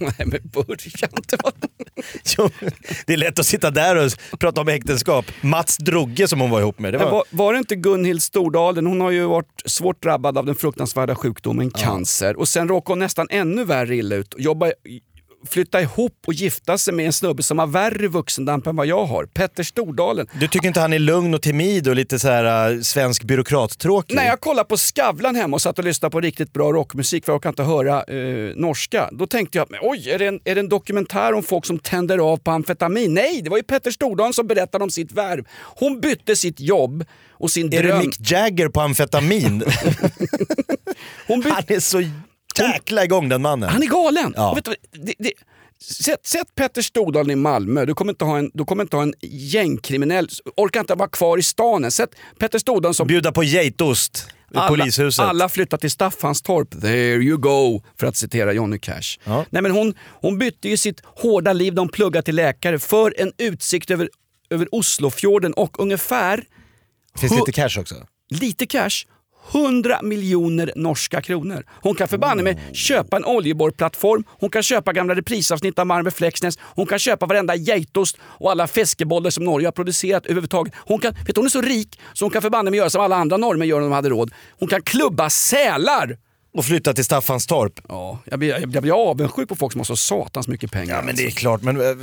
Nej 0.00 0.26
men 0.26 0.40
börja 0.42 1.08
inte. 1.16 1.38
Jo, 2.38 2.50
det 3.06 3.12
är 3.12 3.16
lätt 3.16 3.38
att 3.38 3.46
sitta 3.46 3.70
där 3.70 4.06
och 4.32 4.38
prata 4.38 4.60
om 4.60 4.68
äktenskap. 4.68 5.24
Mats 5.40 5.76
Drugge 5.76 6.28
som 6.28 6.40
hon 6.40 6.50
var 6.50 6.60
ihop 6.60 6.78
med. 6.78 6.94
Det 6.94 6.98
var... 6.98 7.10
Var, 7.10 7.24
var 7.30 7.52
det 7.52 7.58
inte 7.58 7.76
Gunhild 7.76 8.22
Stordalen, 8.22 8.86
hon 8.86 9.00
har 9.00 9.10
ju 9.10 9.24
varit 9.24 9.62
svårt 9.64 10.02
drabbad 10.02 10.38
av 10.38 10.46
den 10.46 10.54
fruktansvärda 10.54 11.14
sjukdomen 11.14 11.70
cancer 11.70 12.36
och 12.36 12.48
sen 12.48 12.68
råkade 12.68 12.92
hon 12.92 12.98
nästan 12.98 13.26
ännu 13.30 13.64
värre 13.64 13.96
illa 13.96 14.16
ut. 14.16 14.34
Jobba, 14.38 14.72
flytta 15.46 15.80
ihop 15.80 16.12
och 16.26 16.34
gifta 16.34 16.78
sig 16.78 16.94
med 16.94 17.06
en 17.06 17.12
snubbe 17.12 17.42
som 17.42 17.58
har 17.58 17.66
värre 17.66 18.08
vuxendamp 18.08 18.66
än 18.66 18.76
vad 18.76 18.86
jag 18.86 19.04
har. 19.04 19.24
Petter 19.24 19.62
Stordalen. 19.62 20.26
Du 20.40 20.48
tycker 20.48 20.68
inte 20.68 20.80
han 20.80 20.92
är 20.92 20.98
lugn 20.98 21.34
och 21.34 21.42
timid 21.42 21.88
och 21.88 21.96
lite 21.96 22.18
så 22.18 22.28
här 22.28 22.72
uh, 22.72 22.80
svensk 22.80 23.24
byråkrattråkig? 23.24 24.16
När 24.16 24.26
jag 24.26 24.40
kollade 24.40 24.68
på 24.68 24.76
Skavlan 24.76 25.36
hemma 25.36 25.54
och 25.54 25.62
satt 25.62 25.78
och 25.78 25.84
lyssnade 25.84 26.12
på 26.12 26.20
riktigt 26.20 26.52
bra 26.52 26.72
rockmusik 26.72 27.24
för 27.24 27.32
jag 27.32 27.42
kan 27.42 27.50
inte 27.50 27.62
höra 27.62 28.02
eh, 28.02 28.56
norska. 28.56 29.08
Då 29.12 29.26
tänkte 29.26 29.58
jag, 29.58 29.68
oj, 29.82 30.10
är 30.10 30.18
det, 30.18 30.26
en, 30.26 30.40
är 30.44 30.54
det 30.54 30.60
en 30.60 30.68
dokumentär 30.68 31.32
om 31.32 31.42
folk 31.42 31.66
som 31.66 31.78
tänder 31.78 32.18
av 32.18 32.36
på 32.36 32.50
amfetamin? 32.50 33.14
Nej, 33.14 33.42
det 33.42 33.50
var 33.50 33.56
ju 33.56 33.62
Petter 33.62 33.90
Stordalen 33.90 34.32
som 34.32 34.46
berättade 34.46 34.84
om 34.84 34.90
sitt 34.90 35.12
värv. 35.12 35.44
Hon 35.58 36.00
bytte 36.00 36.36
sitt 36.36 36.60
jobb 36.60 37.04
och 37.30 37.50
sin 37.50 37.74
Är 37.74 37.82
dröm. 37.82 37.98
det 37.98 38.06
Mick 38.06 38.30
Jagger 38.30 38.68
på 38.68 38.80
amfetamin? 38.80 39.64
Hon 41.26 41.40
bytte 41.40 41.54
han 41.54 41.64
är 41.68 41.80
så 41.80 42.02
jäkla 42.60 43.04
igång 43.04 43.28
den 43.28 43.42
mannen. 43.42 43.68
Han 43.68 43.82
är 43.82 43.86
galen! 43.86 44.34
Ja. 44.36 44.54
Vet 44.54 44.64
du, 44.64 44.74
det, 44.92 45.14
det, 45.18 45.32
sätt, 45.82 46.26
sätt 46.26 46.54
Petter 46.54 46.82
Stordalen 46.82 47.30
i 47.30 47.36
Malmö, 47.36 47.84
du 47.84 47.94
kommer 47.94 48.12
inte 48.12 48.24
ha 48.24 48.38
en, 48.38 48.50
du 48.54 48.64
kommer 48.64 48.82
inte 48.82 48.96
ha 48.96 49.02
en 49.02 49.14
gängkriminell, 49.22 50.28
orkar 50.56 50.80
inte 50.80 50.94
vara 50.94 51.08
kvar 51.08 51.38
i 51.38 51.42
stan 51.42 51.84
än. 51.84 51.90
Sätt 51.90 52.10
Petter 52.38 52.58
Stordalen 52.58 52.94
som... 52.94 53.06
Bjuda 53.06 53.32
på 53.32 53.44
geitost 53.44 54.26
i 54.50 54.68
polishuset. 54.68 55.24
Alla 55.24 55.48
flyttar 55.48 55.76
till 55.76 55.90
Staffanstorp, 55.90 56.80
there 56.80 57.22
you 57.22 57.36
go, 57.36 57.82
för 58.00 58.06
att 58.06 58.16
citera 58.16 58.52
Johnny 58.52 58.78
Cash. 58.78 59.18
Ja. 59.24 59.44
Nej, 59.50 59.62
men 59.62 59.72
hon, 59.72 59.94
hon 60.20 60.38
bytte 60.38 60.68
ju 60.68 60.76
sitt 60.76 61.00
hårda 61.04 61.52
liv, 61.52 61.74
de 61.74 61.88
pluggar 61.88 62.22
till 62.22 62.36
läkare, 62.36 62.78
för 62.78 63.14
en 63.18 63.32
utsikt 63.38 63.90
över, 63.90 64.08
över 64.50 64.68
Oslofjorden 64.72 65.52
och 65.52 65.80
ungefär 65.80 66.44
Finns 67.18 67.32
lite 67.32 67.52
cash 67.52 67.80
också? 67.80 67.94
lite 68.30 68.66
cash, 68.66 69.06
100 69.52 70.02
miljoner 70.02 70.72
norska 70.76 71.22
kronor. 71.22 71.64
Hon 71.82 71.94
kan 71.94 72.08
förbanne 72.08 72.42
mig 72.42 72.62
köpa 72.72 73.16
en 73.16 73.24
oljeborrplattform, 73.24 74.24
hon 74.28 74.50
kan 74.50 74.62
köpa 74.62 74.92
gamla 74.92 75.14
reprisavsnitt 75.14 75.78
av 75.78 75.86
Marme 75.86 76.10
Flexnäs, 76.10 76.58
hon 76.62 76.86
kan 76.86 76.98
köpa 76.98 77.26
varenda 77.26 77.54
geitost 77.54 78.16
och 78.22 78.50
alla 78.50 78.66
fiskebollar 78.66 79.30
som 79.30 79.44
Norge 79.44 79.66
har 79.66 79.72
producerat 79.72 80.26
överhuvudtaget. 80.26 80.74
Hon, 80.76 80.98
kan, 80.98 81.14
vet, 81.26 81.36
hon 81.36 81.44
är 81.44 81.50
så 81.50 81.60
rik 81.60 82.00
så 82.12 82.24
hon 82.24 82.30
kan 82.30 82.42
förbanne 82.42 82.70
mig 82.70 82.78
göra 82.78 82.90
som 82.90 83.02
alla 83.02 83.16
andra 83.16 83.36
norrmän 83.36 83.68
gör 83.68 83.76
om 83.76 83.82
de 83.82 83.92
hade 83.92 84.08
råd. 84.08 84.32
Hon 84.58 84.68
kan 84.68 84.82
klubba 84.82 85.30
sälar! 85.30 86.16
Och 86.52 86.64
flytta 86.64 86.94
till 86.94 87.04
Staffanstorp. 87.04 87.80
Ja, 87.88 88.18
jag 88.24 88.38
blir, 88.38 88.48
jag, 88.48 88.74
jag 88.74 88.82
blir 88.82 89.10
avundsjuk 89.10 89.48
på 89.48 89.56
folk 89.56 89.72
som 89.72 89.80
har 89.80 89.84
så 89.84 89.96
satans 89.96 90.48
mycket 90.48 90.72
pengar. 90.72 90.96
Ja 90.96 91.02
men 91.02 91.16
det 91.16 91.22
är 91.22 91.26
alltså. 91.26 91.40
klart, 91.40 91.62
men 91.62 91.80
äh, 91.80 91.96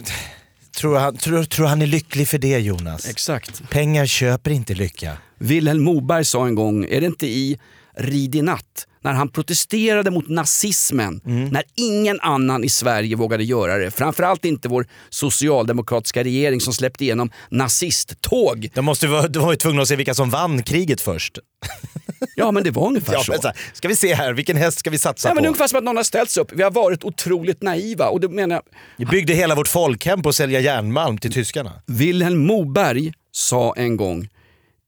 tror, 0.77 0.97
han, 0.97 1.17
tror, 1.17 1.43
tror 1.43 1.65
han 1.65 1.81
är 1.81 1.87
lycklig 1.87 2.27
för 2.27 2.37
det 2.37 2.59
Jonas? 2.59 3.09
Exakt. 3.09 3.69
Pengar 3.69 4.05
köper 4.05 4.51
inte 4.51 4.73
lycka. 4.73 5.17
Wilhelm 5.37 5.83
Moberg 5.83 6.25
sa 6.25 6.47
en 6.47 6.55
gång, 6.55 6.85
är 6.85 7.01
det 7.01 7.07
inte 7.07 7.27
i 7.27 7.59
Rid 7.99 8.35
i 8.35 8.41
natt, 8.41 8.87
när 9.01 9.13
han 9.13 9.29
protesterade 9.29 10.11
mot 10.11 10.29
nazismen, 10.29 11.21
när 11.51 11.63
ingen 11.75 12.19
annan 12.19 12.63
i 12.63 12.69
Sverige 12.69 13.15
vågade 13.15 13.43
göra 13.43 13.77
det. 13.77 13.91
Framförallt 13.91 14.45
inte 14.45 14.67
vår 14.67 14.87
socialdemokratiska 15.09 16.23
regering 16.23 16.61
som 16.61 16.73
släppte 16.73 17.03
igenom 17.03 17.31
nazisttåg. 17.49 18.69
De, 18.73 18.85
måste, 18.85 19.07
de 19.27 19.43
var 19.43 19.51
ju 19.51 19.57
tvungna 19.57 19.81
att 19.81 19.87
se 19.87 19.95
vilka 19.95 20.13
som 20.13 20.29
vann 20.29 20.63
kriget 20.63 21.01
först. 21.01 21.37
Ja 22.35 22.51
men 22.51 22.63
det 22.63 22.71
var 22.71 22.87
ungefär 22.87 23.13
Ja, 23.13 23.23
så. 23.23 23.31
men 23.31 23.41
så 23.41 23.51
ska 23.73 23.87
vi 23.87 23.95
se 23.95 24.13
här, 24.15 24.33
vilken 24.33 24.57
häst 24.57 24.79
ska 24.79 24.89
vi 24.89 24.97
satsa 24.97 25.27
Ja, 25.29 25.33
men 25.33 25.43
det 25.43 25.45
är 25.45 25.49
på? 25.49 25.53
ungefär 25.53 25.67
som 25.67 25.77
att 25.77 25.83
någon 25.83 25.95
har 25.97 26.03
ställt 26.03 26.29
sig 26.29 26.41
upp. 26.41 26.51
Vi 26.53 26.63
har 26.63 26.71
varit 26.71 27.03
otroligt 27.03 27.61
naiva. 27.61 28.07
Och 28.09 28.19
det 28.21 28.29
menar 28.29 28.55
jag, 28.55 28.63
Vi 28.97 29.05
byggde 29.05 29.33
hela 29.33 29.55
vårt 29.55 29.67
folkhem 29.67 30.21
på 30.21 30.29
att 30.29 30.35
sälja 30.35 30.59
järnmalm 30.59 31.17
till 31.17 31.33
tyskarna. 31.33 31.71
Wilhelm 31.85 32.39
Moberg 32.45 33.13
sa 33.31 33.73
en 33.77 33.97
gång 33.97 34.21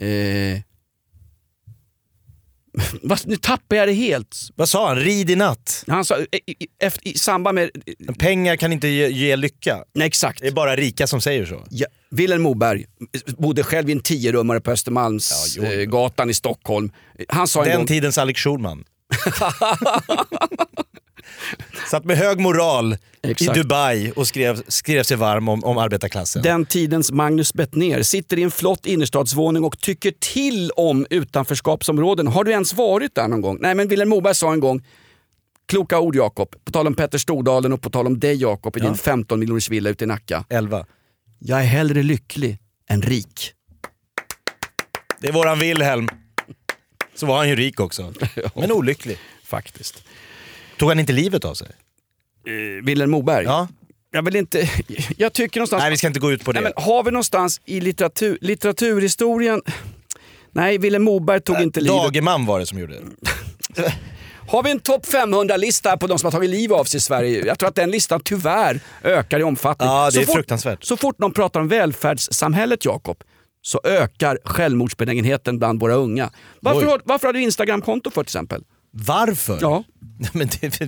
eh, 0.01 0.59
vad- 3.01 3.27
nu 3.27 3.35
tappar 3.35 3.75
jag 3.75 3.87
det 3.87 3.93
helt. 3.93 4.37
Vad 4.55 4.69
sa 4.69 4.87
han? 4.87 4.97
Rid 4.97 5.29
i 5.29 5.35
natt. 5.35 5.83
Han 5.87 6.05
sa, 6.05 6.19
i, 6.19 6.25
i, 6.45 6.67
efter, 6.79 7.07
i 7.07 7.13
samband 7.17 7.55
med... 7.55 7.69
Pengar 8.19 8.55
kan 8.55 8.73
inte 8.73 8.87
ge, 8.87 9.07
ge 9.07 9.35
lycka. 9.35 9.83
Nej, 9.93 10.07
exakt. 10.07 10.41
Det 10.41 10.47
är 10.47 10.51
bara 10.51 10.75
rika 10.75 11.07
som 11.07 11.21
säger 11.21 11.45
så. 11.45 11.63
Ja, 11.69 11.87
Wilhelm 12.11 12.41
Moberg 12.41 12.85
bodde 13.37 13.63
själv 13.63 13.89
i 13.89 13.91
en 13.91 13.99
tiorummare 13.99 14.61
på 14.61 14.71
Östermalmsgatan 14.71 15.71
Ja, 15.71 15.79
eh, 15.81 15.85
gatan 15.85 16.29
i 16.29 16.33
Stockholm. 16.33 16.91
Han 17.29 17.47
sa 17.47 17.59
en 17.63 17.67
Den 17.69 17.77
gång... 17.77 17.87
tidens 17.87 18.17
Alex 18.17 18.39
Schulman. 18.41 18.83
Satt 21.89 22.05
med 22.05 22.17
hög 22.17 22.39
moral 22.39 22.97
Exakt. 23.21 23.57
i 23.57 23.61
Dubai 23.61 24.11
och 24.15 24.27
skrev, 24.27 24.61
skrev 24.67 25.03
sig 25.03 25.17
varm 25.17 25.49
om, 25.49 25.63
om 25.63 25.77
arbetarklassen. 25.77 26.41
Den 26.41 26.65
tidens 26.65 27.11
Magnus 27.11 27.53
Bettner 27.53 28.03
sitter 28.03 28.39
i 28.39 28.43
en 28.43 28.51
flott 28.51 28.85
innerstadsvåning 28.85 29.63
och 29.63 29.79
tycker 29.79 30.11
till 30.19 30.71
om 30.71 31.05
utanförskapsområden. 31.09 32.27
Har 32.27 32.43
du 32.43 32.51
ens 32.51 32.73
varit 32.73 33.15
där 33.15 33.27
någon 33.27 33.41
gång? 33.41 33.57
Nej, 33.61 33.75
men 33.75 33.87
Wilhelm 33.87 34.09
Moberg 34.09 34.35
sa 34.35 34.53
en 34.53 34.59
gång, 34.59 34.85
kloka 35.65 35.99
ord 35.99 36.15
Jakob, 36.15 36.55
på 36.65 36.71
tal 36.71 36.87
om 36.87 36.95
Petter 36.95 37.17
Stordalen 37.17 37.73
och 37.73 37.81
på 37.81 37.89
tal 37.89 38.07
om 38.07 38.19
dig 38.19 38.35
Jakob 38.35 38.77
i 38.77 38.79
din 38.79 38.95
15 38.95 39.39
miljoners 39.39 39.69
villa 39.69 39.89
ute 39.89 40.03
i 40.03 40.07
Nacka. 40.07 40.45
11. 40.49 40.85
Jag 41.39 41.59
är 41.59 41.63
hellre 41.65 42.03
lycklig 42.03 42.57
än 42.89 43.01
rik. 43.01 43.53
Det 45.21 45.27
är 45.27 45.31
våran 45.31 45.59
Wilhelm. 45.59 46.07
Så 47.15 47.25
var 47.25 47.37
han 47.37 47.49
ju 47.49 47.55
rik 47.55 47.79
också. 47.79 48.13
Men 48.55 48.71
olycklig. 48.71 49.17
Faktiskt. 49.43 50.03
Tog 50.79 50.89
han 50.89 50.99
inte 50.99 51.13
livet 51.13 51.45
av 51.45 51.53
sig? 51.53 51.67
Eh, 52.47 52.85
Wilhelm 52.85 53.11
Moberg? 53.11 53.45
Ja. 53.45 53.67
Jag 54.11 54.23
vill 54.23 54.35
inte... 54.35 54.69
Jag 55.17 55.33
tycker 55.33 55.59
någonstans... 55.59 55.81
Nej 55.81 55.89
vi 55.91 55.97
ska 55.97 56.07
inte 56.07 56.19
gå 56.19 56.31
ut 56.31 56.43
på 56.43 56.51
det. 56.51 56.61
Nej, 56.61 56.73
men 56.75 56.83
har 56.83 57.03
vi 57.03 57.11
någonstans 57.11 57.61
i 57.65 57.81
litteratur, 57.81 58.37
litteraturhistorien... 58.41 59.61
Nej, 60.51 60.77
Wilhelm 60.77 61.03
Moberg 61.03 61.41
tog 61.41 61.61
inte 61.61 61.81
livet. 61.81 61.97
Dagerman 61.97 62.45
var 62.45 62.59
det 62.59 62.65
som 62.65 62.79
gjorde 62.79 62.93
det. 62.93 63.93
Har 64.47 64.63
vi 64.63 64.71
en 64.71 64.79
topp 64.79 65.05
500-lista 65.05 65.97
på 65.97 66.07
de 66.07 66.19
som 66.19 66.27
har 66.27 66.31
tagit 66.31 66.49
liv 66.49 66.73
av 66.73 66.83
sig 66.83 66.97
i 66.97 67.01
Sverige? 67.01 67.45
Jag 67.45 67.59
tror 67.59 67.69
att 67.69 67.75
den 67.75 67.91
listan 67.91 68.21
tyvärr 68.23 68.79
ökar 69.03 69.39
i 69.39 69.43
omfattning. 69.43 69.89
Ja, 69.89 70.05
det 70.05 70.11
så 70.11 70.19
är 70.19 70.25
fort, 70.25 70.35
fruktansvärt. 70.35 70.83
Så 70.83 70.97
fort 70.97 71.19
någon 71.19 71.33
pratar 71.33 71.59
om 71.59 71.67
välfärdssamhället, 71.67 72.85
Jakob, 72.85 73.23
så 73.61 73.81
ökar 73.83 74.39
självmordsbenägenheten 74.43 75.59
bland 75.59 75.79
våra 75.79 75.93
unga. 75.93 76.29
Varför, 76.59 76.81
Oj. 76.81 76.85
har, 76.85 77.01
varför 77.05 77.27
har 77.27 77.33
du 77.33 77.41
Instagramkonto 77.41 78.11
för 78.11 78.23
till 78.23 78.29
exempel? 78.29 78.63
Varför? 78.91 79.57
Ja, 79.61 79.83
Men 80.33 80.49
det, 80.61 80.79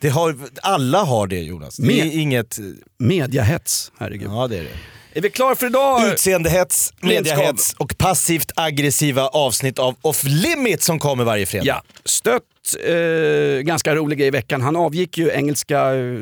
det 0.00 0.08
har, 0.08 0.36
alla 0.62 1.02
har 1.02 1.26
det 1.26 1.40
Jonas. 1.42 1.76
Det 1.76 2.00
är 2.00 2.04
Men- 2.04 2.20
inget... 2.20 2.58
mediahets. 2.98 3.92
Herregud. 3.98 4.30
Ja 4.30 4.46
det 4.48 4.58
är 4.58 4.62
det. 4.62 4.70
Är 5.12 5.20
vi 5.22 5.30
klara 5.30 5.54
för 5.56 5.66
idag? 5.66 6.08
Utseendehets, 6.12 6.92
mediahets 7.00 7.72
och 7.78 7.98
passivt 7.98 8.52
aggressiva 8.56 9.28
avsnitt 9.28 9.78
av 9.78 9.94
Off 10.02 10.24
Limit 10.24 10.82
som 10.82 10.98
kommer 10.98 11.24
varje 11.24 11.46
fredag. 11.46 11.64
Ja, 11.66 11.82
Stött, 12.04 12.42
eh, 12.86 13.60
ganska 13.62 13.94
rolig 13.94 14.18
grej 14.18 14.28
i 14.28 14.30
veckan. 14.30 14.62
Han 14.62 14.76
avgick 14.76 15.18
ju 15.18 15.30
engelska 15.30 15.94
eh, 15.94 16.12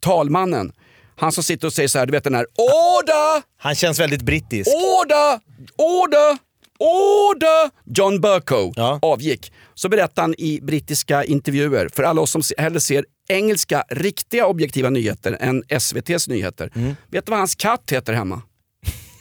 talmannen. 0.00 0.72
Han 1.16 1.32
som 1.32 1.44
sitter 1.44 1.66
och 1.66 1.72
säger 1.72 1.88
så 1.88 1.98
här, 1.98 2.06
du 2.06 2.12
vet 2.12 2.24
den 2.24 2.34
här 2.34 2.46
Order! 2.56 3.42
Han 3.58 3.74
känns 3.74 4.00
väldigt 4.00 4.22
brittisk. 4.22 4.70
Order! 4.74 5.40
Order! 5.76 6.38
Order! 6.78 7.70
John 7.96 8.20
Burko 8.20 8.72
Ja. 8.76 8.98
avgick. 9.02 9.52
Så 9.78 9.88
berättade 9.88 10.20
han 10.20 10.34
i 10.38 10.60
brittiska 10.62 11.24
intervjuer, 11.24 11.88
för 11.94 12.02
alla 12.02 12.20
oss 12.20 12.30
som 12.30 12.42
hellre 12.58 12.80
ser 12.80 13.04
engelska, 13.28 13.84
riktiga 13.88 14.46
objektiva 14.46 14.90
nyheter 14.90 15.36
än 15.40 15.62
SVTs 15.68 16.28
nyheter. 16.28 16.70
Mm. 16.74 16.96
Vet 17.10 17.26
du 17.26 17.30
vad 17.30 17.38
hans 17.38 17.54
katt 17.54 17.92
heter 17.92 18.12
hemma? 18.12 18.42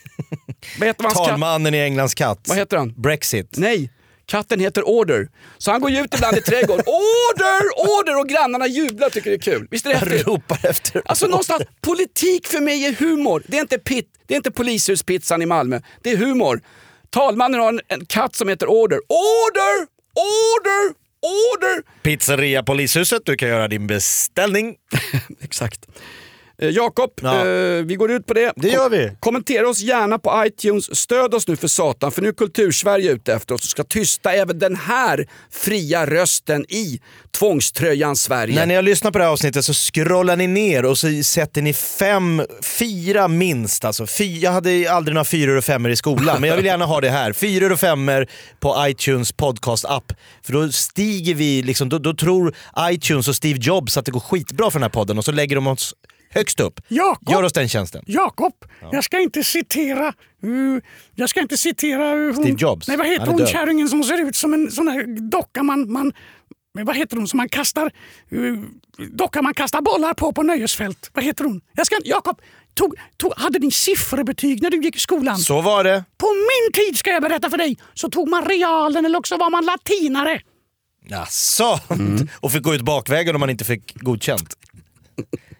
Vet 0.79 0.95
vad 0.97 1.05
hans 1.05 1.17
katt... 1.17 1.27
Talmannen 1.27 1.73
i 1.73 1.77
Englands 1.77 2.13
katt. 2.13 2.39
Vad 2.47 2.57
heter 2.57 2.77
han? 2.77 2.93
Brexit. 2.97 3.57
Nej, 3.57 3.91
katten 4.25 4.59
heter 4.59 4.87
Order. 4.87 5.29
Så 5.57 5.71
han 5.71 5.81
går 5.81 5.91
ju 5.91 6.01
ut 6.01 6.13
ibland 6.13 6.37
i 6.37 6.41
trädgården. 6.41 6.85
Order! 6.87 7.61
Order! 7.99 8.19
Och 8.19 8.29
grannarna 8.29 8.67
jublar 8.67 9.09
tycker 9.09 9.29
det 9.29 9.35
är 9.35 9.39
kul. 9.39 9.67
Visst 9.71 9.85
är 9.85 9.89
det 9.89 9.97
häftigt? 9.97 10.27
ropar 10.27 10.59
efter 10.63 11.01
Alltså 11.05 11.27
någonstans, 11.27 11.63
politik 11.81 12.47
för 12.47 12.59
mig 12.59 12.85
är 12.85 12.93
humor. 12.93 13.43
Det 13.47 13.57
är 13.57 13.61
inte, 13.61 13.77
pit, 13.77 14.07
det 14.27 14.33
är 14.33 14.35
inte 14.35 14.51
polishuspizzan 14.51 15.41
i 15.41 15.45
Malmö. 15.45 15.81
Det 16.01 16.11
är 16.11 16.17
humor. 16.17 16.61
Talmannen 17.09 17.59
har 17.59 17.69
en, 17.69 17.81
en 17.87 18.05
katt 18.05 18.35
som 18.35 18.49
heter 18.49 18.67
Order. 18.67 18.99
Order! 19.09 19.94
Order! 20.15 20.95
Order! 21.21 21.83
Pizzeria 22.03 22.63
Polishuset, 22.63 23.25
du 23.25 23.35
kan 23.35 23.49
göra 23.49 23.67
din 23.67 23.87
beställning. 23.87 24.75
Exakt. 25.41 25.79
Eh, 26.61 26.69
Jakob, 26.69 27.11
Ja. 27.21 27.47
eh, 27.47 27.83
vi 27.85 27.95
går 27.95 28.11
ut 28.11 28.25
på 28.25 28.33
det. 28.33 28.53
Det 28.55 28.67
gör 28.69 28.89
vi. 28.89 29.11
Kommentera 29.19 29.69
oss 29.69 29.79
gärna 29.81 30.19
på 30.19 30.43
iTunes. 30.47 30.95
Stöd 30.95 31.33
oss 31.33 31.47
nu 31.47 31.55
för 31.55 31.67
satan, 31.67 32.11
för 32.11 32.21
nu 32.21 32.27
är 32.27 32.33
Kultursverige 32.33 33.11
ute 33.11 33.33
efter 33.33 33.55
oss 33.55 33.61
och 33.61 33.67
ska 33.69 33.83
tysta 33.83 34.33
även 34.33 34.59
den 34.59 34.75
här 34.75 35.27
fria 35.51 36.05
rösten 36.05 36.65
i 36.69 36.99
tvångströjan 37.39 38.15
Sverige. 38.15 38.55
När 38.55 38.65
ni 38.65 38.75
har 38.75 38.81
lyssnat 38.81 39.13
på 39.13 39.19
det 39.19 39.25
här 39.25 39.31
avsnittet 39.31 39.65
så 39.65 39.73
scrollar 39.73 40.35
ni 40.35 40.47
ner 40.47 40.85
och 40.85 40.97
så 40.97 41.07
sätter 41.23 41.61
ni 41.61 41.73
fem, 41.73 42.41
fyra 42.79 43.27
minst. 43.27 43.85
Alltså, 43.85 44.07
fy, 44.07 44.39
jag 44.39 44.51
hade 44.51 44.91
aldrig 44.91 45.13
några 45.15 45.25
fyror 45.25 45.57
och 45.57 45.63
femmor 45.63 45.91
i 45.91 45.95
skolan, 45.95 46.41
men 46.41 46.49
jag 46.49 46.57
vill 46.57 46.65
gärna 46.65 46.85
ha 46.85 47.01
det 47.01 47.09
här. 47.09 47.33
Fyror 47.33 47.71
och 47.71 47.79
femmor 47.79 48.27
på 48.59 48.75
iTunes 48.87 49.31
podcast-app. 49.31 50.13
För 50.45 50.53
då 50.53 50.71
stiger 50.71 51.33
vi, 51.35 51.61
liksom, 51.61 51.89
då, 51.89 51.97
då 51.99 52.13
tror 52.13 52.55
iTunes 52.79 53.27
och 53.27 53.35
Steve 53.35 53.59
Jobs 53.61 53.97
att 53.97 54.05
det 54.05 54.11
går 54.11 54.19
skitbra 54.19 54.71
för 54.71 54.79
den 54.79 54.83
här 54.83 54.89
podden 54.89 55.17
och 55.17 55.25
så 55.25 55.31
lägger 55.31 55.55
de 55.55 55.67
oss 55.67 55.93
högst 56.35 56.59
upp. 56.59 56.79
Jakob. 56.87 57.29
Gör 57.29 57.43
oss 57.43 57.53
den 57.53 57.69
tjänsten. 57.69 58.03
Jakob, 58.07 58.53
jag 58.91 59.03
ska 59.03 59.19
inte 59.19 59.43
citera... 59.43 60.13
Uh, 60.43 60.79
jag 61.15 61.29
ska 61.29 61.41
inte 61.41 61.57
citera... 61.57 62.15
Uh, 62.15 62.33
hon, 62.33 62.43
Steve 62.43 62.57
Jobs. 62.59 62.87
Nej, 62.87 62.97
vad 62.97 63.07
heter 63.07 63.27
hon 63.27 63.47
kärringen 63.47 63.89
som 63.89 64.03
ser 64.03 64.27
ut 64.27 64.35
som 64.35 64.53
en 64.53 64.71
sån 64.71 64.87
här 64.87 65.29
docka 65.29 65.63
man... 65.63 65.91
man 65.91 66.13
vad 66.73 66.95
heter 66.95 67.17
hon 67.17 67.27
som 67.27 67.37
man 67.37 67.49
kastar, 67.49 67.91
uh, 68.33 68.59
docka 69.11 69.41
man 69.41 69.53
kastar 69.53 69.81
bollar 69.81 70.13
på 70.13 70.33
på 70.33 70.43
nöjesfält. 70.43 71.09
Vad 71.13 71.23
heter 71.23 71.43
hon? 71.43 71.61
Jag 71.73 71.85
ska, 71.85 71.95
Jakob, 72.03 72.41
tog, 72.73 72.95
tog, 73.17 73.33
hade 73.37 73.59
ni 73.59 73.71
sifferbetyg 73.71 74.61
när 74.61 74.69
du 74.69 74.81
gick 74.81 74.95
i 74.95 74.99
skolan? 74.99 75.37
Så 75.37 75.61
var 75.61 75.83
det. 75.83 76.03
På 76.17 76.27
min 76.27 76.73
tid 76.73 76.97
ska 76.97 77.09
jag 77.09 77.21
berätta 77.21 77.49
för 77.49 77.57
dig 77.57 77.77
så 77.93 78.09
tog 78.09 78.29
man 78.29 78.45
realen 78.45 79.05
eller 79.05 79.19
också 79.19 79.37
var 79.37 79.49
man 79.49 79.65
latinare. 79.65 80.41
Jaså? 81.07 81.79
Och 82.39 82.51
fick 82.51 82.63
gå 82.63 82.75
ut 82.75 82.81
bakvägen 82.81 83.35
om 83.35 83.39
man 83.39 83.49
inte 83.49 83.65
fick 83.65 83.95
godkänt. 83.95 84.55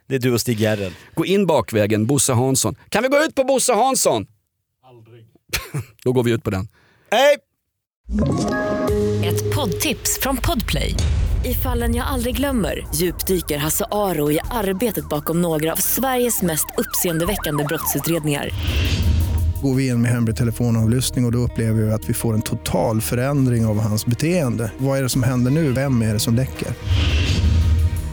Det 0.08 0.16
är 0.16 0.20
du 0.20 0.34
och 0.34 0.42
Stig 0.42 0.60
Järrel. 0.60 0.92
Gå 1.16 1.26
in 1.26 1.46
bakvägen, 1.46 2.06
Bosse 2.06 2.34
Hansson. 2.34 2.76
Kan 2.90 3.04
vi 3.04 3.10
gå 3.10 3.18
ut 3.18 3.36
på 3.36 3.44
Bosse 3.44 3.74
Hansson? 3.74 4.28
Aldrig. 4.84 5.26
Då 6.04 6.12
går 6.12 6.24
vi 6.24 6.32
ut 6.32 6.44
på 6.44 6.50
den. 6.50 6.68
Hej! 7.12 7.38
Ett 9.26 9.56
poddtips 9.56 10.20
från 10.22 10.38
Podplay. 10.38 10.96
I 11.46 11.54
fallen 11.54 11.96
jag 11.96 12.08
aldrig 12.08 12.36
glömmer 12.36 12.88
djupdyker 12.96 13.58
Hasse 13.58 13.86
Aro 13.92 14.32
i 14.32 14.40
arbetet 14.52 15.10
bakom 15.10 15.42
några 15.42 15.72
av 15.72 15.76
Sveriges 15.78 16.42
mest 16.42 16.66
uppseendeväckande 16.78 17.64
brottsutredningar. 17.64 18.50
Går 19.64 19.76
vi 19.76 19.88
in 19.88 20.02
med 20.02 20.12
hemlig 20.12 20.36
telefonavlyssning 20.36 21.26
och, 21.26 21.30
och 21.30 21.32
då 21.32 21.38
upplever 21.40 21.82
vi 21.82 21.92
att 21.92 22.10
vi 22.10 22.14
får 22.14 22.34
en 22.34 22.42
total 22.42 23.02
förändring 23.02 23.66
av 23.66 23.80
hans 23.80 24.06
beteende. 24.06 24.72
Vad 24.78 25.00
är 25.00 25.04
det 25.04 25.10
som 25.10 25.24
händer 25.24 25.52
nu? 25.52 25.72
Vem 25.72 26.02
är 26.02 26.14
det 26.14 26.20
som 26.20 26.36
läcker? 26.36 26.68